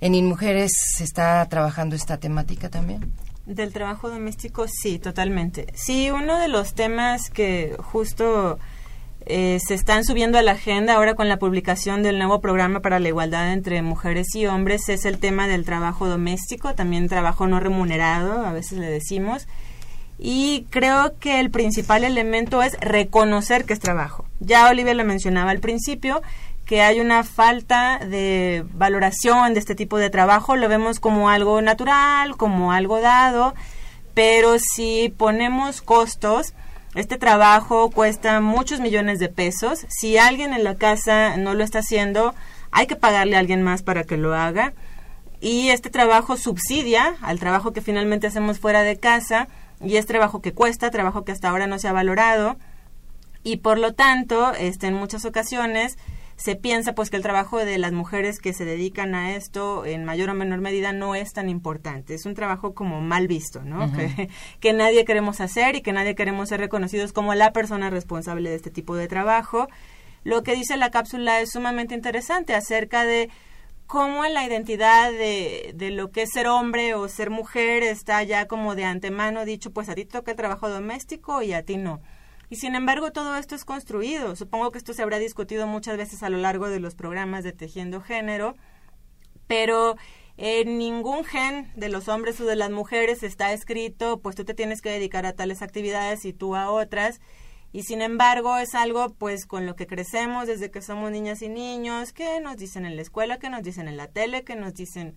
En 0.00 0.14
InMujeres 0.14 0.72
se 0.96 1.04
está 1.04 1.46
trabajando 1.50 1.94
esta 1.96 2.16
temática 2.16 2.70
también. 2.70 3.12
Del 3.46 3.72
trabajo 3.72 4.10
doméstico, 4.10 4.66
sí, 4.68 4.98
totalmente. 4.98 5.66
Sí, 5.74 6.10
uno 6.10 6.36
de 6.38 6.48
los 6.48 6.74
temas 6.74 7.30
que 7.30 7.76
justo 7.78 8.58
eh, 9.24 9.58
se 9.64 9.74
están 9.74 10.04
subiendo 10.04 10.36
a 10.36 10.42
la 10.42 10.52
agenda 10.52 10.94
ahora 10.94 11.14
con 11.14 11.28
la 11.28 11.38
publicación 11.38 12.02
del 12.02 12.18
nuevo 12.18 12.40
programa 12.40 12.80
para 12.80 12.98
la 12.98 13.08
igualdad 13.08 13.52
entre 13.52 13.82
mujeres 13.82 14.34
y 14.34 14.46
hombres 14.46 14.88
es 14.88 15.04
el 15.04 15.18
tema 15.18 15.46
del 15.46 15.64
trabajo 15.64 16.08
doméstico, 16.08 16.74
también 16.74 17.08
trabajo 17.08 17.46
no 17.46 17.60
remunerado, 17.60 18.44
a 18.44 18.52
veces 18.52 18.78
le 18.78 18.86
decimos. 18.86 19.46
Y 20.18 20.66
creo 20.70 21.18
que 21.18 21.40
el 21.40 21.50
principal 21.50 22.02
elemento 22.02 22.62
es 22.62 22.78
reconocer 22.80 23.64
que 23.64 23.74
es 23.74 23.80
trabajo. 23.80 24.24
Ya 24.40 24.68
Olivia 24.68 24.94
lo 24.94 25.04
mencionaba 25.04 25.50
al 25.50 25.60
principio, 25.60 26.22
que 26.66 26.82
hay 26.82 26.98
una 27.00 27.22
falta 27.22 28.00
de 28.00 28.64
valoración 28.74 29.54
de 29.54 29.60
este 29.60 29.76
tipo 29.76 29.98
de 29.98 30.10
trabajo, 30.10 30.56
lo 30.56 30.68
vemos 30.68 30.98
como 30.98 31.30
algo 31.30 31.62
natural, 31.62 32.36
como 32.36 32.72
algo 32.72 33.00
dado, 33.00 33.54
pero 34.14 34.56
si 34.58 35.14
ponemos 35.16 35.80
costos, 35.80 36.54
este 36.96 37.18
trabajo 37.18 37.90
cuesta 37.90 38.40
muchos 38.40 38.80
millones 38.80 39.20
de 39.20 39.28
pesos, 39.28 39.86
si 39.88 40.18
alguien 40.18 40.52
en 40.52 40.64
la 40.64 40.74
casa 40.74 41.36
no 41.36 41.54
lo 41.54 41.62
está 41.62 41.78
haciendo, 41.78 42.34
hay 42.72 42.88
que 42.88 42.96
pagarle 42.96 43.36
a 43.36 43.38
alguien 43.38 43.62
más 43.62 43.82
para 43.82 44.02
que 44.02 44.16
lo 44.16 44.34
haga, 44.34 44.72
y 45.40 45.68
este 45.68 45.88
trabajo 45.88 46.36
subsidia 46.36 47.14
al 47.20 47.38
trabajo 47.38 47.72
que 47.72 47.80
finalmente 47.80 48.26
hacemos 48.26 48.58
fuera 48.58 48.82
de 48.82 48.98
casa, 48.98 49.46
y 49.80 49.98
es 49.98 50.06
trabajo 50.06 50.42
que 50.42 50.52
cuesta, 50.52 50.90
trabajo 50.90 51.24
que 51.24 51.30
hasta 51.30 51.48
ahora 51.48 51.68
no 51.68 51.78
se 51.78 51.86
ha 51.86 51.92
valorado, 51.92 52.56
y 53.44 53.58
por 53.58 53.78
lo 53.78 53.94
tanto, 53.94 54.52
este, 54.54 54.88
en 54.88 54.94
muchas 54.94 55.24
ocasiones, 55.24 55.98
se 56.36 56.54
piensa 56.54 56.94
pues 56.94 57.08
que 57.08 57.16
el 57.16 57.22
trabajo 57.22 57.58
de 57.58 57.78
las 57.78 57.92
mujeres 57.92 58.40
que 58.40 58.52
se 58.52 58.66
dedican 58.66 59.14
a 59.14 59.34
esto 59.34 59.86
en 59.86 60.04
mayor 60.04 60.30
o 60.30 60.34
menor 60.34 60.60
medida 60.60 60.92
no 60.92 61.14
es 61.14 61.32
tan 61.32 61.48
importante. 61.48 62.14
Es 62.14 62.26
un 62.26 62.34
trabajo 62.34 62.74
como 62.74 63.00
mal 63.00 63.26
visto, 63.26 63.62
¿no? 63.62 63.90
que, 63.92 64.28
que, 64.60 64.72
nadie 64.74 65.04
queremos 65.06 65.40
hacer 65.40 65.76
y 65.76 65.80
que 65.80 65.92
nadie 65.92 66.14
queremos 66.14 66.50
ser 66.50 66.60
reconocidos 66.60 67.12
como 67.12 67.34
la 67.34 67.52
persona 67.52 67.88
responsable 67.88 68.50
de 68.50 68.56
este 68.56 68.70
tipo 68.70 68.96
de 68.96 69.08
trabajo. 69.08 69.68
Lo 70.24 70.42
que 70.42 70.54
dice 70.54 70.76
la 70.76 70.90
cápsula 70.90 71.40
es 71.40 71.52
sumamente 71.52 71.94
interesante 71.94 72.54
acerca 72.54 73.04
de 73.04 73.30
cómo 73.86 74.24
en 74.24 74.34
la 74.34 74.44
identidad 74.44 75.12
de, 75.12 75.72
de 75.74 75.90
lo 75.90 76.10
que 76.10 76.22
es 76.22 76.30
ser 76.32 76.48
hombre 76.48 76.94
o 76.94 77.08
ser 77.08 77.30
mujer 77.30 77.82
está 77.82 78.22
ya 78.24 78.46
como 78.46 78.74
de 78.74 78.84
antemano 78.84 79.46
dicho, 79.46 79.70
pues 79.70 79.88
a 79.88 79.94
ti 79.94 80.04
toca 80.04 80.32
el 80.32 80.36
trabajo 80.36 80.68
doméstico 80.68 81.40
y 81.40 81.54
a 81.54 81.62
ti 81.62 81.78
no. 81.78 82.02
Y 82.48 82.56
sin 82.56 82.74
embargo, 82.74 83.10
todo 83.10 83.36
esto 83.36 83.54
es 83.54 83.64
construido. 83.64 84.36
Supongo 84.36 84.70
que 84.70 84.78
esto 84.78 84.92
se 84.92 85.02
habrá 85.02 85.18
discutido 85.18 85.66
muchas 85.66 85.96
veces 85.96 86.22
a 86.22 86.30
lo 86.30 86.38
largo 86.38 86.68
de 86.68 86.80
los 86.80 86.94
programas 86.94 87.42
de 87.42 87.52
Tejiendo 87.52 88.00
Género, 88.00 88.54
pero 89.46 89.96
en 90.36 90.78
ningún 90.78 91.24
gen 91.24 91.72
de 91.76 91.88
los 91.88 92.08
hombres 92.08 92.40
o 92.40 92.44
de 92.44 92.56
las 92.56 92.70
mujeres 92.70 93.22
está 93.22 93.52
escrito, 93.52 94.20
pues 94.20 94.36
tú 94.36 94.44
te 94.44 94.54
tienes 94.54 94.82
que 94.82 94.90
dedicar 94.90 95.26
a 95.26 95.32
tales 95.32 95.62
actividades 95.62 96.24
y 96.24 96.32
tú 96.32 96.54
a 96.54 96.70
otras. 96.70 97.20
Y 97.72 97.82
sin 97.82 98.00
embargo, 98.00 98.56
es 98.58 98.74
algo 98.74 99.14
pues 99.14 99.44
con 99.46 99.66
lo 99.66 99.74
que 99.74 99.86
crecemos 99.86 100.46
desde 100.46 100.70
que 100.70 100.82
somos 100.82 101.10
niñas 101.10 101.42
y 101.42 101.48
niños, 101.48 102.12
que 102.12 102.40
nos 102.40 102.56
dicen 102.56 102.86
en 102.86 102.96
la 102.96 103.02
escuela, 103.02 103.38
que 103.38 103.50
nos 103.50 103.62
dicen 103.62 103.88
en 103.88 103.96
la 103.96 104.08
tele, 104.08 104.44
que 104.44 104.56
nos 104.56 104.74
dicen 104.74 105.16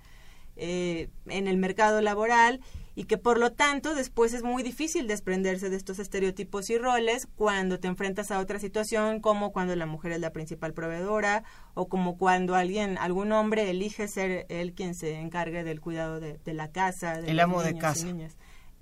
eh, 0.55 1.09
en 1.27 1.47
el 1.47 1.57
mercado 1.57 2.01
laboral 2.01 2.59
y 2.99 3.05
que 3.05 3.17
por 3.17 3.39
lo 3.39 3.53
tanto 3.53 3.95
después 3.95 4.33
es 4.33 4.43
muy 4.43 4.61
difícil 4.61 5.07
desprenderse 5.07 5.69
de 5.69 5.77
estos 5.77 5.99
estereotipos 5.99 6.69
y 6.69 6.77
roles 6.77 7.29
cuando 7.37 7.79
te 7.79 7.87
enfrentas 7.87 8.29
a 8.29 8.39
otra 8.39 8.59
situación 8.59 9.21
como 9.21 9.53
cuando 9.53 9.73
la 9.77 9.85
mujer 9.85 10.11
es 10.11 10.19
la 10.19 10.33
principal 10.33 10.73
proveedora 10.73 11.45
o 11.75 11.87
como 11.87 12.17
cuando 12.17 12.55
alguien, 12.55 12.97
algún 12.97 13.31
hombre 13.31 13.69
elige 13.69 14.09
ser 14.09 14.45
él 14.49 14.73
quien 14.73 14.95
se 14.95 15.17
encargue 15.17 15.63
del 15.63 15.79
cuidado 15.79 16.19
de, 16.19 16.39
de 16.43 16.53
la 16.53 16.73
casa. 16.73 17.21
De 17.21 17.31
el 17.31 17.39
amo 17.39 17.63
de 17.63 17.77
casa. 17.77 18.05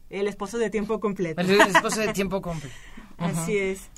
El 0.09 0.27
esposo 0.27 0.57
de 0.57 0.71
tiempo 0.71 0.99
completo. 0.99 1.39
El 1.39 1.51
esposo 1.51 1.99
de 2.01 2.11
tiempo 2.11 2.41
completo. 2.41 2.75
Así 3.19 3.55
es. 3.55 3.91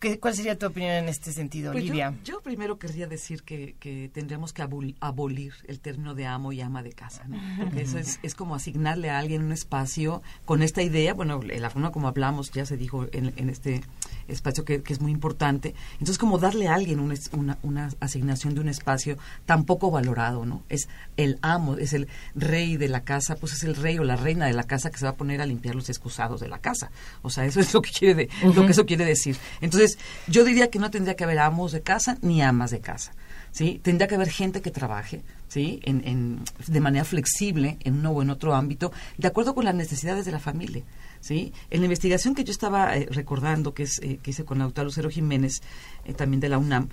¿Qué, 0.00 0.18
¿Cuál 0.18 0.34
sería 0.34 0.58
tu 0.58 0.66
opinión 0.66 0.92
en 0.92 1.08
este 1.08 1.30
sentido, 1.30 1.72
pues 1.72 1.84
Olivia? 1.84 2.14
Yo, 2.24 2.34
yo, 2.34 2.40
primero 2.40 2.78
querría 2.78 3.06
decir 3.06 3.42
que, 3.42 3.76
que 3.78 4.10
tendríamos 4.12 4.54
que 4.54 4.62
abol, 4.62 4.94
abolir 5.00 5.52
el 5.66 5.78
término 5.78 6.14
de 6.14 6.26
amo 6.26 6.52
y 6.52 6.62
ama 6.62 6.82
de 6.82 6.92
casa, 6.92 7.24
¿no? 7.28 7.38
Porque 7.58 7.82
eso 7.82 7.98
es, 7.98 8.18
es, 8.22 8.34
como 8.34 8.54
asignarle 8.54 9.10
a 9.10 9.18
alguien 9.18 9.42
un 9.42 9.52
espacio 9.52 10.22
con 10.46 10.62
esta 10.62 10.82
idea, 10.82 11.12
bueno, 11.12 11.42
la 11.42 11.68
forma 11.68 11.92
como 11.92 12.08
hablamos 12.08 12.50
ya 12.50 12.64
se 12.64 12.78
dijo 12.78 13.06
en, 13.12 13.34
en 13.36 13.50
este 13.50 13.82
espacio 14.30 14.64
que, 14.64 14.82
que, 14.82 14.92
es 14.92 15.00
muy 15.00 15.12
importante. 15.12 15.74
Entonces, 15.94 16.18
como 16.18 16.38
darle 16.38 16.68
a 16.68 16.74
alguien 16.74 17.00
un, 17.00 17.14
una, 17.32 17.58
una, 17.62 17.90
asignación 18.00 18.54
de 18.54 18.60
un 18.60 18.68
espacio 18.68 19.18
tan 19.46 19.64
poco 19.64 19.90
valorado, 19.90 20.46
¿no? 20.46 20.62
Es 20.68 20.88
el 21.16 21.38
amo, 21.42 21.76
es 21.76 21.92
el 21.92 22.08
rey 22.34 22.76
de 22.76 22.88
la 22.88 23.04
casa, 23.04 23.36
pues 23.36 23.52
es 23.52 23.64
el 23.64 23.76
rey 23.76 23.98
o 23.98 24.04
la 24.04 24.16
reina 24.16 24.46
de 24.46 24.52
la 24.52 24.64
casa 24.64 24.90
que 24.90 24.98
se 24.98 25.04
va 25.04 25.12
a 25.12 25.16
poner 25.16 25.40
a 25.40 25.46
limpiar 25.46 25.74
los 25.74 25.88
excusados 25.88 26.40
de 26.40 26.48
la 26.48 26.58
casa. 26.58 26.90
O 27.22 27.30
sea, 27.30 27.44
eso 27.44 27.60
es 27.60 27.72
lo 27.74 27.82
que 27.82 27.90
quiere, 27.90 28.14
de, 28.14 28.28
uh 28.42 28.50
-huh. 28.50 28.54
lo 28.54 28.66
que 28.66 28.72
eso 28.72 28.86
quiere 28.86 29.04
decir. 29.04 29.36
Entonces, 29.60 29.98
yo 30.26 30.44
diría 30.44 30.70
que 30.70 30.78
no 30.78 30.90
tendría 30.90 31.16
que 31.16 31.24
haber 31.24 31.38
amos 31.38 31.72
de 31.72 31.82
casa 31.82 32.18
ni 32.22 32.42
amas 32.42 32.70
de 32.70 32.80
casa. 32.80 33.12
¿sí? 33.52 33.80
Tendría 33.82 34.08
que 34.08 34.14
haber 34.14 34.30
gente 34.30 34.62
que 34.62 34.70
trabaje 34.70 35.22
¿sí? 35.50 35.80
En, 35.82 36.02
en, 36.06 36.40
de 36.66 36.80
manera 36.80 37.04
flexible 37.04 37.76
en 37.80 37.98
uno 37.98 38.10
o 38.10 38.22
en 38.22 38.30
otro 38.30 38.54
ámbito, 38.54 38.92
de 39.18 39.28
acuerdo 39.28 39.54
con 39.54 39.64
las 39.64 39.74
necesidades 39.74 40.24
de 40.24 40.32
la 40.32 40.38
familia. 40.38 40.84
¿Sí? 41.20 41.52
En 41.70 41.80
la 41.80 41.86
investigación 41.86 42.34
que 42.34 42.44
yo 42.44 42.52
estaba 42.52 42.96
eh, 42.96 43.06
recordando, 43.10 43.74
que, 43.74 43.84
es, 43.84 43.98
eh, 44.00 44.18
que 44.22 44.30
hice 44.30 44.44
con 44.44 44.58
la 44.58 44.64
doctora 44.64 44.84
Lucero 44.84 45.10
Jiménez, 45.10 45.62
eh, 46.04 46.14
también 46.14 46.40
de 46.40 46.48
la 46.48 46.58
UNAM, 46.58 46.88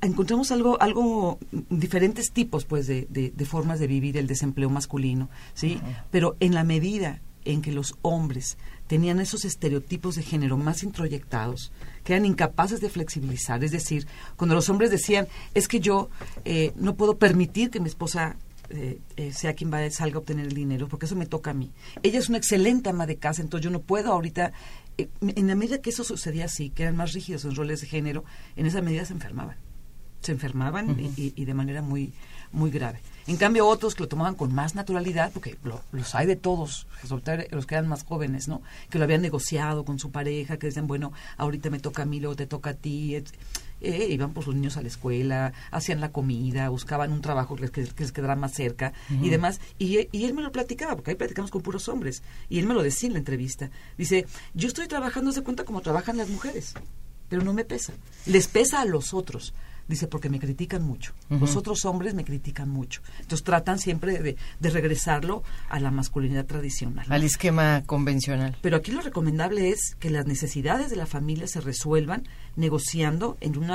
encontramos 0.00 0.50
algo, 0.50 0.80
algo, 0.80 1.38
diferentes 1.68 2.32
tipos 2.32 2.64
pues, 2.64 2.86
de, 2.86 3.06
de, 3.10 3.30
de, 3.30 3.44
formas 3.44 3.80
de 3.80 3.86
vivir 3.86 4.16
el 4.16 4.26
desempleo 4.26 4.70
masculino, 4.70 5.28
¿sí? 5.54 5.80
Uh 5.82 5.86
-huh. 5.86 6.04
Pero 6.10 6.36
en 6.40 6.54
la 6.54 6.64
medida 6.64 7.20
en 7.44 7.62
que 7.62 7.72
los 7.72 7.94
hombres 8.02 8.58
tenían 8.86 9.20
esos 9.20 9.44
estereotipos 9.44 10.16
de 10.16 10.22
género 10.22 10.56
más 10.56 10.82
introyectados, 10.82 11.72
que 12.04 12.12
eran 12.12 12.26
incapaces 12.26 12.80
de 12.80 12.90
flexibilizar. 12.90 13.62
Es 13.62 13.70
decir, 13.70 14.06
cuando 14.36 14.54
los 14.54 14.68
hombres 14.68 14.90
decían, 14.90 15.28
es 15.54 15.68
que 15.68 15.80
yo 15.80 16.10
eh, 16.44 16.72
no 16.76 16.96
puedo 16.96 17.16
permitir 17.16 17.70
que 17.70 17.80
mi 17.80 17.88
esposa 17.88 18.36
eh, 18.70 19.00
eh, 19.16 19.32
sea 19.32 19.54
quien 19.54 19.70
vaya, 19.70 19.90
salga 19.90 20.16
a 20.16 20.20
obtener 20.20 20.46
el 20.46 20.54
dinero, 20.54 20.88
porque 20.88 21.06
eso 21.06 21.16
me 21.16 21.26
toca 21.26 21.50
a 21.50 21.54
mí. 21.54 21.70
Ella 22.02 22.18
es 22.18 22.28
una 22.28 22.38
excelente 22.38 22.88
ama 22.90 23.06
de 23.06 23.16
casa, 23.16 23.42
entonces 23.42 23.64
yo 23.64 23.70
no 23.70 23.80
puedo 23.80 24.12
ahorita, 24.12 24.52
eh, 24.96 25.08
en 25.20 25.46
la 25.48 25.54
medida 25.54 25.78
que 25.78 25.90
eso 25.90 26.04
sucedía 26.04 26.44
así, 26.46 26.70
que 26.70 26.84
eran 26.84 26.96
más 26.96 27.12
rígidos 27.12 27.44
en 27.44 27.54
roles 27.54 27.80
de 27.80 27.88
género, 27.88 28.24
en 28.56 28.66
esa 28.66 28.80
medida 28.80 29.04
se 29.04 29.12
enfermaban. 29.12 29.56
Se 30.20 30.32
enfermaban 30.32 30.90
uh 30.90 30.94
-huh. 30.94 31.12
y, 31.16 31.32
y, 31.34 31.44
de 31.46 31.54
manera 31.54 31.82
muy, 31.82 32.12
muy 32.52 32.70
grave. 32.70 33.00
En 33.26 33.36
cambio, 33.36 33.66
otros 33.66 33.94
que 33.94 34.02
lo 34.02 34.08
tomaban 34.08 34.34
con 34.34 34.52
más 34.54 34.74
naturalidad, 34.74 35.30
porque 35.32 35.56
lo, 35.64 35.82
los 35.92 36.14
hay 36.14 36.26
de 36.26 36.36
todos, 36.36 36.86
los 37.50 37.66
que 37.66 37.74
eran 37.74 37.88
más 37.88 38.04
jóvenes, 38.04 38.48
¿no? 38.48 38.60
Que 38.90 38.98
lo 38.98 39.04
habían 39.04 39.22
negociado 39.22 39.84
con 39.84 39.98
su 39.98 40.10
pareja, 40.10 40.58
que 40.58 40.66
decían, 40.66 40.86
bueno, 40.86 41.12
ahorita 41.38 41.70
me 41.70 41.78
toca 41.78 42.02
a 42.02 42.06
mí, 42.06 42.20
luego 42.20 42.36
te 42.36 42.46
toca 42.46 42.70
a 42.70 42.74
ti. 42.74 43.22
Eh, 43.80 44.08
iban 44.10 44.32
por 44.32 44.44
sus 44.44 44.54
niños 44.54 44.76
a 44.76 44.82
la 44.82 44.88
escuela, 44.88 45.52
hacían 45.70 46.00
la 46.00 46.12
comida, 46.12 46.68
buscaban 46.68 47.12
un 47.12 47.20
trabajo 47.20 47.56
que 47.56 47.62
les, 47.62 47.70
que, 47.70 47.84
que 47.84 48.02
les 48.02 48.12
quedara 48.12 48.36
más 48.36 48.52
cerca 48.52 48.92
uh 49.10 49.14
-huh. 49.14 49.24
y 49.26 49.30
demás. 49.30 49.60
Y, 49.78 50.08
y, 50.12 50.24
él 50.24 50.34
me 50.34 50.42
lo 50.42 50.52
platicaba, 50.52 50.94
porque 50.96 51.12
ahí 51.12 51.16
platicamos 51.16 51.50
con 51.50 51.62
puros 51.62 51.88
hombres. 51.88 52.22
Y 52.48 52.58
él 52.58 52.66
me 52.66 52.74
lo 52.74 52.82
decía 52.82 53.06
en 53.06 53.14
la 53.14 53.18
entrevista. 53.20 53.70
Dice, 53.96 54.26
yo 54.54 54.68
estoy 54.68 54.86
trabajando, 54.86 55.32
se 55.32 55.42
cuenta 55.42 55.64
como 55.64 55.80
trabajan 55.80 56.16
las 56.16 56.28
mujeres, 56.28 56.74
pero 57.28 57.42
no 57.42 57.52
me 57.52 57.64
pesa. 57.64 57.92
Les 58.26 58.48
pesa 58.48 58.80
a 58.80 58.84
los 58.84 59.14
otros 59.14 59.54
Dice, 59.88 60.06
porque 60.06 60.28
me 60.28 60.38
critican 60.38 60.82
mucho. 60.82 61.12
Ujú. 61.30 61.40
Los 61.40 61.56
otros 61.56 61.84
hombres 61.84 62.14
me 62.14 62.24
critican 62.24 62.68
mucho. 62.68 63.02
Entonces 63.20 63.42
tratan 63.44 63.78
siempre 63.78 64.18
de, 64.20 64.36
de 64.60 64.70
regresarlo 64.70 65.42
a 65.68 65.80
la 65.80 65.90
masculinidad 65.90 66.46
tradicional. 66.46 67.06
¿no? 67.08 67.14
Al 67.14 67.24
esquema 67.24 67.82
convencional. 67.86 68.56
Pero 68.60 68.76
aquí 68.76 68.92
lo 68.92 69.00
recomendable 69.00 69.70
es 69.70 69.96
que 69.98 70.10
las 70.10 70.26
necesidades 70.26 70.90
de 70.90 70.96
la 70.96 71.06
familia 71.06 71.46
se 71.46 71.60
resuelvan 71.60 72.28
negociando 72.56 73.36
en 73.40 73.58
un 73.58 73.70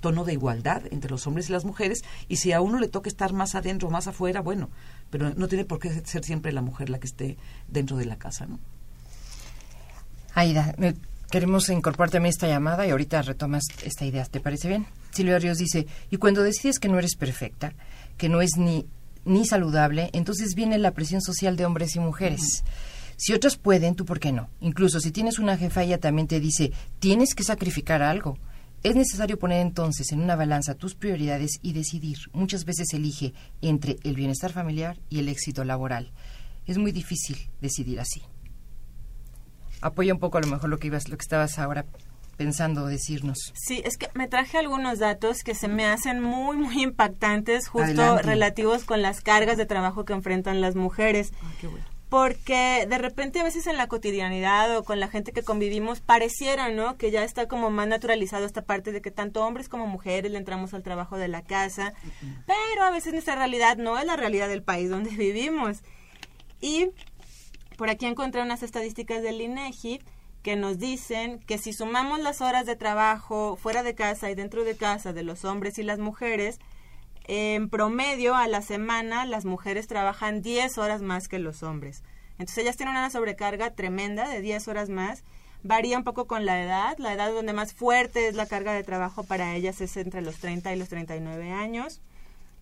tono 0.00 0.24
de 0.24 0.32
igualdad 0.34 0.82
entre 0.90 1.10
los 1.10 1.26
hombres 1.26 1.48
y 1.48 1.52
las 1.52 1.64
mujeres. 1.64 2.02
Y 2.28 2.36
si 2.36 2.52
a 2.52 2.60
uno 2.60 2.78
le 2.78 2.88
toca 2.88 3.08
estar 3.08 3.32
más 3.32 3.54
adentro 3.54 3.88
o 3.88 3.90
más 3.90 4.08
afuera, 4.08 4.40
bueno, 4.40 4.68
pero 5.10 5.32
no 5.34 5.48
tiene 5.48 5.64
por 5.64 5.78
qué 5.78 5.90
ser 6.04 6.24
siempre 6.24 6.52
la 6.52 6.60
mujer 6.60 6.90
la 6.90 6.98
que 6.98 7.06
esté 7.06 7.38
dentro 7.68 7.96
de 7.96 8.04
la 8.04 8.16
casa, 8.16 8.46
¿no? 8.46 8.58
Aida, 10.34 10.74
queremos 11.30 11.68
incorporar 11.68 12.10
también 12.10 12.30
esta 12.30 12.48
llamada 12.48 12.86
y 12.86 12.90
ahorita 12.90 13.22
retomas 13.22 13.64
esta 13.84 14.04
idea. 14.04 14.24
¿Te 14.24 14.40
parece 14.40 14.68
bien? 14.68 14.86
Silvia 15.12 15.38
Ríos 15.38 15.58
dice, 15.58 15.86
y 16.10 16.16
cuando 16.16 16.42
decides 16.42 16.78
que 16.78 16.88
no 16.88 16.98
eres 16.98 17.16
perfecta, 17.16 17.74
que 18.16 18.28
no 18.28 18.40
es 18.40 18.56
ni, 18.56 18.86
ni 19.24 19.46
saludable, 19.46 20.10
entonces 20.12 20.54
viene 20.54 20.78
la 20.78 20.92
presión 20.92 21.20
social 21.20 21.56
de 21.56 21.66
hombres 21.66 21.96
y 21.96 22.00
mujeres. 22.00 22.64
Si 23.16 23.32
otras 23.32 23.56
pueden, 23.56 23.94
tú 23.94 24.04
por 24.04 24.18
qué 24.18 24.32
no. 24.32 24.48
Incluso 24.60 24.98
si 24.98 25.12
tienes 25.12 25.38
una 25.38 25.56
jefa, 25.56 25.82
ella 25.82 25.98
también 25.98 26.26
te 26.26 26.40
dice, 26.40 26.72
tienes 26.98 27.34
que 27.34 27.44
sacrificar 27.44 28.02
algo. 28.02 28.38
Es 28.82 28.96
necesario 28.96 29.38
poner 29.38 29.60
entonces 29.60 30.10
en 30.10 30.20
una 30.20 30.34
balanza 30.34 30.74
tus 30.74 30.96
prioridades 30.96 31.60
y 31.62 31.72
decidir. 31.72 32.18
Muchas 32.32 32.64
veces 32.64 32.92
elige 32.92 33.32
entre 33.60 33.96
el 34.02 34.16
bienestar 34.16 34.52
familiar 34.52 34.98
y 35.08 35.20
el 35.20 35.28
éxito 35.28 35.62
laboral. 35.64 36.10
Es 36.66 36.78
muy 36.78 36.90
difícil 36.90 37.36
decidir 37.60 38.00
así. 38.00 38.22
Apoya 39.80 40.14
un 40.14 40.20
poco 40.20 40.38
a 40.38 40.40
lo 40.40 40.48
mejor 40.48 40.70
lo 40.70 40.78
que 40.78 40.88
ibas, 40.88 41.08
lo 41.08 41.16
que 41.16 41.22
estabas 41.22 41.58
ahora 41.60 41.86
pensando 42.36 42.86
decirnos. 42.86 43.52
Sí, 43.54 43.82
es 43.84 43.96
que 43.96 44.08
me 44.14 44.28
traje 44.28 44.58
algunos 44.58 44.98
datos 44.98 45.38
que 45.44 45.54
se 45.54 45.68
me 45.68 45.86
hacen 45.86 46.20
muy, 46.20 46.56
muy 46.56 46.82
impactantes, 46.82 47.68
justo 47.68 48.02
Adelante. 48.02 48.22
relativos 48.22 48.84
con 48.84 49.02
las 49.02 49.20
cargas 49.20 49.56
de 49.56 49.66
trabajo 49.66 50.04
que 50.04 50.12
enfrentan 50.12 50.60
las 50.60 50.74
mujeres. 50.74 51.32
Porque 52.08 52.86
de 52.86 52.98
repente 52.98 53.40
a 53.40 53.44
veces 53.44 53.66
en 53.66 53.78
la 53.78 53.86
cotidianidad 53.86 54.76
o 54.76 54.84
con 54.84 55.00
la 55.00 55.08
gente 55.08 55.32
que 55.32 55.42
convivimos 55.42 56.00
pareciera, 56.00 56.70
¿no? 56.70 56.98
Que 56.98 57.10
ya 57.10 57.24
está 57.24 57.48
como 57.48 57.70
más 57.70 57.88
naturalizado 57.88 58.44
esta 58.44 58.62
parte 58.62 58.92
de 58.92 59.00
que 59.00 59.10
tanto 59.10 59.46
hombres 59.46 59.70
como 59.70 59.86
mujeres 59.86 60.30
le 60.30 60.36
entramos 60.36 60.74
al 60.74 60.82
trabajo 60.82 61.16
de 61.16 61.28
la 61.28 61.40
casa, 61.40 61.94
pero 62.46 62.84
a 62.84 62.90
veces 62.90 63.14
nuestra 63.14 63.36
realidad 63.36 63.78
no 63.78 63.98
es 63.98 64.04
la 64.04 64.16
realidad 64.16 64.48
del 64.48 64.62
país 64.62 64.90
donde 64.90 65.10
vivimos. 65.10 65.78
Y 66.60 66.90
por 67.78 67.88
aquí 67.88 68.04
encontré 68.04 68.42
unas 68.42 68.62
estadísticas 68.62 69.22
del 69.22 69.40
INEGI 69.40 70.00
que 70.42 70.56
nos 70.56 70.78
dicen 70.78 71.38
que 71.46 71.58
si 71.58 71.72
sumamos 71.72 72.20
las 72.20 72.40
horas 72.40 72.66
de 72.66 72.76
trabajo 72.76 73.56
fuera 73.56 73.82
de 73.82 73.94
casa 73.94 74.30
y 74.30 74.34
dentro 74.34 74.64
de 74.64 74.76
casa 74.76 75.12
de 75.12 75.22
los 75.22 75.44
hombres 75.44 75.78
y 75.78 75.82
las 75.82 75.98
mujeres, 75.98 76.58
en 77.24 77.68
promedio 77.68 78.34
a 78.34 78.48
la 78.48 78.62
semana 78.62 79.24
las 79.24 79.44
mujeres 79.44 79.86
trabajan 79.86 80.42
10 80.42 80.78
horas 80.78 81.02
más 81.02 81.28
que 81.28 81.38
los 81.38 81.62
hombres. 81.62 82.02
Entonces 82.32 82.58
ellas 82.58 82.76
tienen 82.76 82.96
una 82.96 83.10
sobrecarga 83.10 83.70
tremenda 83.70 84.28
de 84.28 84.40
10 84.40 84.66
horas 84.68 84.88
más. 84.88 85.22
Varía 85.62 85.96
un 85.96 86.04
poco 86.04 86.26
con 86.26 86.44
la 86.44 86.60
edad. 86.60 86.98
La 86.98 87.12
edad 87.12 87.32
donde 87.32 87.52
más 87.52 87.72
fuerte 87.72 88.26
es 88.26 88.34
la 88.34 88.46
carga 88.46 88.72
de 88.72 88.82
trabajo 88.82 89.22
para 89.22 89.54
ellas 89.54 89.80
es 89.80 89.96
entre 89.96 90.22
los 90.22 90.38
30 90.38 90.72
y 90.72 90.76
los 90.76 90.88
39 90.88 91.52
años. 91.52 92.00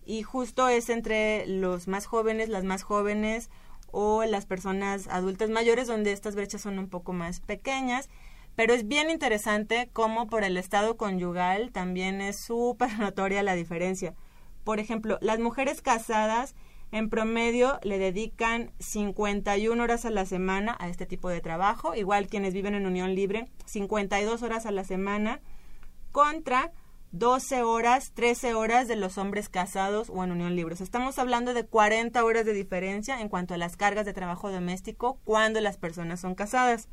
Y 0.05 0.21
justo 0.21 0.67
es 0.67 0.89
entre 0.89 1.47
los 1.47 1.87
más 1.87 2.05
jóvenes, 2.05 2.49
las 2.49 2.63
más 2.63 2.83
jóvenes 2.83 3.49
o 3.91 4.23
las 4.23 4.45
personas 4.45 5.07
adultas 5.07 5.49
mayores 5.49 5.87
donde 5.87 6.11
estas 6.11 6.35
brechas 6.35 6.61
son 6.61 6.79
un 6.79 6.89
poco 6.89 7.13
más 7.13 7.39
pequeñas. 7.39 8.09
Pero 8.55 8.73
es 8.73 8.87
bien 8.87 9.09
interesante 9.09 9.89
cómo 9.93 10.27
por 10.27 10.43
el 10.43 10.57
estado 10.57 10.97
conyugal 10.97 11.71
también 11.71 12.21
es 12.21 12.37
súper 12.37 12.89
notoria 12.99 13.43
la 13.43 13.55
diferencia. 13.55 14.13
Por 14.63 14.79
ejemplo, 14.79 15.17
las 15.21 15.39
mujeres 15.39 15.81
casadas 15.81 16.55
en 16.91 17.09
promedio 17.09 17.79
le 17.83 17.97
dedican 17.97 18.71
51 18.79 19.81
horas 19.81 20.05
a 20.05 20.09
la 20.09 20.25
semana 20.25 20.75
a 20.79 20.89
este 20.89 21.05
tipo 21.05 21.29
de 21.29 21.39
trabajo, 21.39 21.95
igual 21.95 22.27
quienes 22.27 22.53
viven 22.53 22.75
en 22.75 22.85
unión 22.85 23.15
libre, 23.15 23.49
52 23.65 24.43
horas 24.43 24.65
a 24.65 24.71
la 24.71 24.83
semana 24.83 25.39
contra 26.11 26.71
12 27.13 27.63
horas, 27.63 28.13
13 28.13 28.53
horas 28.53 28.87
de 28.87 28.95
los 28.95 29.17
hombres 29.17 29.49
casados 29.49 30.09
o 30.09 30.23
en 30.23 30.31
unión 30.31 30.55
libre. 30.55 30.75
Estamos 30.79 31.19
hablando 31.19 31.53
de 31.53 31.65
40 31.65 32.23
horas 32.23 32.45
de 32.45 32.53
diferencia 32.53 33.19
en 33.19 33.27
cuanto 33.27 33.53
a 33.53 33.57
las 33.57 33.75
cargas 33.75 34.05
de 34.05 34.13
trabajo 34.13 34.49
doméstico 34.49 35.19
cuando 35.25 35.59
las 35.59 35.77
personas 35.77 36.21
son 36.21 36.35
casadas. 36.35 36.87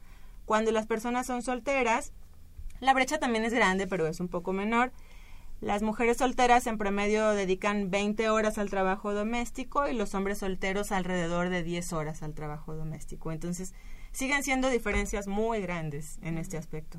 Cuando 0.45 0.73
las 0.73 0.87
personas 0.87 1.27
son 1.27 1.43
solteras, 1.43 2.13
la 2.81 2.95
brecha 2.95 3.19
también 3.19 3.45
es 3.45 3.55
grande, 3.55 3.87
pero 3.87 4.09
es 4.09 4.19
un 4.19 4.29
poco 4.29 4.53
menor. 4.53 4.93
Las 5.61 5.83
mujeres 5.83 6.17
solteras 6.17 6.67
en 6.67 6.79
promedio 6.79 7.31
dedican 7.31 7.91
20 7.91 8.29
horas 8.31 8.59
al 8.59 8.71
trabajo 8.71 9.15
doméstico 9.15 9.89
y 9.89 9.95
los 9.95 10.15
hombres 10.15 10.39
solteros 10.39 10.91
alrededor 10.91 11.49
de 11.49 11.63
10 11.63 11.93
horas 11.93 12.23
al 12.25 12.35
trabajo 12.35 12.75
doméstico. 12.75 13.31
Entonces, 13.31 13.73
siguen 14.11 14.43
siendo 14.43 14.69
diferencias 14.69 15.29
muy 15.29 15.61
grandes 15.61 16.19
en 16.23 16.39
este 16.39 16.57
aspecto. 16.57 16.99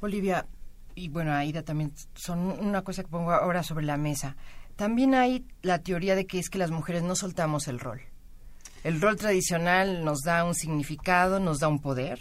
Olivia, 0.00 0.46
y 0.94 1.08
bueno, 1.08 1.32
Aida 1.32 1.62
también, 1.62 1.92
son 2.14 2.38
una 2.38 2.82
cosa 2.82 3.02
que 3.02 3.08
pongo 3.08 3.32
ahora 3.32 3.62
sobre 3.62 3.84
la 3.84 3.96
mesa. 3.96 4.36
También 4.76 5.14
hay 5.14 5.46
la 5.62 5.78
teoría 5.78 6.14
de 6.14 6.26
que 6.26 6.38
es 6.38 6.48
que 6.48 6.58
las 6.58 6.70
mujeres 6.70 7.02
no 7.02 7.14
soltamos 7.14 7.68
el 7.68 7.78
rol. 7.78 8.00
El 8.84 9.00
rol 9.00 9.16
tradicional 9.16 10.04
nos 10.04 10.20
da 10.22 10.44
un 10.44 10.54
significado, 10.54 11.38
nos 11.38 11.58
da 11.60 11.68
un 11.68 11.80
poder 11.80 12.18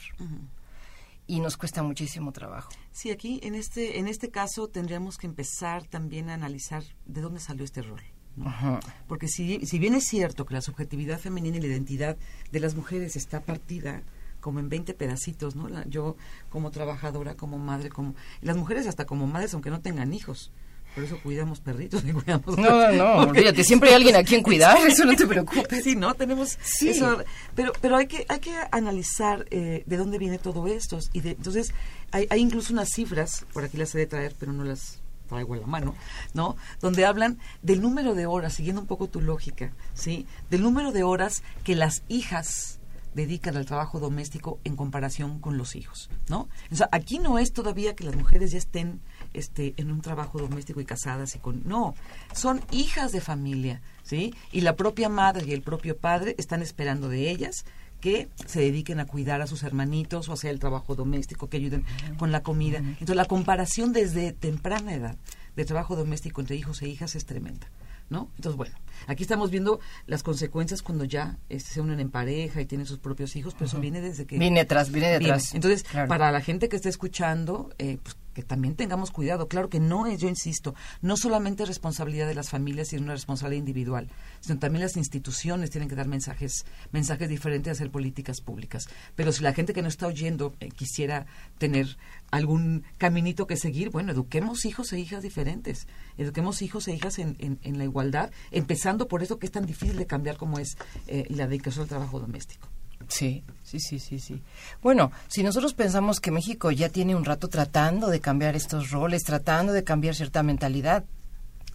y 1.26 1.40
nos 1.40 1.58
cuesta 1.58 1.82
muchísimo 1.82 2.32
trabajo. 2.32 2.70
Sí, 2.92 3.10
aquí 3.10 3.40
en 3.44 3.56
este, 3.56 4.00
en 4.00 4.08
este 4.08 4.30
caso 4.30 4.68
tendríamos 4.68 5.18
que 5.18 5.28
empezar 5.28 5.88
también 5.88 6.30
a 6.30 6.36
analizar 6.36 6.84
de 7.06 7.22
dónde 7.22 7.40
salió 7.40 7.64
este 7.64 7.82
rol. 7.82 8.02
¿no? 8.36 8.48
Ajá. 8.48 8.80
Porque 9.08 9.28
si, 9.28 9.66
si 9.66 9.80
bien 9.80 9.96
es 9.96 10.06
cierto 10.06 10.46
que 10.46 10.54
la 10.54 10.62
subjetividad 10.62 11.20
femenina 11.20 11.58
y 11.58 11.62
la 11.62 11.68
identidad 11.68 12.18
de 12.52 12.60
las 12.60 12.76
mujeres 12.76 13.16
está 13.16 13.42
partida 13.42 14.04
como 14.42 14.60
en 14.60 14.68
20 14.70 14.94
pedacitos, 14.94 15.56
¿no? 15.56 15.70
La- 15.70 15.86
yo 15.88 16.18
como 16.50 16.72
trabajadora, 16.72 17.36
como 17.36 17.58
madre, 17.58 17.90
como... 17.90 18.16
las 18.42 18.58
mujeres 18.58 18.88
hasta 18.88 19.06
como 19.06 19.28
madres, 19.28 19.54
aunque 19.54 19.70
no 19.70 19.80
tengan 19.80 20.14
hijos. 20.14 20.52
Por 20.94 21.06
eso 21.06 21.18
cuidamos 21.24 21.62
perritos 21.62 22.04
y 22.06 22.12
cuidamos... 22.12 22.58
No, 22.58 22.92
no, 22.92 23.30
olvídate, 23.30 23.64
siempre 23.64 23.90
hay 23.90 23.96
alguien 23.96 24.16
a 24.18 24.24
quien 24.24 24.44
cuidar, 24.44 24.76
eso 24.88 25.06
no 25.06 25.16
te 25.16 25.26
preocupes. 25.26 25.84
Sí, 25.86 25.96
¿no? 25.96 26.14
Tenemos 26.16 26.58
Sí. 26.64 26.90
eso. 26.90 27.24
Pero, 27.56 27.72
pero 27.80 27.96
hay 27.96 28.08
que, 28.08 28.26
hay 28.28 28.40
que 28.40 28.54
analizar 28.72 29.46
eh, 29.52 29.84
de 29.86 29.98
dónde 29.98 30.18
viene 30.18 30.38
todo 30.38 30.68
esto. 30.68 31.00
Y 31.14 31.22
de, 31.22 31.32
entonces, 31.32 31.74
hay, 32.12 32.28
hay 32.30 32.42
incluso 32.42 32.74
unas 32.74 32.90
cifras, 32.90 33.46
por 33.54 33.64
aquí 33.64 33.78
las 33.78 33.96
he 33.96 34.00
de 34.00 34.08
traer, 34.08 34.36
pero 34.38 34.52
no 34.52 34.66
las 34.66 35.00
traigo 35.30 35.54
a 35.54 35.58
la 35.58 35.66
mano, 35.68 35.96
¿no? 36.34 36.58
Donde 36.82 37.06
hablan 37.06 37.40
del 37.62 37.80
número 37.82 38.14
de 38.16 38.26
horas, 38.26 38.52
siguiendo 38.56 38.82
un 38.82 38.88
poco 38.88 39.08
tu 39.08 39.22
lógica, 39.22 39.72
¿sí? 39.94 40.28
Del 40.50 40.62
número 40.62 40.92
de 40.92 41.04
horas 41.04 41.42
que 41.64 41.74
las 41.74 42.04
hijas 42.10 42.80
dedican 43.14 43.58
al 43.58 43.66
trabajo 43.66 44.00
doméstico 44.00 44.60
en 44.64 44.76
comparación 44.76 45.40
con 45.40 45.58
los 45.58 45.76
hijos, 45.76 46.10
¿no? 46.30 46.48
O 46.72 46.76
sea, 46.76 46.90
aquí 46.92 47.20
no 47.20 47.40
es 47.40 47.54
todavía 47.54 47.96
que 47.96 48.04
las 48.04 48.16
mujeres 48.16 48.52
ya 48.52 48.58
estén 48.58 49.02
este, 49.34 49.74
en 49.78 49.92
un 49.92 50.02
trabajo 50.02 50.40
doméstico 50.40 50.82
y 50.82 50.86
casadas 50.86 51.36
y 51.36 51.40
con... 51.40 51.64
No, 51.66 51.96
son 52.34 52.62
hijas 52.72 53.12
de 53.12 53.22
familia, 53.22 53.82
¿sí? 54.04 54.34
Y 54.52 54.62
la 54.62 54.76
propia 54.76 55.10
madre 55.10 55.46
y 55.46 55.54
el 55.54 55.62
propio 55.62 55.98
padre 55.98 56.36
están 56.38 56.62
esperando 56.62 57.10
de 57.10 57.30
ellas 57.30 57.66
que 58.00 58.30
se 58.48 58.60
dediquen 58.60 59.00
a 59.00 59.06
cuidar 59.06 59.42
a 59.42 59.48
sus 59.48 59.64
hermanitos 59.64 60.28
o 60.28 60.34
hacer 60.34 60.52
el 60.52 60.60
trabajo 60.60 60.96
doméstico, 60.96 61.48
que 61.48 61.58
ayuden 61.58 61.86
con 62.18 62.32
la 62.32 62.42
comida. 62.42 62.80
Entonces, 62.80 63.16
la 63.16 63.26
comparación 63.26 63.94
desde 63.94 64.34
temprana 64.34 64.94
edad 64.94 65.18
de 65.56 65.66
trabajo 65.66 65.96
doméstico 65.96 66.42
entre 66.42 66.56
hijos 66.56 66.82
e 66.82 66.88
hijas 66.88 67.16
es 67.16 67.26
tremenda. 67.26 67.68
¿No? 68.12 68.30
Entonces, 68.36 68.58
bueno, 68.58 68.76
aquí 69.08 69.24
estamos 69.24 69.52
viendo 69.52 69.80
las 70.06 70.22
consecuencias 70.22 70.82
cuando 70.82 71.06
ya 71.06 71.38
este, 71.48 71.72
se 71.76 71.80
unen 71.80 72.02
en 72.02 72.12
pareja 72.12 72.60
y 72.60 72.66
tienen 72.66 72.86
sus 72.86 73.00
propios 73.00 73.38
hijos, 73.38 73.54
pero 73.54 73.68
eso 73.68 73.80
viene 73.80 74.02
desde 74.02 74.26
que... 74.26 74.38
Viene 74.38 74.60
atrás, 74.60 74.92
viene 74.92 75.12
detrás. 75.18 75.56
Entonces, 75.56 75.84
Claro. 75.84 76.10
para 76.10 76.30
la 76.30 76.42
gente 76.42 76.68
que 76.68 76.76
está 76.76 76.90
escuchando, 76.90 77.74
eh, 77.80 78.00
pues, 78.04 78.18
que 78.34 78.44
también 78.44 78.76
tengamos 78.76 79.12
cuidado. 79.12 79.48
Claro 79.48 79.70
que 79.70 79.80
no 79.80 80.08
es, 80.08 80.20
yo 80.20 80.30
insisto, 80.30 80.74
no 81.02 81.18
solamente 81.18 81.64
es 81.64 81.70
responsabilidad 81.70 82.28
de 82.28 82.36
las 82.36 82.50
familias 82.50 82.94
y 82.94 82.98
una 82.98 83.14
responsabilidad 83.14 83.60
individual, 83.60 84.10
sino 84.40 84.60
también 84.60 84.84
las 84.84 84.98
instituciones 84.98 85.70
tienen 85.70 85.90
que 85.90 85.96
dar 85.96 86.08
mensajes, 86.08 86.66
mensajes 86.92 87.30
diferentes, 87.30 87.72
hacer 87.74 87.92
políticas 87.92 88.42
públicas. 88.42 88.88
Pero 89.16 89.32
si 89.32 89.44
la 89.44 89.54
gente 89.54 89.74
que 89.74 89.82
no 89.82 89.88
está 89.90 90.08
oyendo 90.08 90.54
eh, 90.60 90.70
quisiera 90.70 91.26
tener 91.58 91.98
algún 92.32 92.84
caminito 92.98 93.48
que 93.48 93.58
seguir, 93.58 93.90
bueno, 93.90 94.12
eduquemos 94.14 94.66
hijos 94.66 94.94
e 94.94 95.00
hijas 95.00 95.22
diferentes, 95.24 95.88
eduquemos 96.18 96.62
hijos 96.62 96.88
e 96.88 96.94
hijas 96.96 97.20
en, 97.20 97.36
en- 97.40 97.60
en 97.64 97.78
la 97.78 97.84
igualdad, 97.84 98.32
empezando 98.52 99.08
por 99.10 99.22
eso 99.24 99.38
que 99.40 99.46
es 99.46 99.52
tan 99.52 99.66
difícil 99.66 99.98
de 99.98 100.08
cambiar 100.08 100.38
como 100.38 100.58
es 100.58 100.78
eh, 101.08 101.26
la 101.30 101.48
dedicación 101.48 101.84
al 101.84 101.90
trabajo 101.90 102.20
doméstico. 102.20 102.70
Sí, 103.12 103.44
sí, 103.62 103.82
sí, 103.82 104.00
sí, 104.00 104.20
sí. 104.20 104.42
Bueno, 104.82 105.12
si 105.28 105.44
nosotros 105.44 105.74
pensamos 105.74 106.22
que 106.22 106.32
México 106.32 106.72
ya 106.72 106.88
tiene 106.88 107.14
un 107.14 107.26
rato 107.26 107.50
tratando 107.50 108.08
de 108.08 108.22
cambiar 108.22 108.56
estos 108.56 108.90
roles, 108.90 109.24
tratando 109.24 109.74
de 109.74 109.84
cambiar 109.84 110.16
cierta 110.16 110.44
mentalidad, 110.44 111.04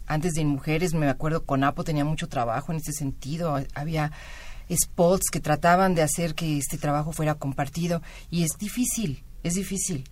antes 0.06 0.32
de 0.32 0.46
mujeres, 0.46 0.94
me 0.94 1.10
acuerdo, 1.10 1.44
Conapo 1.44 1.84
tenía 1.84 2.06
mucho 2.06 2.26
trabajo 2.26 2.72
en 2.72 2.78
este 2.78 2.92
sentido, 2.92 3.62
había 3.74 4.12
spots 4.70 5.28
que 5.30 5.40
trataban 5.40 5.94
de 5.94 6.02
hacer 6.02 6.34
que 6.34 6.56
este 6.56 6.78
trabajo 6.78 7.12
fuera 7.12 7.34
compartido 7.34 8.00
y 8.30 8.42
es 8.42 8.52
difícil, 8.58 9.22
es 9.42 9.54
difícil. 9.54 10.04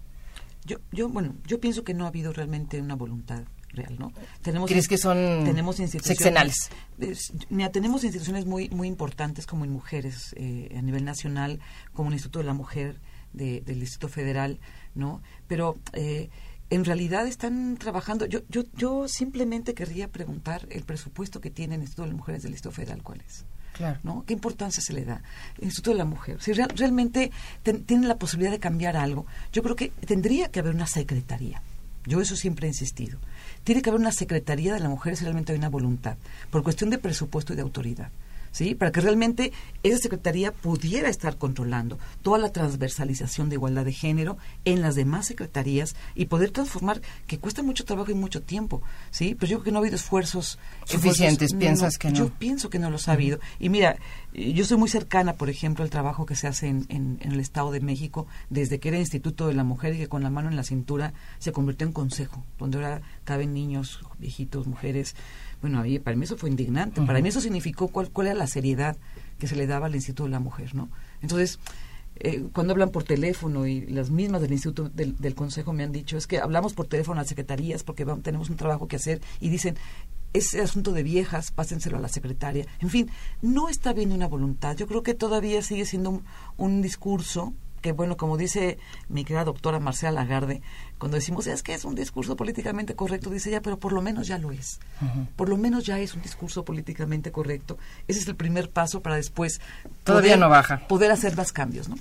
Yo, 0.66 0.76
yo, 0.92 1.08
bueno, 1.08 1.36
yo 1.46 1.58
pienso 1.58 1.84
que 1.84 1.94
no 1.94 2.04
ha 2.04 2.08
habido 2.08 2.34
realmente 2.34 2.82
una 2.82 2.96
voluntad 2.96 3.44
real, 3.74 3.96
¿no? 3.98 4.12
Tenemos 4.42 4.70
¿Crees 4.70 4.88
que 4.88 4.98
son 4.98 5.16
tenemos 5.44 5.80
instituciones, 5.80 6.18
sexenales? 6.18 6.70
es- 6.98 7.32
mira, 7.50 7.70
tenemos 7.70 8.04
instituciones 8.04 8.46
muy 8.46 8.68
muy 8.70 8.88
importantes 8.88 9.46
como 9.46 9.64
en 9.64 9.70
mujeres 9.70 10.34
eh, 10.36 10.74
a 10.78 10.82
nivel 10.82 11.04
nacional, 11.04 11.60
como 11.92 12.08
el 12.08 12.14
Instituto 12.14 12.38
de 12.40 12.44
la 12.46 12.54
Mujer 12.54 12.98
de- 13.32 13.60
del 13.62 13.80
Distrito 13.80 14.08
Federal, 14.08 14.58
¿no? 14.94 15.20
Pero 15.48 15.76
eh, 15.92 16.30
en 16.70 16.84
realidad 16.84 17.26
están 17.26 17.76
trabajando. 17.76 18.26
Yo, 18.26 18.40
yo, 18.48 18.62
yo 18.74 19.06
simplemente 19.08 19.74
querría 19.74 20.08
preguntar 20.08 20.66
el 20.70 20.82
presupuesto 20.84 21.40
que 21.40 21.50
tiene 21.50 21.74
el 21.74 21.82
Instituto 21.82 22.02
de 22.02 22.08
las 22.08 22.16
Mujeres 22.16 22.42
del 22.42 22.52
Distrito 22.52 22.74
Federal, 22.74 23.02
¿cuál 23.02 23.20
es? 23.26 23.44
Claro. 23.74 23.98
¿no? 24.04 24.24
¿Qué 24.24 24.34
importancia 24.34 24.80
se 24.80 24.92
le 24.92 25.04
da? 25.04 25.20
El 25.58 25.64
Instituto 25.64 25.90
de 25.90 25.96
la 25.98 26.04
Mujer. 26.04 26.40
Si 26.40 26.52
real- 26.52 26.70
realmente 26.76 27.32
ten- 27.64 27.82
tienen 27.84 28.06
la 28.08 28.16
posibilidad 28.18 28.52
de 28.52 28.60
cambiar 28.60 28.96
algo, 28.96 29.26
yo 29.52 29.62
creo 29.64 29.74
que 29.74 29.88
tendría 30.06 30.48
que 30.50 30.60
haber 30.60 30.74
una 30.76 30.86
secretaría. 30.86 31.60
Yo 32.06 32.20
eso 32.20 32.36
siempre 32.36 32.66
he 32.68 32.70
insistido. 32.70 33.18
Tiene 33.64 33.82
que 33.82 33.90
haber 33.90 34.00
una 34.00 34.12
secretaría 34.12 34.74
de 34.74 34.80
la 34.80 34.88
mujer 34.88 35.16
si 35.16 35.24
realmente 35.24 35.52
hay 35.52 35.58
una 35.58 35.68
voluntad, 35.70 36.16
por 36.50 36.62
cuestión 36.62 36.90
de 36.90 36.98
presupuesto 36.98 37.52
y 37.52 37.56
de 37.56 37.62
autoridad. 37.62 38.10
¿Sí? 38.52 38.76
Para 38.76 38.92
que 38.92 39.00
realmente 39.00 39.52
esa 39.82 39.98
secretaría 39.98 40.52
pudiera 40.52 41.08
estar 41.08 41.38
controlando 41.38 41.98
toda 42.22 42.38
la 42.38 42.52
transversalización 42.52 43.48
de 43.48 43.56
igualdad 43.56 43.84
de 43.84 43.92
género 43.92 44.38
en 44.64 44.80
las 44.80 44.94
demás 44.94 45.26
secretarías 45.26 45.96
y 46.14 46.26
poder 46.26 46.52
transformar, 46.52 47.00
que 47.26 47.40
cuesta 47.40 47.64
mucho 47.64 47.84
trabajo 47.84 48.12
y 48.12 48.14
mucho 48.14 48.42
tiempo, 48.42 48.80
¿sí? 49.10 49.34
Pero 49.34 49.50
yo 49.50 49.56
creo 49.56 49.64
que 49.64 49.72
no 49.72 49.78
ha 49.78 49.80
habido 49.80 49.96
esfuerzos 49.96 50.60
Suficientes, 50.84 51.50
esfuerzos- 51.50 51.58
piensas 51.58 51.98
que 51.98 52.10
no. 52.10 52.14
Yo 52.16 52.28
pienso 52.28 52.70
que 52.70 52.78
no 52.78 52.90
los 52.90 53.08
ha 53.08 53.14
habido. 53.14 53.40
Y 53.58 53.70
mira, 53.70 53.96
yo 54.34 54.64
soy 54.64 54.76
muy 54.78 54.88
cercana, 54.88 55.34
por 55.34 55.48
ejemplo, 55.48 55.84
al 55.84 55.90
trabajo 55.90 56.26
que 56.26 56.34
se 56.36 56.46
hace 56.48 56.66
en, 56.68 56.86
en- 56.88 57.18
en 57.20 57.32
el 57.32 57.40
Estado 57.40 57.70
de 57.70 57.80
México, 57.80 58.26
desde 58.50 58.80
que 58.80 58.88
era 58.88 58.98
Instituto 58.98 59.46
de 59.46 59.54
la 59.54 59.64
Mujer 59.64 59.94
y 59.94 59.98
que 59.98 60.08
con 60.08 60.22
la 60.22 60.30
mano 60.30 60.48
en 60.48 60.56
la 60.56 60.64
cintura 60.64 61.12
se 61.38 61.52
convirtió 61.52 61.86
en 61.86 61.92
consejo, 61.92 62.44
donde 62.58 62.78
ahora 62.78 63.02
caben 63.24 63.54
niños, 63.54 64.00
viejitos, 64.18 64.66
mujeres. 64.66 65.14
Bueno, 65.60 65.80
ahí, 65.80 65.98
para 65.98 66.16
mí 66.16 66.24
eso 66.24 66.36
fue 66.36 66.50
indignante. 66.50 67.00
Para 67.06 67.20
mí 67.22 67.28
eso 67.28 67.40
significó 67.40 67.88
cuál, 67.88 68.10
cuál 68.10 68.26
era 68.28 68.36
la 68.36 68.46
seriedad 68.46 68.96
que 69.38 69.46
se 69.46 69.56
le 69.56 69.66
daba 69.66 69.86
al 69.86 69.94
Instituto 69.94 70.24
de 70.24 70.30
la 70.30 70.40
Mujer, 70.40 70.74
¿no? 70.74 70.88
Entonces, 71.22 71.58
eh, 72.16 72.44
cuando 72.52 72.72
hablan 72.72 72.90
por 72.90 73.02
teléfono 73.02 73.66
y 73.66 73.80
las 73.86 74.10
mismas 74.10 74.40
del 74.40 74.52
Instituto 74.52 74.88
del, 74.88 75.16
del 75.16 75.34
Consejo 75.34 75.72
me 75.72 75.82
han 75.82 75.90
dicho, 75.90 76.16
es 76.16 76.26
que 76.28 76.38
hablamos 76.38 76.72
por 76.72 76.86
teléfono 76.86 77.18
a 77.18 77.22
las 77.22 77.28
secretarías 77.28 77.82
porque 77.82 78.04
vamos- 78.04 78.22
tenemos 78.22 78.50
un 78.50 78.56
trabajo 78.56 78.86
que 78.86 78.96
hacer 78.96 79.20
y 79.40 79.48
dicen, 79.48 79.76
ese 80.34 80.60
asunto 80.60 80.92
de 80.92 81.02
viejas, 81.02 81.50
pásenselo 81.52 81.96
a 81.96 82.00
la 82.00 82.08
secretaria. 82.08 82.66
En 82.80 82.90
fin, 82.90 83.10
no 83.40 83.68
está 83.70 83.90
habiendo 83.90 84.14
una 84.14 84.28
voluntad. 84.28 84.76
Yo 84.76 84.86
creo 84.86 85.02
que 85.02 85.14
todavía 85.14 85.62
sigue 85.62 85.86
siendo 85.86 86.10
un, 86.10 86.24
un 86.56 86.82
discurso 86.82 87.54
que, 87.80 87.92
bueno, 87.92 88.16
como 88.16 88.36
dice 88.36 88.78
mi 89.08 89.24
querida 89.24 89.44
doctora 89.44 89.78
Marcela 89.78 90.10
Lagarde, 90.10 90.62
cuando 90.98 91.16
decimos, 91.16 91.46
es 91.46 91.62
que 91.62 91.74
es 91.74 91.84
un 91.84 91.94
discurso 91.94 92.34
políticamente 92.34 92.94
correcto, 92.96 93.28
dice 93.30 93.50
ella, 93.50 93.60
pero 93.62 93.78
por 93.78 93.92
lo 93.92 94.00
menos 94.02 94.26
ya 94.26 94.38
lo 94.38 94.52
es. 94.52 94.80
Por 95.36 95.48
lo 95.50 95.56
menos 95.58 95.84
ya 95.84 95.98
es 96.00 96.14
un 96.14 96.22
discurso 96.22 96.64
políticamente 96.64 97.30
correcto. 97.30 97.76
Ese 98.08 98.20
es 98.20 98.26
el 98.26 98.36
primer 98.36 98.70
paso 98.70 99.02
para 99.02 99.16
después 99.16 99.60
Todavía 100.02 100.30
poder- 100.30 100.40
no 100.40 100.48
baja. 100.48 100.86
poder 100.88 101.10
hacer 101.12 101.36
más 101.36 101.52
cambios, 101.52 101.88
¿no? 101.88 101.96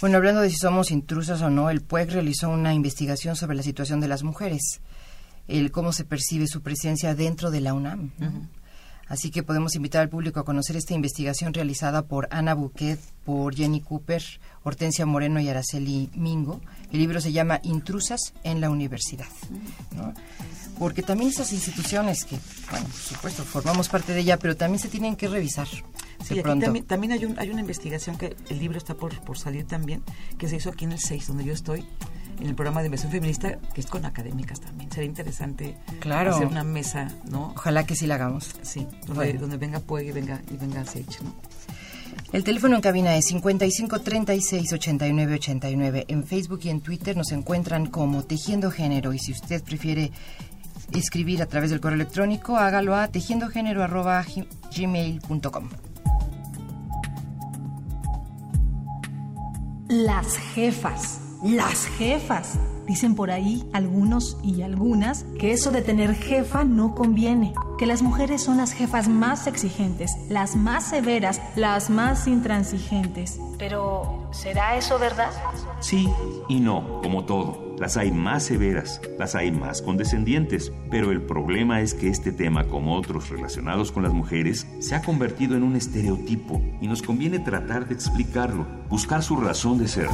Bueno, 0.00 0.18
hablando 0.18 0.42
de 0.42 0.50
si 0.50 0.56
somos 0.56 0.90
intrusas 0.90 1.40
o 1.42 1.50
no, 1.50 1.68
el 1.70 1.80
PUEC 1.80 2.10
realizó 2.12 2.48
una 2.50 2.72
investigación 2.74 3.34
sobre 3.34 3.56
la 3.56 3.62
situación 3.62 3.98
de 3.98 4.08
las 4.08 4.22
mujeres, 4.22 4.80
el 5.48 5.70
cómo 5.70 5.92
se 5.92 6.04
percibe 6.04 6.46
su 6.46 6.62
presencia 6.62 7.14
dentro 7.14 7.50
de 7.50 7.60
la 7.60 7.74
UNAM. 7.74 8.12
¿no? 8.18 8.48
Así 9.08 9.30
que 9.30 9.44
podemos 9.44 9.76
invitar 9.76 10.02
al 10.02 10.08
público 10.08 10.40
a 10.40 10.44
conocer 10.44 10.76
esta 10.76 10.94
investigación 10.94 11.54
realizada 11.54 12.02
por 12.02 12.26
Ana 12.32 12.54
Buquet, 12.54 12.98
por 13.24 13.54
Jenny 13.54 13.80
Cooper, 13.80 14.22
Hortensia 14.64 15.06
Moreno 15.06 15.38
y 15.38 15.48
Araceli 15.48 16.10
Mingo. 16.14 16.60
El 16.90 16.98
libro 16.98 17.20
se 17.20 17.32
llama 17.32 17.60
Intrusas 17.62 18.34
en 18.42 18.60
la 18.60 18.68
Universidad. 18.68 19.28
¿no? 19.94 20.12
Porque 20.78 21.02
también 21.02 21.30
esas 21.30 21.52
instituciones 21.52 22.24
que, 22.24 22.36
bueno, 22.70 22.86
por 22.86 22.98
supuesto, 22.98 23.44
formamos 23.44 23.88
parte 23.88 24.12
de 24.12 24.20
ella, 24.20 24.38
pero 24.38 24.56
también 24.56 24.80
se 24.80 24.88
tienen 24.88 25.14
que 25.14 25.28
revisar 25.28 25.68
Sí, 26.24 26.38
aquí 26.40 26.58
también, 26.58 26.84
también 26.84 27.12
hay, 27.12 27.24
un, 27.24 27.38
hay 27.38 27.50
una 27.50 27.60
investigación 27.60 28.16
que 28.16 28.36
el 28.48 28.58
libro 28.58 28.78
está 28.78 28.94
por, 28.94 29.18
por 29.20 29.38
salir 29.38 29.66
también, 29.66 30.02
que 30.38 30.48
se 30.48 30.56
hizo 30.56 30.70
aquí 30.70 30.84
en 30.84 30.92
el 30.92 30.98
6, 30.98 31.28
donde 31.28 31.44
yo 31.44 31.52
estoy, 31.52 31.84
en 32.40 32.46
el 32.46 32.54
programa 32.54 32.80
de 32.80 32.86
investigación 32.86 33.20
feminista, 33.20 33.58
que 33.74 33.80
es 33.80 33.86
con 33.86 34.04
académicas 34.04 34.60
también. 34.60 34.90
Sería 34.90 35.08
interesante 35.08 35.76
Claro. 36.00 36.34
hacer 36.34 36.46
una 36.46 36.64
mesa, 36.64 37.08
¿no? 37.30 37.52
Ojalá 37.56 37.84
que 37.86 37.94
sí 37.96 38.06
la 38.06 38.16
hagamos. 38.16 38.54
Sí, 38.62 38.86
donde, 39.06 39.14
Bueno. 39.14 39.40
donde 39.40 39.56
venga 39.56 39.80
Pueg 39.80 40.08
y 40.08 40.12
venga, 40.12 40.40
y 40.50 40.56
venga 40.56 40.82
¿no? 40.84 41.34
El 42.32 42.44
teléfono 42.44 42.76
en 42.76 42.82
cabina 42.82 43.16
es 43.16 43.26
55 43.26 44.00
36 44.00 44.72
89 44.72 45.34
89. 45.34 46.04
En 46.08 46.24
Facebook 46.24 46.60
y 46.64 46.70
en 46.70 46.80
Twitter 46.80 47.16
nos 47.16 47.30
encuentran 47.32 47.86
como 47.86 48.22
Tejiendo 48.24 48.70
Género 48.70 49.12
y 49.12 49.18
si 49.18 49.32
usted 49.32 49.62
prefiere 49.62 50.12
escribir 50.92 51.42
a 51.42 51.46
través 51.46 51.70
del 51.70 51.80
correo 51.80 51.96
electrónico, 51.96 52.56
hágalo 52.56 52.94
a 52.96 53.08
tejiendogénero@gmail.com. 53.08 55.68
Las 59.88 60.36
jefas, 60.54 61.20
las 61.44 61.86
jefas. 61.86 62.58
Dicen 62.86 63.16
por 63.16 63.32
ahí 63.32 63.68
algunos 63.72 64.38
y 64.44 64.62
algunas 64.62 65.24
que 65.40 65.52
eso 65.52 65.72
de 65.72 65.82
tener 65.82 66.14
jefa 66.14 66.62
no 66.62 66.94
conviene, 66.94 67.52
que 67.78 67.86
las 67.86 68.00
mujeres 68.00 68.42
son 68.42 68.58
las 68.58 68.72
jefas 68.72 69.08
más 69.08 69.48
exigentes, 69.48 70.12
las 70.28 70.54
más 70.54 70.84
severas, 70.84 71.40
las 71.56 71.90
más 71.90 72.28
intransigentes. 72.28 73.40
Pero, 73.58 74.28
¿será 74.30 74.76
eso 74.76 75.00
verdad? 75.00 75.30
Sí 75.80 76.08
y 76.48 76.60
no, 76.60 77.00
como 77.02 77.24
todo. 77.24 77.66
Las 77.78 77.96
hay 77.96 78.10
más 78.10 78.44
severas, 78.44 79.02
las 79.18 79.34
hay 79.34 79.50
más 79.50 79.82
condescendientes, 79.82 80.72
pero 80.90 81.10
el 81.10 81.20
problema 81.20 81.82
es 81.82 81.92
que 81.92 82.08
este 82.08 82.32
tema, 82.32 82.64
como 82.68 82.96
otros 82.96 83.28
relacionados 83.28 83.92
con 83.92 84.02
las 84.02 84.12
mujeres, 84.12 84.66
se 84.78 84.94
ha 84.94 85.02
convertido 85.02 85.56
en 85.56 85.62
un 85.62 85.76
estereotipo 85.76 86.62
y 86.80 86.86
nos 86.86 87.02
conviene 87.02 87.38
tratar 87.38 87.86
de 87.86 87.94
explicarlo, 87.94 88.66
buscar 88.88 89.22
su 89.22 89.36
razón 89.36 89.76
de 89.76 89.88
ser. 89.88 90.08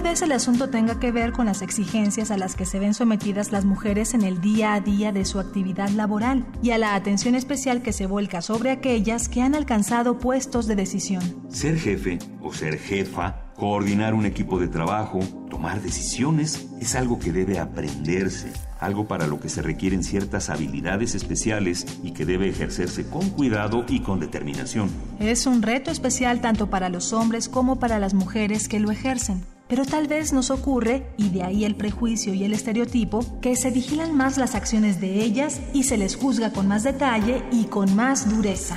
Tal 0.00 0.12
vez 0.12 0.22
el 0.22 0.32
asunto 0.32 0.70
tenga 0.70 0.98
que 0.98 1.12
ver 1.12 1.30
con 1.30 1.44
las 1.44 1.60
exigencias 1.60 2.30
a 2.30 2.38
las 2.38 2.56
que 2.56 2.64
se 2.64 2.78
ven 2.78 2.94
sometidas 2.94 3.52
las 3.52 3.66
mujeres 3.66 4.14
en 4.14 4.22
el 4.22 4.40
día 4.40 4.72
a 4.72 4.80
día 4.80 5.12
de 5.12 5.26
su 5.26 5.38
actividad 5.38 5.90
laboral 5.90 6.46
y 6.62 6.70
a 6.70 6.78
la 6.78 6.94
atención 6.94 7.34
especial 7.34 7.82
que 7.82 7.92
se 7.92 8.06
vuelca 8.06 8.40
sobre 8.40 8.70
aquellas 8.70 9.28
que 9.28 9.42
han 9.42 9.54
alcanzado 9.54 10.18
puestos 10.18 10.66
de 10.66 10.74
decisión. 10.74 11.22
Ser 11.50 11.78
jefe 11.78 12.18
o 12.40 12.50
ser 12.54 12.78
jefa, 12.78 13.52
coordinar 13.56 14.14
un 14.14 14.24
equipo 14.24 14.58
de 14.58 14.68
trabajo, 14.68 15.20
tomar 15.50 15.82
decisiones, 15.82 16.68
es 16.80 16.94
algo 16.94 17.18
que 17.18 17.30
debe 17.30 17.58
aprenderse, 17.58 18.54
algo 18.78 19.06
para 19.06 19.26
lo 19.26 19.38
que 19.38 19.50
se 19.50 19.60
requieren 19.60 20.02
ciertas 20.02 20.48
habilidades 20.48 21.14
especiales 21.14 21.86
y 22.02 22.12
que 22.12 22.24
debe 22.24 22.48
ejercerse 22.48 23.06
con 23.06 23.28
cuidado 23.28 23.84
y 23.86 24.00
con 24.00 24.18
determinación. 24.18 24.88
Es 25.18 25.44
un 25.44 25.60
reto 25.60 25.90
especial 25.90 26.40
tanto 26.40 26.70
para 26.70 26.88
los 26.88 27.12
hombres 27.12 27.50
como 27.50 27.78
para 27.78 27.98
las 27.98 28.14
mujeres 28.14 28.66
que 28.66 28.80
lo 28.80 28.90
ejercen. 28.90 29.44
Pero 29.70 29.84
tal 29.84 30.08
vez 30.08 30.32
nos 30.32 30.50
ocurre, 30.50 31.06
y 31.16 31.28
de 31.28 31.44
ahí 31.44 31.64
el 31.64 31.76
prejuicio 31.76 32.34
y 32.34 32.42
el 32.42 32.52
estereotipo, 32.52 33.24
que 33.40 33.54
se 33.54 33.70
vigilan 33.70 34.16
más 34.16 34.36
las 34.36 34.56
acciones 34.56 35.00
de 35.00 35.22
ellas 35.22 35.60
y 35.72 35.84
se 35.84 35.96
les 35.96 36.16
juzga 36.16 36.52
con 36.52 36.66
más 36.66 36.82
detalle 36.82 37.44
y 37.52 37.66
con 37.66 37.94
más 37.94 38.28
dureza. 38.28 38.76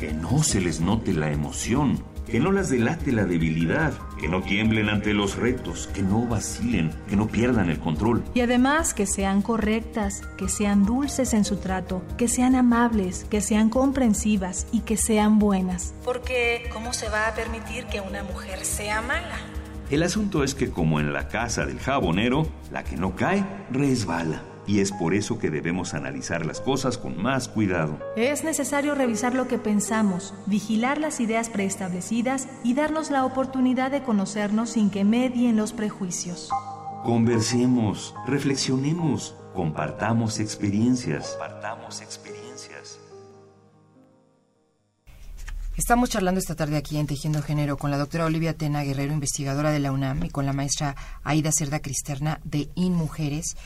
Que 0.00 0.14
no 0.14 0.42
se 0.42 0.62
les 0.62 0.80
note 0.80 1.12
la 1.12 1.30
emoción, 1.30 2.02
que 2.26 2.40
no 2.40 2.52
las 2.52 2.70
delate 2.70 3.12
la 3.12 3.26
debilidad, 3.26 3.92
que 4.18 4.28
no 4.28 4.40
tiemblen 4.40 4.88
ante 4.88 5.12
los 5.12 5.36
retos, 5.36 5.90
que 5.92 6.02
no 6.02 6.26
vacilen, 6.26 6.90
que 7.06 7.16
no 7.16 7.28
pierdan 7.28 7.68
el 7.68 7.78
control. 7.78 8.24
Y 8.32 8.40
además 8.40 8.94
que 8.94 9.04
sean 9.04 9.42
correctas, 9.42 10.22
que 10.38 10.48
sean 10.48 10.86
dulces 10.86 11.34
en 11.34 11.44
su 11.44 11.56
trato, 11.56 12.02
que 12.16 12.28
sean 12.28 12.54
amables, 12.54 13.26
que 13.28 13.42
sean 13.42 13.68
comprensivas 13.68 14.66
y 14.72 14.80
que 14.80 14.96
sean 14.96 15.38
buenas. 15.38 15.92
Porque, 16.02 16.70
¿cómo 16.72 16.94
se 16.94 17.10
va 17.10 17.28
a 17.28 17.34
permitir 17.34 17.84
que 17.84 18.00
una 18.00 18.22
mujer 18.22 18.64
sea 18.64 19.02
mala? 19.02 19.36
El 19.90 20.02
asunto 20.02 20.44
es 20.44 20.54
que 20.54 20.70
como 20.70 20.98
en 20.98 21.12
la 21.12 21.28
casa 21.28 21.66
del 21.66 21.78
jabonero, 21.78 22.46
la 22.72 22.84
que 22.84 22.96
no 22.96 23.16
cae, 23.16 23.44
resbala. 23.70 24.44
Y 24.66 24.80
es 24.80 24.92
por 24.92 25.14
eso 25.14 25.38
que 25.38 25.50
debemos 25.50 25.94
analizar 25.94 26.46
las 26.46 26.60
cosas 26.60 26.98
con 26.98 27.20
más 27.20 27.48
cuidado. 27.48 27.98
Es 28.16 28.44
necesario 28.44 28.94
revisar 28.94 29.34
lo 29.34 29.48
que 29.48 29.58
pensamos, 29.58 30.34
vigilar 30.46 30.98
las 30.98 31.20
ideas 31.20 31.48
preestablecidas 31.48 32.48
y 32.62 32.74
darnos 32.74 33.10
la 33.10 33.24
oportunidad 33.24 33.90
de 33.90 34.02
conocernos 34.02 34.70
sin 34.70 34.90
que 34.90 35.04
medien 35.04 35.56
los 35.56 35.72
prejuicios. 35.72 36.50
Conversemos, 37.04 38.14
reflexionemos, 38.26 39.34
compartamos 39.54 40.38
experiencias. 40.38 41.36
Compartamos 41.38 42.02
experiencias. 42.02 42.40
Estamos 45.76 46.10
charlando 46.10 46.40
esta 46.40 46.54
tarde 46.54 46.76
aquí 46.76 46.98
en 46.98 47.06
Tejiendo 47.06 47.40
Género 47.40 47.78
con 47.78 47.90
la 47.90 47.96
doctora 47.96 48.26
Olivia 48.26 48.52
Tena 48.52 48.82
Guerrero, 48.82 49.14
investigadora 49.14 49.70
de 49.70 49.78
la 49.78 49.92
UNAM, 49.92 50.24
y 50.24 50.28
con 50.28 50.44
la 50.44 50.52
maestra 50.52 50.94
Aida 51.24 51.52
Cerda 51.52 51.80
Cristerna 51.80 52.38
de 52.44 52.68
InMujeres. 52.74 53.56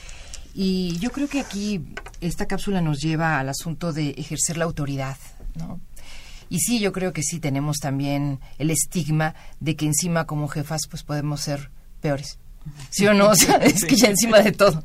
Y 0.55 0.97
yo 0.99 1.11
creo 1.11 1.29
que 1.29 1.41
aquí 1.41 1.85
esta 2.21 2.47
cápsula 2.47 2.81
nos 2.81 3.01
lleva 3.01 3.41
al 3.41 3.49
asunto 3.49 3.93
de 3.93 4.11
ejercer 4.11 4.57
la 4.57 4.65
autoridad, 4.65 5.17
¿no? 5.57 5.81
Y 6.49 6.61
sí, 6.61 6.79
yo 6.79 6.93
creo 6.93 7.13
que 7.13 7.23
sí 7.23 7.41
tenemos 7.41 7.79
también 7.79 8.39
el 8.59 8.71
estigma 8.71 9.35
de 9.59 9.75
que 9.75 9.87
encima 9.87 10.27
como 10.27 10.47
jefas 10.47 10.83
pues 10.89 11.03
podemos 11.03 11.41
ser 11.41 11.71
peores. 12.01 12.39
¿Sí 12.91 13.07
o 13.07 13.15
no? 13.15 13.31
O 13.31 13.35
sea, 13.35 13.57
es 13.57 13.85
que 13.85 13.97
ya 13.97 14.09
encima 14.09 14.41
de 14.41 14.53
todo. 14.53 14.85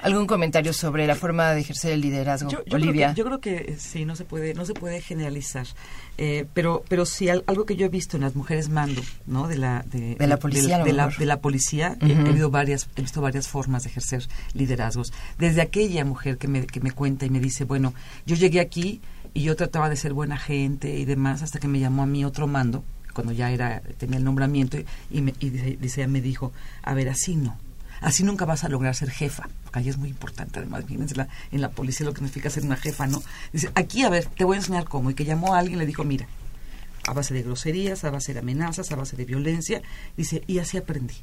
¿Algún 0.00 0.26
comentario 0.26 0.72
sobre 0.72 1.06
la 1.06 1.14
forma 1.16 1.52
de 1.52 1.60
ejercer 1.60 1.92
el 1.92 2.00
liderazgo, 2.00 2.50
yo, 2.50 2.64
yo 2.64 2.76
Olivia? 2.76 3.12
Creo 3.12 3.14
que, 3.14 3.18
yo 3.18 3.24
creo 3.24 3.64
que 3.66 3.72
eh, 3.72 3.76
sí, 3.78 4.04
no 4.04 4.14
se 4.14 4.24
puede, 4.24 4.54
no 4.54 4.64
se 4.64 4.74
puede 4.74 5.00
generalizar. 5.00 5.66
Eh, 6.18 6.46
pero, 6.54 6.84
pero 6.88 7.04
sí 7.04 7.28
al- 7.28 7.42
algo 7.46 7.64
que 7.66 7.74
yo 7.76 7.86
he 7.86 7.88
visto 7.88 8.16
en 8.16 8.22
las 8.22 8.36
mujeres 8.36 8.68
mando, 8.68 9.02
¿no? 9.26 9.48
De 9.48 9.56
la, 9.56 9.84
de, 9.90 10.14
De 10.14 10.26
la 10.26 10.36
policía, 10.36 10.78
de, 10.84 10.92
la, 10.92 11.08
de 11.18 11.26
la 11.26 11.40
policía, 11.40 11.96
he- 12.00 12.32
visto 12.32 12.50
varias, 12.50 12.88
he 12.96 13.00
visto 13.02 13.20
varias 13.20 13.48
formas 13.48 13.82
de 13.84 13.90
ejercer 13.90 14.28
liderazgos. 14.54 15.12
Desde 15.38 15.62
aquella 15.62 16.04
mujer 16.04 16.38
que 16.38 16.46
me, 16.48 16.66
que 16.66 16.80
me 16.80 16.92
cuenta 16.92 17.26
y 17.26 17.30
me 17.30 17.40
dice, 17.40 17.64
bueno, 17.64 17.92
yo 18.26 18.36
llegué 18.36 18.60
aquí 18.60 19.00
y 19.34 19.42
yo 19.42 19.56
trataba 19.56 19.88
de 19.90 19.96
ser 19.96 20.12
buena 20.12 20.36
gente 20.38 20.96
y 20.96 21.04
demás, 21.04 21.42
hasta 21.42 21.58
que 21.58 21.68
me 21.68 21.80
llamó 21.80 22.02
a 22.02 22.06
mí 22.06 22.24
otro 22.24 22.46
mando, 22.46 22.84
cuando 23.14 23.32
ya 23.32 23.50
era, 23.50 23.80
tenía 23.98 24.18
el 24.18 24.24
nombramiento, 24.24 24.78
y, 24.78 24.86
y 25.10 25.22
me, 25.22 25.34
y 25.40 25.50
dice, 25.50 25.76
dice, 25.80 26.00
ella 26.02 26.08
me 26.08 26.20
dijo, 26.20 26.52
a 26.82 26.94
ver, 26.94 27.08
así 27.08 27.34
no. 27.36 27.56
Así 28.00 28.22
nunca 28.24 28.44
vas 28.44 28.64
a 28.64 28.68
lograr 28.68 28.94
ser 28.94 29.10
jefa, 29.10 29.48
porque 29.64 29.80
ahí 29.80 29.88
es 29.88 29.96
muy 29.96 30.08
importante, 30.08 30.58
además, 30.60 30.84
fíjense 30.86 31.14
la- 31.16 31.28
en 31.50 31.60
la 31.60 31.70
policía 31.70 32.06
lo 32.06 32.12
que 32.12 32.18
significa 32.18 32.48
ser 32.50 32.64
una 32.64 32.76
jefa, 32.76 33.06
¿no? 33.06 33.22
Dice, 33.52 33.70
aquí, 33.74 34.02
a 34.04 34.08
ver, 34.10 34.26
te 34.26 34.44
voy 34.44 34.56
a 34.56 34.60
enseñar 34.60 34.84
cómo. 34.84 35.10
Y 35.10 35.14
que 35.14 35.24
llamó 35.24 35.54
a 35.54 35.58
alguien 35.58 35.78
y 35.78 35.80
le 35.80 35.86
dijo, 35.86 36.04
mira, 36.04 36.26
a 37.06 37.12
base 37.12 37.34
de 37.34 37.42
groserías, 37.42 38.04
a 38.04 38.10
base 38.10 38.34
de 38.34 38.40
amenazas, 38.40 38.90
a 38.92 38.96
base 38.96 39.16
de 39.16 39.24
violencia, 39.24 39.82
dice, 40.16 40.42
y 40.46 40.58
así 40.58 40.76
aprendí. 40.76 41.14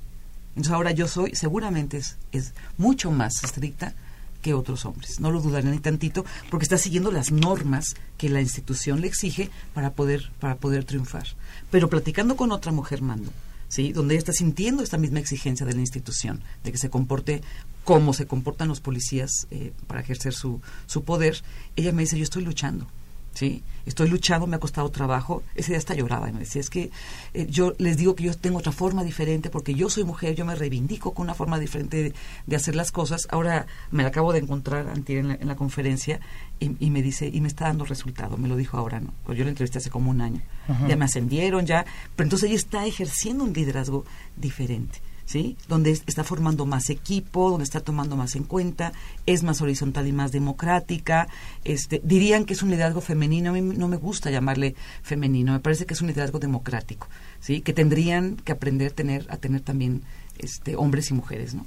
Entonces 0.50 0.74
ahora 0.74 0.92
yo 0.92 1.08
soy, 1.08 1.36
seguramente 1.36 1.98
es, 1.98 2.18
es 2.32 2.54
mucho 2.78 3.12
más 3.12 3.44
estricta 3.44 3.94
que 4.42 4.54
otros 4.54 4.86
hombres. 4.86 5.20
No 5.20 5.32
lo 5.32 5.42
dudaré 5.42 5.70
ni 5.70 5.80
tantito, 5.80 6.24
porque 6.50 6.64
está 6.64 6.78
siguiendo 6.78 7.12
las 7.12 7.32
normas 7.32 7.96
que 8.18 8.30
la 8.30 8.42
institución 8.42 9.02
le 9.02 9.08
exige 9.08 9.50
para 9.74 9.92
poder, 9.92 10.32
para 10.40 10.56
poder 10.56 10.86
triunfar. 10.86 11.26
Pero 11.72 11.90
platicando 11.90 12.36
con 12.36 12.52
otra 12.52 12.72
mujer 12.72 13.02
mando, 13.02 13.32
¿sí? 13.68 13.92
donde 13.94 14.16
ella 14.16 14.20
está 14.20 14.34
sintiendo 14.34 14.84
esta 14.84 14.98
misma 14.98 15.20
exigencia 15.20 15.66
de 15.66 15.74
la 15.74 15.82
institución, 15.82 16.42
de 16.64 16.72
que 16.72 16.78
se 16.78 16.90
comporte 16.90 17.42
como 17.84 18.14
se 18.14 18.26
comportan 18.26 18.68
los 18.68 18.82
policías 18.82 19.48
eh, 19.52 19.72
para 19.88 20.02
ejercer 20.02 20.34
su, 20.34 20.62
su 20.88 21.04
poder, 21.04 21.44
ella 21.76 21.92
me 21.92 22.02
dice, 22.02 22.18
yo 22.18 22.24
estoy 22.24 22.44
luchando. 22.44 22.88
¿sí? 23.36 23.64
Estoy 23.86 24.10
luchando, 24.10 24.48
me 24.48 24.56
ha 24.56 24.60
costado 24.60 24.90
trabajo. 24.90 25.44
Ese 25.54 25.72
día 25.72 25.78
hasta 25.78 25.94
lloraba 25.94 26.28
y 26.30 26.34
me 26.34 26.40
decía, 26.40 26.62
es 26.62 26.72
que 26.72 26.90
eh, 27.34 27.46
yo 27.48 27.76
les 27.78 27.98
digo 27.98 28.16
que 28.16 28.24
yo 28.24 28.36
tengo 28.36 28.58
otra 28.58 28.72
forma 28.72 29.04
diferente 29.04 29.52
porque 29.52 29.76
yo 29.76 29.90
soy 29.90 30.04
mujer, 30.04 30.34
yo 30.36 30.46
me 30.46 30.56
reivindico 30.56 31.14
con 31.14 31.26
una 31.26 31.36
forma 31.36 31.60
diferente 31.60 32.02
de, 32.02 32.14
de 32.48 32.56
hacer 32.56 32.76
las 32.76 32.92
cosas. 32.92 33.28
Ahora 33.30 33.68
me 33.92 34.02
la 34.02 34.10
acabo 34.10 34.34
de 34.34 34.40
encontrar 34.40 34.92
en 35.08 35.28
la, 35.28 35.36
en 35.36 35.48
la 35.48 35.56
conferencia 35.56 36.20
y, 36.60 36.72
y 36.86 36.90
me 36.90 37.02
dice, 37.02 37.30
y 37.32 37.42
me 37.42 37.48
está 37.48 37.66
dando 37.66 37.86
resultado, 37.86 38.38
me 38.38 38.48
lo 38.48 38.56
dijo 38.56 38.78
ahora, 38.78 39.00
¿no? 39.00 39.14
Pues 39.26 39.38
yo 39.38 39.44
la 39.44 39.50
entrevisté 39.52 39.78
hace 39.80 39.90
como 39.90 40.12
un 40.12 40.22
año. 40.22 40.42
Ajá. 40.68 40.88
Ya 40.88 40.96
me 40.96 41.06
ascendieron, 41.06 41.66
ya, 41.66 41.86
pero 42.16 42.26
entonces 42.26 42.50
ella 42.50 42.58
está 42.58 42.86
ejerciendo 42.86 43.44
un 43.44 43.54
liderazgo 43.54 44.06
diferente. 44.38 45.00
¿Sí? 45.28 45.58
Donde 45.68 45.90
es- 45.90 46.04
está 46.06 46.24
formando 46.24 46.68
más 46.68 46.88
equipo, 46.92 47.50
donde 47.50 47.64
está 47.64 47.80
tomando 47.80 48.16
más 48.16 48.36
en 48.36 48.44
cuenta, 48.44 48.94
es 49.26 49.42
más 49.42 49.60
horizontal 49.60 50.06
y 50.08 50.12
más 50.12 50.32
democrática. 50.32 51.28
Este, 51.64 52.00
dirían 52.04 52.46
que 52.46 52.54
es 52.54 52.62
un 52.62 52.70
liderazgo 52.70 53.02
femenino, 53.02 53.50
a 53.50 53.54
mí 53.54 53.62
no 53.62 53.88
me 53.88 53.98
gusta 53.98 54.30
llamarle 54.30 54.76
femenino, 55.02 55.54
me 55.54 55.60
parece 55.60 55.88
que 55.88 55.96
es 55.96 56.02
un 56.02 56.10
liderazgo 56.10 56.38
democrático, 56.38 57.08
¿sí? 57.40 57.62
Que 57.62 57.74
tendrían 57.74 58.36
que 58.36 58.52
aprender 58.52 58.92
tener, 58.92 59.26
a 59.32 59.38
tener 59.38 59.62
también 59.62 60.04
este, 60.38 60.76
hombres 60.76 61.10
y 61.10 61.16
mujeres, 61.16 61.56
¿no? 61.56 61.66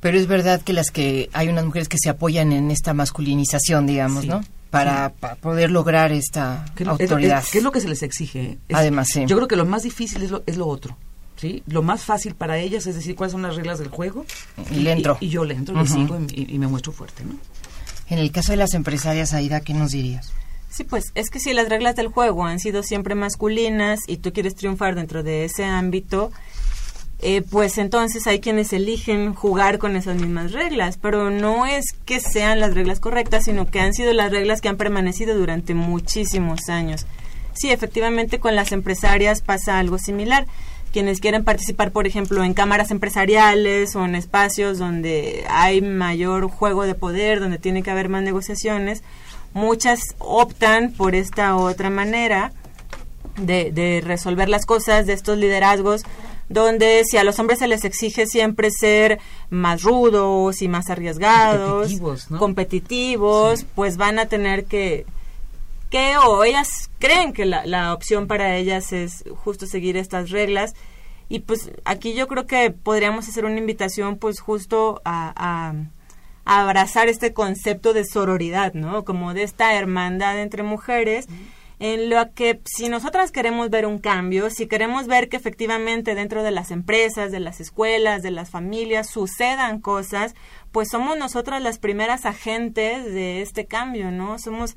Pero 0.00 0.16
es 0.18 0.26
verdad 0.26 0.60
que 0.62 0.72
las 0.72 0.90
que 0.90 1.28
hay 1.32 1.48
unas 1.48 1.64
mujeres 1.64 1.88
que 1.88 1.98
se 1.98 2.08
apoyan 2.08 2.52
en 2.52 2.70
esta 2.70 2.94
masculinización, 2.94 3.86
digamos, 3.86 4.22
Sí, 4.22 4.28
¿no? 4.28 4.40
Para, 4.70 5.08
sí. 5.08 5.14
para 5.20 5.34
poder 5.36 5.70
lograr 5.70 6.12
esta 6.12 6.64
¿Qué 6.76 6.82
es 6.84 6.86
lo- 6.86 6.94
es- 6.94 7.00
autoridad. 7.10 7.42
es- 7.42 7.50
¿Qué 7.50 7.58
es 7.58 7.64
lo 7.64 7.72
que 7.72 7.80
se 7.80 7.88
les 7.88 8.02
exige? 8.02 8.58
Es- 8.68 8.76
Además, 8.76 9.08
sí. 9.12 9.24
Yo 9.26 9.36
creo 9.36 9.48
que 9.48 9.56
lo 9.56 9.64
más 9.64 9.82
difícil 9.82 10.22
es 10.22 10.30
lo, 10.30 10.42
es 10.46 10.56
lo 10.56 10.66
otro. 10.66 10.96
¿Sí? 11.36 11.62
Lo 11.68 11.82
más 11.82 12.02
fácil 12.02 12.34
para 12.34 12.58
ellas 12.58 12.86
es 12.86 12.96
decir 12.96 13.14
cuáles 13.14 13.30
son 13.32 13.42
las 13.42 13.54
reglas 13.54 13.78
del 13.78 13.88
juego. 13.88 14.26
Y 14.72 14.80
le 14.80 14.90
entro. 14.92 15.16
Y, 15.20 15.28
yo 15.28 15.44
le 15.44 15.54
entro, 15.54 15.74
le 15.76 15.82
Ujú. 15.82 15.94
sigo 15.94 16.18
y, 16.32 16.52
y 16.54 16.58
me 16.58 16.66
muestro 16.66 16.90
fuerte, 16.92 17.24
¿no? 17.24 17.36
En 18.08 18.18
el 18.18 18.32
caso 18.32 18.50
de 18.52 18.56
las 18.56 18.74
empresarias, 18.74 19.34
Aida, 19.34 19.60
¿qué 19.60 19.72
nos 19.72 19.92
dirías? 19.92 20.32
Sí, 20.68 20.82
pues 20.84 21.04
es 21.14 21.30
que 21.30 21.38
si 21.40 21.52
las 21.54 21.68
reglas 21.68 21.94
del 21.96 22.08
juego 22.08 22.44
han 22.44 22.58
sido 22.58 22.82
siempre 22.82 23.14
masculinas 23.14 24.00
y 24.08 24.16
tú 24.18 24.32
quieres 24.32 24.54
triunfar 24.56 24.94
dentro 24.96 25.22
de 25.22 25.44
ese 25.44 25.64
ámbito, 25.64 26.30
eh, 27.20 27.42
pues 27.42 27.78
entonces 27.78 28.26
hay 28.28 28.38
quienes 28.38 28.72
eligen 28.72 29.34
jugar 29.34 29.78
con 29.78 29.96
esas 29.96 30.16
mismas 30.16 30.52
reglas, 30.52 30.98
pero 30.98 31.30
no 31.30 31.66
es 31.66 31.86
que 32.04 32.20
sean 32.20 32.60
las 32.60 32.74
reglas 32.74 33.00
correctas, 33.00 33.44
sino 33.44 33.66
que 33.66 33.80
han 33.80 33.92
sido 33.92 34.12
las 34.12 34.30
reglas 34.30 34.60
que 34.60 34.68
han 34.68 34.76
permanecido 34.76 35.36
durante 35.36 35.74
muchísimos 35.74 36.68
años. 36.68 37.06
Sí, 37.54 37.72
efectivamente 37.72 38.38
con 38.38 38.54
las 38.54 38.70
empresarias 38.70 39.42
pasa 39.42 39.80
algo 39.80 39.98
similar. 39.98 40.46
Quienes 40.92 41.20
quieren 41.20 41.44
participar, 41.44 41.90
por 41.90 42.06
ejemplo, 42.06 42.44
en 42.44 42.54
cámaras 42.54 42.92
empresariales 42.92 43.96
o 43.96 44.04
en 44.04 44.14
espacios 44.14 44.78
donde 44.78 45.44
hay 45.50 45.82
mayor 45.82 46.48
juego 46.48 46.84
de 46.84 46.94
poder, 46.94 47.40
donde 47.40 47.58
tiene 47.58 47.82
que 47.82 47.90
haber 47.90 48.08
más 48.08 48.22
negociaciones, 48.22 49.02
muchas 49.52 50.00
optan 50.18 50.92
por 50.92 51.16
esta 51.16 51.56
otra 51.56 51.90
manera 51.90 52.52
de, 53.36 53.72
de 53.72 54.02
resolver 54.04 54.48
las 54.48 54.66
cosas, 54.66 55.06
de 55.06 55.12
estos 55.14 55.36
liderazgos, 55.36 56.04
donde 56.48 57.02
si 57.04 57.16
a 57.18 57.24
los 57.24 57.38
hombres 57.38 57.58
se 57.58 57.68
les 57.68 57.84
exige 57.84 58.26
siempre 58.26 58.70
ser 58.70 59.18
más 59.50 59.82
rudos 59.82 60.62
y 60.62 60.68
más 60.68 60.88
arriesgados, 60.90 61.82
Competitivos, 61.82 62.30
¿no? 62.30 62.38
competitivos, 62.38 63.64
pues 63.74 63.96
van 63.96 64.18
a 64.18 64.26
tener 64.26 64.64
que 64.64 65.04
que 65.90 66.18
o 66.18 66.44
ellas 66.44 66.90
creen 66.98 67.32
que 67.32 67.46
la, 67.46 67.64
la 67.64 67.94
opción 67.94 68.26
para 68.26 68.56
ellas 68.56 68.92
es 68.92 69.24
justo 69.42 69.66
seguir 69.66 69.96
estas 69.96 70.28
reglas 70.30 70.74
y 71.30 71.40
pues 71.40 71.70
aquí 71.86 72.12
yo 72.14 72.28
creo 72.28 72.46
que 72.46 72.70
podríamos 72.70 73.26
hacer 73.28 73.44
una 73.46 73.58
invitación 73.58 74.16
pues 74.18 74.40
justo 74.40 75.00
a, 75.04 75.32
a- 75.34 75.74
a 76.50 76.62
abrazar 76.62 77.08
este 77.08 77.34
concepto 77.34 77.92
de 77.92 78.06
sororidad, 78.06 78.72
¿no? 78.72 79.04
Como 79.04 79.34
de 79.34 79.42
esta 79.42 79.74
hermandad 79.74 80.40
entre 80.40 80.62
mujeres 80.62 81.26
en 81.80 82.10
lo 82.10 82.32
que 82.34 82.60
si 82.64 82.88
nosotras 82.88 83.30
queremos 83.30 83.70
ver 83.70 83.86
un 83.86 83.98
cambio, 83.98 84.50
si 84.50 84.66
queremos 84.66 85.06
ver 85.06 85.28
que 85.28 85.36
efectivamente 85.36 86.14
dentro 86.14 86.42
de 86.42 86.50
las 86.50 86.70
empresas, 86.70 87.30
de 87.30 87.40
las 87.40 87.60
escuelas, 87.60 88.22
de 88.22 88.32
las 88.32 88.50
familias 88.50 89.08
sucedan 89.08 89.80
cosas, 89.80 90.34
pues 90.72 90.88
somos 90.90 91.16
nosotras 91.16 91.62
las 91.62 91.78
primeras 91.78 92.26
agentes 92.26 93.04
de 93.04 93.42
este 93.42 93.66
cambio, 93.66 94.10
¿no? 94.10 94.38
Somos 94.38 94.76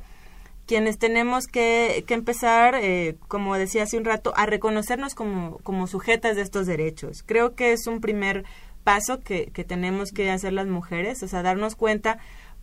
quienes 0.67 0.99
tenemos 0.99 1.47
que, 1.47 2.03
que 2.07 2.13
empezar, 2.13 2.75
eh, 2.75 3.17
como 3.27 3.57
decía 3.57 3.83
hace 3.83 3.97
un 3.97 4.05
rato, 4.05 4.31
a 4.35 4.45
reconocernos 4.45 5.15
como, 5.15 5.57
como 5.63 5.87
sujetas 5.87 6.35
de 6.35 6.43
estos 6.43 6.67
derechos. 6.67 7.23
Creo 7.23 7.55
que 7.55 7.73
es 7.73 7.87
un 7.87 7.99
primer 7.99 8.45
paso 8.83 9.19
que, 9.19 9.47
que 9.47 9.63
tenemos 9.63 10.11
que 10.11 10.29
hacer 10.29 10.53
las 10.53 10.67
mujeres, 10.67 11.23
o 11.23 11.27
sea, 11.27 11.41
darnos 11.41 11.75
cuenta 11.75 12.19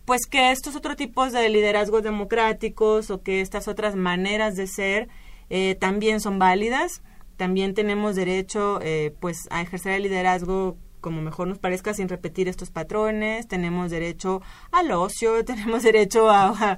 pues 0.09 0.25
que 0.25 0.49
estos 0.49 0.75
otros 0.75 0.95
tipos 0.95 1.31
de 1.33 1.47
liderazgos 1.49 2.01
democráticos 2.01 3.11
o 3.11 3.21
que 3.21 3.41
estas 3.41 3.67
otras 3.67 3.95
maneras 3.95 4.55
de 4.55 4.65
ser 4.65 5.07
eh, 5.51 5.75
también 5.79 6.19
son 6.19 6.39
válidas, 6.39 7.03
también 7.37 7.75
tenemos 7.75 8.15
derecho 8.15 8.79
eh, 8.81 9.13
pues 9.19 9.47
a 9.51 9.61
ejercer 9.61 9.91
el 9.93 10.01
liderazgo 10.01 10.77
como 10.99 11.21
mejor 11.21 11.47
nos 11.47 11.59
parezca 11.59 11.93
sin 11.93 12.09
repetir 12.09 12.47
estos 12.47 12.71
patrones, 12.71 13.47
tenemos 13.47 13.91
derecho 13.91 14.41
al 14.71 14.91
ocio, 14.91 15.45
tenemos 15.51 15.83
derecho 15.83 16.27
a, 16.31 16.47
a, 16.47 16.77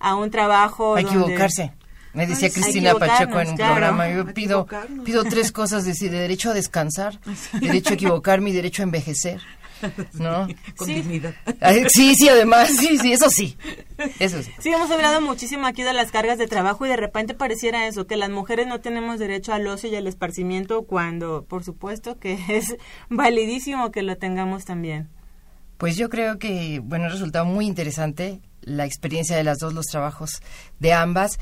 a 0.00 0.16
un 0.16 0.32
trabajo 0.32 0.96
A 0.96 1.02
donde- 1.02 1.20
equivocarse. 1.20 1.72
Me 2.14 2.26
decía 2.26 2.48
Ay, 2.48 2.52
Cristina 2.52 2.94
Pacheco 2.96 3.40
en 3.40 3.48
un 3.50 3.56
claro. 3.56 3.74
programa, 3.76 4.10
yo 4.10 4.26
pido, 4.34 4.66
pido 5.04 5.22
tres 5.24 5.50
cosas, 5.52 5.84
decir, 5.86 6.10
derecho 6.10 6.50
a 6.50 6.52
descansar, 6.52 7.18
derecho 7.60 7.90
a 7.90 7.94
equivocarme 7.94 8.50
y 8.50 8.52
derecho 8.52 8.82
a 8.82 8.84
envejecer, 8.84 9.40
¿no? 10.14 10.46
Con 10.76 10.86
Sí. 10.86 10.94
dignidad. 10.94 11.34
Ay, 11.60 11.84
Sí, 11.88 12.14
sí, 12.14 12.28
además, 12.28 12.68
sí, 12.70 12.98
sí, 12.98 13.12
eso 13.12 13.28
sí, 13.30 13.56
eso 14.18 14.42
sí. 14.42 14.50
Sí, 14.60 14.70
hemos 14.70 14.90
hablado 14.90 15.20
muchísimo 15.20 15.66
aquí 15.66 15.82
de 15.82 15.92
las 15.92 16.10
cargas 16.10 16.38
de 16.38 16.46
trabajo 16.46 16.86
y 16.86 16.88
de 16.88 16.96
repente 16.96 17.34
pareciera 17.34 17.86
eso, 17.86 18.06
que 18.06 18.16
las 18.16 18.30
mujeres 18.30 18.66
no 18.66 18.80
tenemos 18.80 19.18
derecho 19.18 19.52
al 19.52 19.66
ocio 19.66 19.90
y 19.90 19.96
al 19.96 20.06
esparcimiento 20.06 20.82
cuando, 20.82 21.44
por 21.44 21.64
supuesto, 21.64 22.18
que 22.18 22.38
es 22.48 22.76
validísimo 23.08 23.90
que 23.92 24.02
lo 24.02 24.16
tengamos 24.16 24.64
también. 24.64 25.08
Pues 25.78 25.96
yo 25.96 26.08
creo 26.10 26.38
que, 26.38 26.80
bueno, 26.82 27.06
ha 27.06 27.08
resultado 27.08 27.44
muy 27.44 27.66
interesante 27.66 28.40
la 28.62 28.86
experiencia 28.86 29.36
de 29.36 29.42
las 29.42 29.58
dos, 29.58 29.74
los 29.74 29.86
trabajos 29.86 30.40
de 30.78 30.92
ambas. 30.92 31.38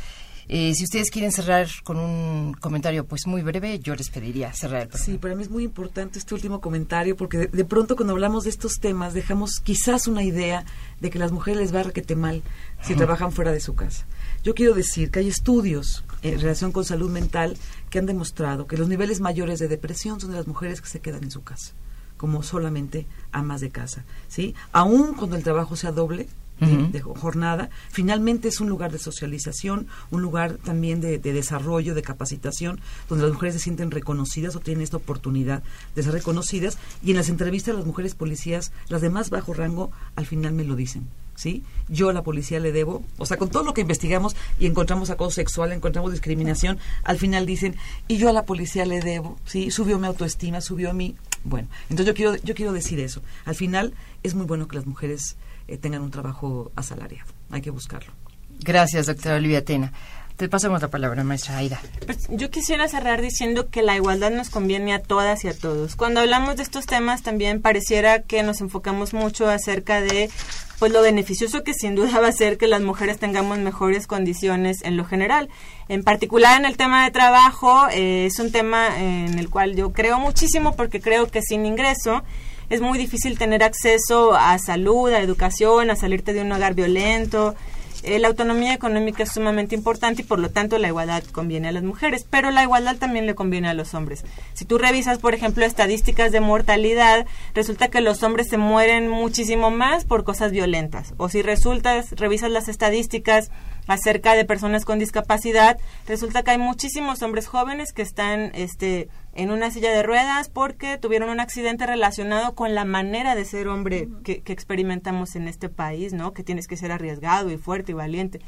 Eh, 0.52 0.74
si 0.74 0.82
ustedes 0.82 1.12
quieren 1.12 1.30
cerrar 1.30 1.68
con 1.84 1.96
un 1.96 2.54
comentario 2.54 3.06
pues 3.06 3.24
muy 3.28 3.40
breve, 3.40 3.78
yo 3.78 3.94
les 3.94 4.10
pediría 4.10 4.52
cerrar 4.52 4.82
el 4.82 4.88
programa. 4.88 5.12
Sí, 5.12 5.16
para 5.16 5.36
mí 5.36 5.44
es 5.44 5.48
muy 5.48 5.62
importante 5.62 6.18
este 6.18 6.34
último 6.34 6.60
comentario 6.60 7.16
porque 7.16 7.38
de, 7.38 7.46
de 7.46 7.64
pronto 7.64 7.94
cuando 7.94 8.14
hablamos 8.14 8.42
de 8.42 8.50
estos 8.50 8.80
temas 8.80 9.14
dejamos 9.14 9.60
quizás 9.60 10.08
una 10.08 10.24
idea 10.24 10.64
de 10.98 11.08
que 11.08 11.20
las 11.20 11.30
mujeres 11.30 11.60
les 11.60 11.72
va 11.72 11.84
requete 11.84 12.16
mal 12.16 12.42
si 12.82 12.96
trabajan 12.96 13.30
fuera 13.30 13.52
de 13.52 13.60
su 13.60 13.76
casa. 13.76 14.04
Yo 14.42 14.56
quiero 14.56 14.74
decir 14.74 15.12
que 15.12 15.20
hay 15.20 15.28
estudios 15.28 16.02
en 16.22 16.40
relación 16.40 16.72
con 16.72 16.84
salud 16.84 17.12
mental 17.12 17.56
que 17.88 18.00
han 18.00 18.06
demostrado 18.06 18.66
que 18.66 18.76
los 18.76 18.88
niveles 18.88 19.20
mayores 19.20 19.60
de 19.60 19.68
depresión 19.68 20.18
son 20.18 20.32
de 20.32 20.36
las 20.36 20.48
mujeres 20.48 20.80
que 20.80 20.88
se 20.88 20.98
quedan 20.98 21.22
en 21.22 21.30
su 21.30 21.44
casa, 21.44 21.74
como 22.16 22.42
solamente 22.42 23.06
amas 23.30 23.60
de 23.60 23.70
casa, 23.70 24.04
¿sí? 24.26 24.56
Aún 24.72 25.14
cuando 25.14 25.36
el 25.36 25.44
trabajo 25.44 25.76
sea 25.76 25.92
doble, 25.92 26.26
de- 26.60 26.88
de 26.88 27.00
jornada, 27.00 27.70
finalmente 27.90 28.48
es 28.48 28.60
un 28.60 28.68
lugar 28.68 28.92
de 28.92 28.98
socialización, 28.98 29.86
un 30.10 30.22
lugar 30.22 30.56
también 30.64 31.00
de, 31.00 31.18
de 31.18 31.32
desarrollo, 31.32 31.94
de 31.94 32.02
capacitación, 32.02 32.80
donde 33.08 33.24
las 33.24 33.32
mujeres 33.32 33.54
se 33.54 33.60
sienten 33.60 33.90
reconocidas 33.90 34.56
o 34.56 34.60
tienen 34.60 34.82
esta 34.82 34.96
oportunidad 34.98 35.62
de 35.94 36.02
ser 36.02 36.12
reconocidas. 36.12 36.78
Y 37.02 37.10
en 37.10 37.16
las 37.16 37.28
entrevistas 37.28 37.74
las 37.74 37.86
mujeres 37.86 38.14
policías, 38.14 38.72
las 38.88 39.00
de 39.00 39.10
más 39.10 39.30
bajo 39.30 39.54
rango, 39.54 39.90
al 40.16 40.26
final 40.26 40.52
me 40.52 40.64
lo 40.64 40.76
dicen. 40.76 41.08
¿Sí? 41.36 41.62
Yo 41.88 42.10
a 42.10 42.12
la 42.12 42.22
policía 42.22 42.60
le 42.60 42.70
debo, 42.70 43.02
o 43.16 43.24
sea, 43.24 43.38
con 43.38 43.48
todo 43.48 43.62
lo 43.64 43.72
que 43.72 43.80
investigamos 43.80 44.36
y 44.58 44.66
encontramos 44.66 45.08
acoso 45.08 45.30
sexual, 45.36 45.72
encontramos 45.72 46.12
discriminación, 46.12 46.78
al 47.02 47.16
final 47.16 47.46
dicen, 47.46 47.76
y 48.08 48.18
yo 48.18 48.28
a 48.28 48.32
la 48.34 48.44
policía 48.44 48.84
le 48.84 49.00
debo, 49.00 49.38
¿sí? 49.46 49.70
Subió 49.70 49.98
mi 49.98 50.06
autoestima, 50.06 50.60
subió 50.60 50.92
mi... 50.92 51.16
Bueno, 51.42 51.68
entonces 51.84 52.06
yo 52.08 52.14
quiero, 52.14 52.36
yo 52.44 52.54
quiero 52.54 52.72
decir 52.74 53.00
eso. 53.00 53.22
Al 53.46 53.54
final 53.54 53.94
es 54.22 54.34
muy 54.34 54.44
bueno 54.44 54.68
que 54.68 54.76
las 54.76 54.84
mujeres 54.84 55.36
eh, 55.70 55.78
tengan 55.78 56.02
un 56.02 56.10
trabajo 56.10 56.72
asalariado. 56.74 57.30
Hay 57.50 57.62
que 57.62 57.70
buscarlo. 57.70 58.12
Gracias, 58.58 59.06
doctora 59.06 59.36
Olivia 59.36 59.64
Tena. 59.64 59.92
Te 60.36 60.48
pasamos 60.48 60.80
la 60.80 60.88
palabra, 60.88 61.22
maestra 61.22 61.58
Aida. 61.58 61.80
Pues 62.06 62.26
yo 62.30 62.50
quisiera 62.50 62.88
cerrar 62.88 63.20
diciendo 63.20 63.68
que 63.68 63.82
la 63.82 63.94
igualdad 63.94 64.30
nos 64.30 64.48
conviene 64.48 64.94
a 64.94 65.02
todas 65.02 65.44
y 65.44 65.48
a 65.48 65.56
todos. 65.56 65.96
Cuando 65.96 66.20
hablamos 66.20 66.56
de 66.56 66.62
estos 66.62 66.86
temas 66.86 67.22
también 67.22 67.60
pareciera 67.60 68.22
que 68.22 68.42
nos 68.42 68.62
enfocamos 68.62 69.12
mucho 69.12 69.48
acerca 69.48 70.00
de 70.00 70.30
pues 70.78 70.92
lo 70.92 71.02
beneficioso 71.02 71.62
que 71.62 71.74
sin 71.74 71.94
duda 71.94 72.20
va 72.20 72.28
a 72.28 72.32
ser 72.32 72.56
que 72.56 72.66
las 72.66 72.80
mujeres 72.80 73.18
tengamos 73.18 73.58
mejores 73.58 74.06
condiciones 74.06 74.78
en 74.82 74.96
lo 74.96 75.04
general. 75.04 75.50
En 75.88 76.02
particular 76.02 76.58
en 76.58 76.64
el 76.64 76.78
tema 76.78 77.04
de 77.04 77.10
trabajo 77.10 77.86
eh, 77.92 78.24
es 78.24 78.38
un 78.38 78.50
tema 78.50 78.98
en 78.98 79.38
el 79.38 79.50
cual 79.50 79.76
yo 79.76 79.92
creo 79.92 80.18
muchísimo 80.18 80.74
porque 80.74 81.02
creo 81.02 81.26
que 81.26 81.42
sin 81.42 81.66
ingreso 81.66 82.24
es 82.70 82.80
muy 82.80 82.98
difícil 82.98 83.36
tener 83.36 83.62
acceso 83.64 84.34
a 84.34 84.58
salud, 84.58 85.12
a 85.12 85.20
educación, 85.20 85.90
a 85.90 85.96
salirte 85.96 86.32
de 86.32 86.42
un 86.42 86.52
hogar 86.52 86.74
violento. 86.74 87.56
Eh, 88.02 88.18
la 88.18 88.28
autonomía 88.28 88.72
económica 88.72 89.24
es 89.24 89.32
sumamente 89.32 89.74
importante 89.74 90.22
y 90.22 90.24
por 90.24 90.38
lo 90.38 90.50
tanto 90.50 90.78
la 90.78 90.88
igualdad 90.88 91.22
conviene 91.24 91.68
a 91.68 91.72
las 91.72 91.82
mujeres, 91.82 92.24
pero 92.28 92.50
la 92.50 92.62
igualdad 92.62 92.96
también 92.96 93.26
le 93.26 93.34
conviene 93.34 93.68
a 93.68 93.74
los 93.74 93.92
hombres. 93.92 94.24
Si 94.54 94.64
tú 94.64 94.78
revisas, 94.78 95.18
por 95.18 95.34
ejemplo, 95.34 95.66
estadísticas 95.66 96.32
de 96.32 96.40
mortalidad, 96.40 97.26
resulta 97.54 97.88
que 97.88 98.00
los 98.00 98.22
hombres 98.22 98.48
se 98.48 98.56
mueren 98.56 99.08
muchísimo 99.08 99.70
más 99.70 100.04
por 100.04 100.24
cosas 100.24 100.52
violentas. 100.52 101.12
O 101.18 101.28
si 101.28 101.42
resultas, 101.42 102.12
revisas 102.12 102.50
las 102.50 102.68
estadísticas 102.68 103.50
acerca 103.90 104.34
de 104.34 104.44
personas 104.44 104.84
con 104.84 105.00
discapacidad, 105.00 105.76
resulta 106.06 106.44
que 106.44 106.52
hay 106.52 106.58
muchísimos 106.58 107.22
hombres 107.22 107.48
jóvenes 107.48 107.92
que 107.92 108.02
están 108.02 108.52
este 108.54 109.08
en 109.34 109.50
una 109.50 109.72
silla 109.72 109.90
de 109.90 110.04
ruedas 110.04 110.48
porque 110.48 110.96
tuvieron 110.96 111.28
un 111.28 111.40
accidente 111.40 111.86
relacionado 111.86 112.54
con 112.54 112.76
la 112.76 112.84
manera 112.84 113.34
de 113.34 113.44
ser 113.44 113.66
hombre 113.66 114.08
que, 114.22 114.42
que 114.42 114.52
experimentamos 114.52 115.34
en 115.34 115.48
este 115.48 115.68
país, 115.68 116.12
¿no? 116.12 116.32
Que 116.32 116.44
tienes 116.44 116.68
que 116.68 116.76
ser 116.76 116.92
arriesgado 116.92 117.50
y 117.50 117.56
fuerte 117.56 117.90
y 117.90 117.96
valiente. 117.96 118.40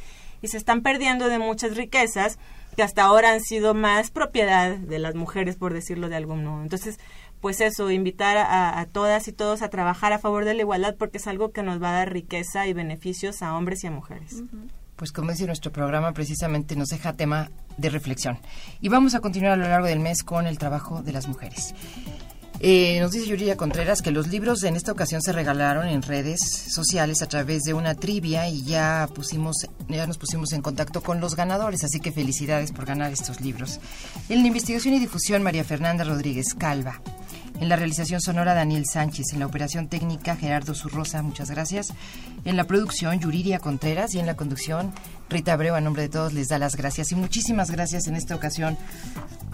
Y 0.43 0.49
se 0.49 0.59
están 0.59 0.82
perdiendo 0.82 1.28
de 1.28 1.40
muchas 1.40 1.76
riquezas 1.76 2.38
que 2.76 2.84
hasta 2.84 3.03
ahora 3.03 3.32
han 3.32 3.40
sido 3.40 3.74
más 3.74 4.12
propiedad 4.12 4.76
de 4.76 4.99
las 5.01 5.16
mujeres, 5.16 5.57
por 5.57 5.74
decirlo 5.74 6.09
de 6.09 6.16
algún 6.16 6.45
modo. 6.45 6.62
Entonces, 6.62 7.01
pues 7.40 7.61
eso, 7.61 7.90
invitar 7.90 8.36
a, 8.36 8.78
a 8.78 8.86
todas 8.86 9.26
y 9.26 9.32
todos 9.32 9.62
a 9.62 9.70
trabajar 9.70 10.12
a 10.12 10.20
favor 10.20 10.45
de 10.45 10.55
la 10.55 10.62
igualdad 10.62 10.95
porque 10.97 11.18
es 11.18 11.26
algo 11.26 11.51
que 11.51 11.64
nos 11.64 11.82
va 11.82 11.90
a 11.90 11.99
dar 11.99 12.12
riqueza 12.12 12.68
y 12.68 12.74
beneficios 12.74 13.43
a 13.43 13.57
hombres 13.57 13.82
y 13.82 13.88
a 13.88 13.90
mujeres. 13.90 14.45
Pues 15.03 15.11
como 15.11 15.32
dice 15.32 15.46
nuestro 15.46 15.72
programa, 15.72 16.12
precisamente 16.12 16.76
nos 16.76 16.90
deja 16.90 17.12
tema 17.14 17.50
de 17.76 17.90
reflexión. 17.90 18.38
Y 18.80 18.88
vamos 18.88 19.16
a 19.16 19.20
continuar 19.20 19.55
a 19.55 19.57
lo 19.57 19.66
largo 19.66 19.88
del 19.88 19.98
mes 19.98 20.22
con 20.22 20.46
el 20.46 20.59
trabajo 20.59 21.03
de 21.03 21.11
las 21.11 21.26
mujeres. 21.26 21.74
Eh, 22.61 23.00
nos 23.00 23.11
dice 23.11 23.26
Yuriya 23.26 23.57
Contreras 23.57 24.00
que 24.00 24.12
los 24.12 24.28
libros 24.28 24.62
en 24.62 24.76
esta 24.76 24.92
ocasión 24.92 25.20
se 25.20 25.32
regalaron 25.32 25.88
en 25.88 26.03
redes 26.03 26.38
sociales 26.72 27.20
a 27.20 27.26
través 27.26 27.62
de 27.64 27.74
una 27.74 27.96
trivia 27.96 28.48
y 28.48 28.62
ya 28.62 29.09
pusimos, 29.12 29.66
ya 29.88 30.07
nos 30.07 30.18
pusimos 30.18 30.53
en 30.53 30.62
contacto 30.62 31.00
con 31.00 31.20
los 31.20 31.34
ganadores, 31.34 31.82
así 31.82 31.98
que 31.98 32.12
felicidades 32.12 32.70
por 32.70 32.84
ganar 32.84 33.12
estos 33.12 33.40
libros. 33.40 33.80
En 34.28 34.42
la 34.42 34.46
investigación 34.46 34.94
y 34.94 35.00
difusión, 35.00 35.42
María 35.42 35.64
Fernanda 35.64 36.05
Rodríguez 36.05 36.55
Calva. 36.55 37.03
En 37.62 37.68
la 37.68 37.76
realización 37.76 38.20
sonora, 38.20 38.54
Daniel 38.54 38.86
Sánchez. 38.86 39.34
En 39.34 39.38
la 39.38 39.46
operación 39.46 39.86
técnica, 39.86 40.34
Gerardo 40.34 40.74
Zurrosa, 40.74 41.22
muchas 41.22 41.48
gracias. 41.48 41.92
En 42.44 42.56
la 42.56 42.64
producción, 42.64 43.20
Yuriria 43.20 43.60
Contreras. 43.60 44.16
Y 44.16 44.18
en 44.18 44.26
la 44.26 44.34
conducción, 44.34 44.92
Rita 45.30 45.52
Abreu, 45.52 45.76
a 45.76 45.80
nombre 45.80 46.02
de 46.02 46.08
todos, 46.08 46.32
les 46.32 46.48
da 46.48 46.58
las 46.58 46.74
gracias. 46.74 47.12
Y 47.12 47.14
muchísimas 47.14 47.70
gracias 47.70 48.08
en 48.08 48.16
esta 48.16 48.34
ocasión 48.34 48.76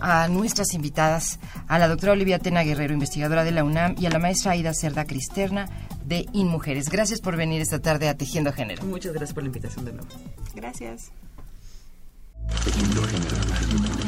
a 0.00 0.26
nuestras 0.28 0.72
invitadas, 0.72 1.38
a 1.66 1.78
la 1.78 1.86
doctora 1.86 2.12
Olivia 2.12 2.38
Tena 2.38 2.62
Guerrero, 2.62 2.94
investigadora 2.94 3.44
de 3.44 3.50
la 3.50 3.62
UNAM, 3.62 3.94
y 3.98 4.06
a 4.06 4.10
la 4.10 4.18
maestra 4.18 4.52
Aida 4.52 4.72
Cerda 4.72 5.04
Cristerna 5.04 5.68
de 6.06 6.24
InMujeres. 6.32 6.88
Gracias 6.88 7.20
por 7.20 7.36
venir 7.36 7.60
esta 7.60 7.78
tarde 7.78 8.08
a 8.08 8.16
Tejiendo 8.16 8.54
Género. 8.54 8.84
Muchas 8.84 9.12
gracias 9.12 9.34
por 9.34 9.42
la 9.42 9.48
invitación 9.48 9.84
de 9.84 9.92
nuevo. 9.92 10.08
Gracias. 10.54 11.12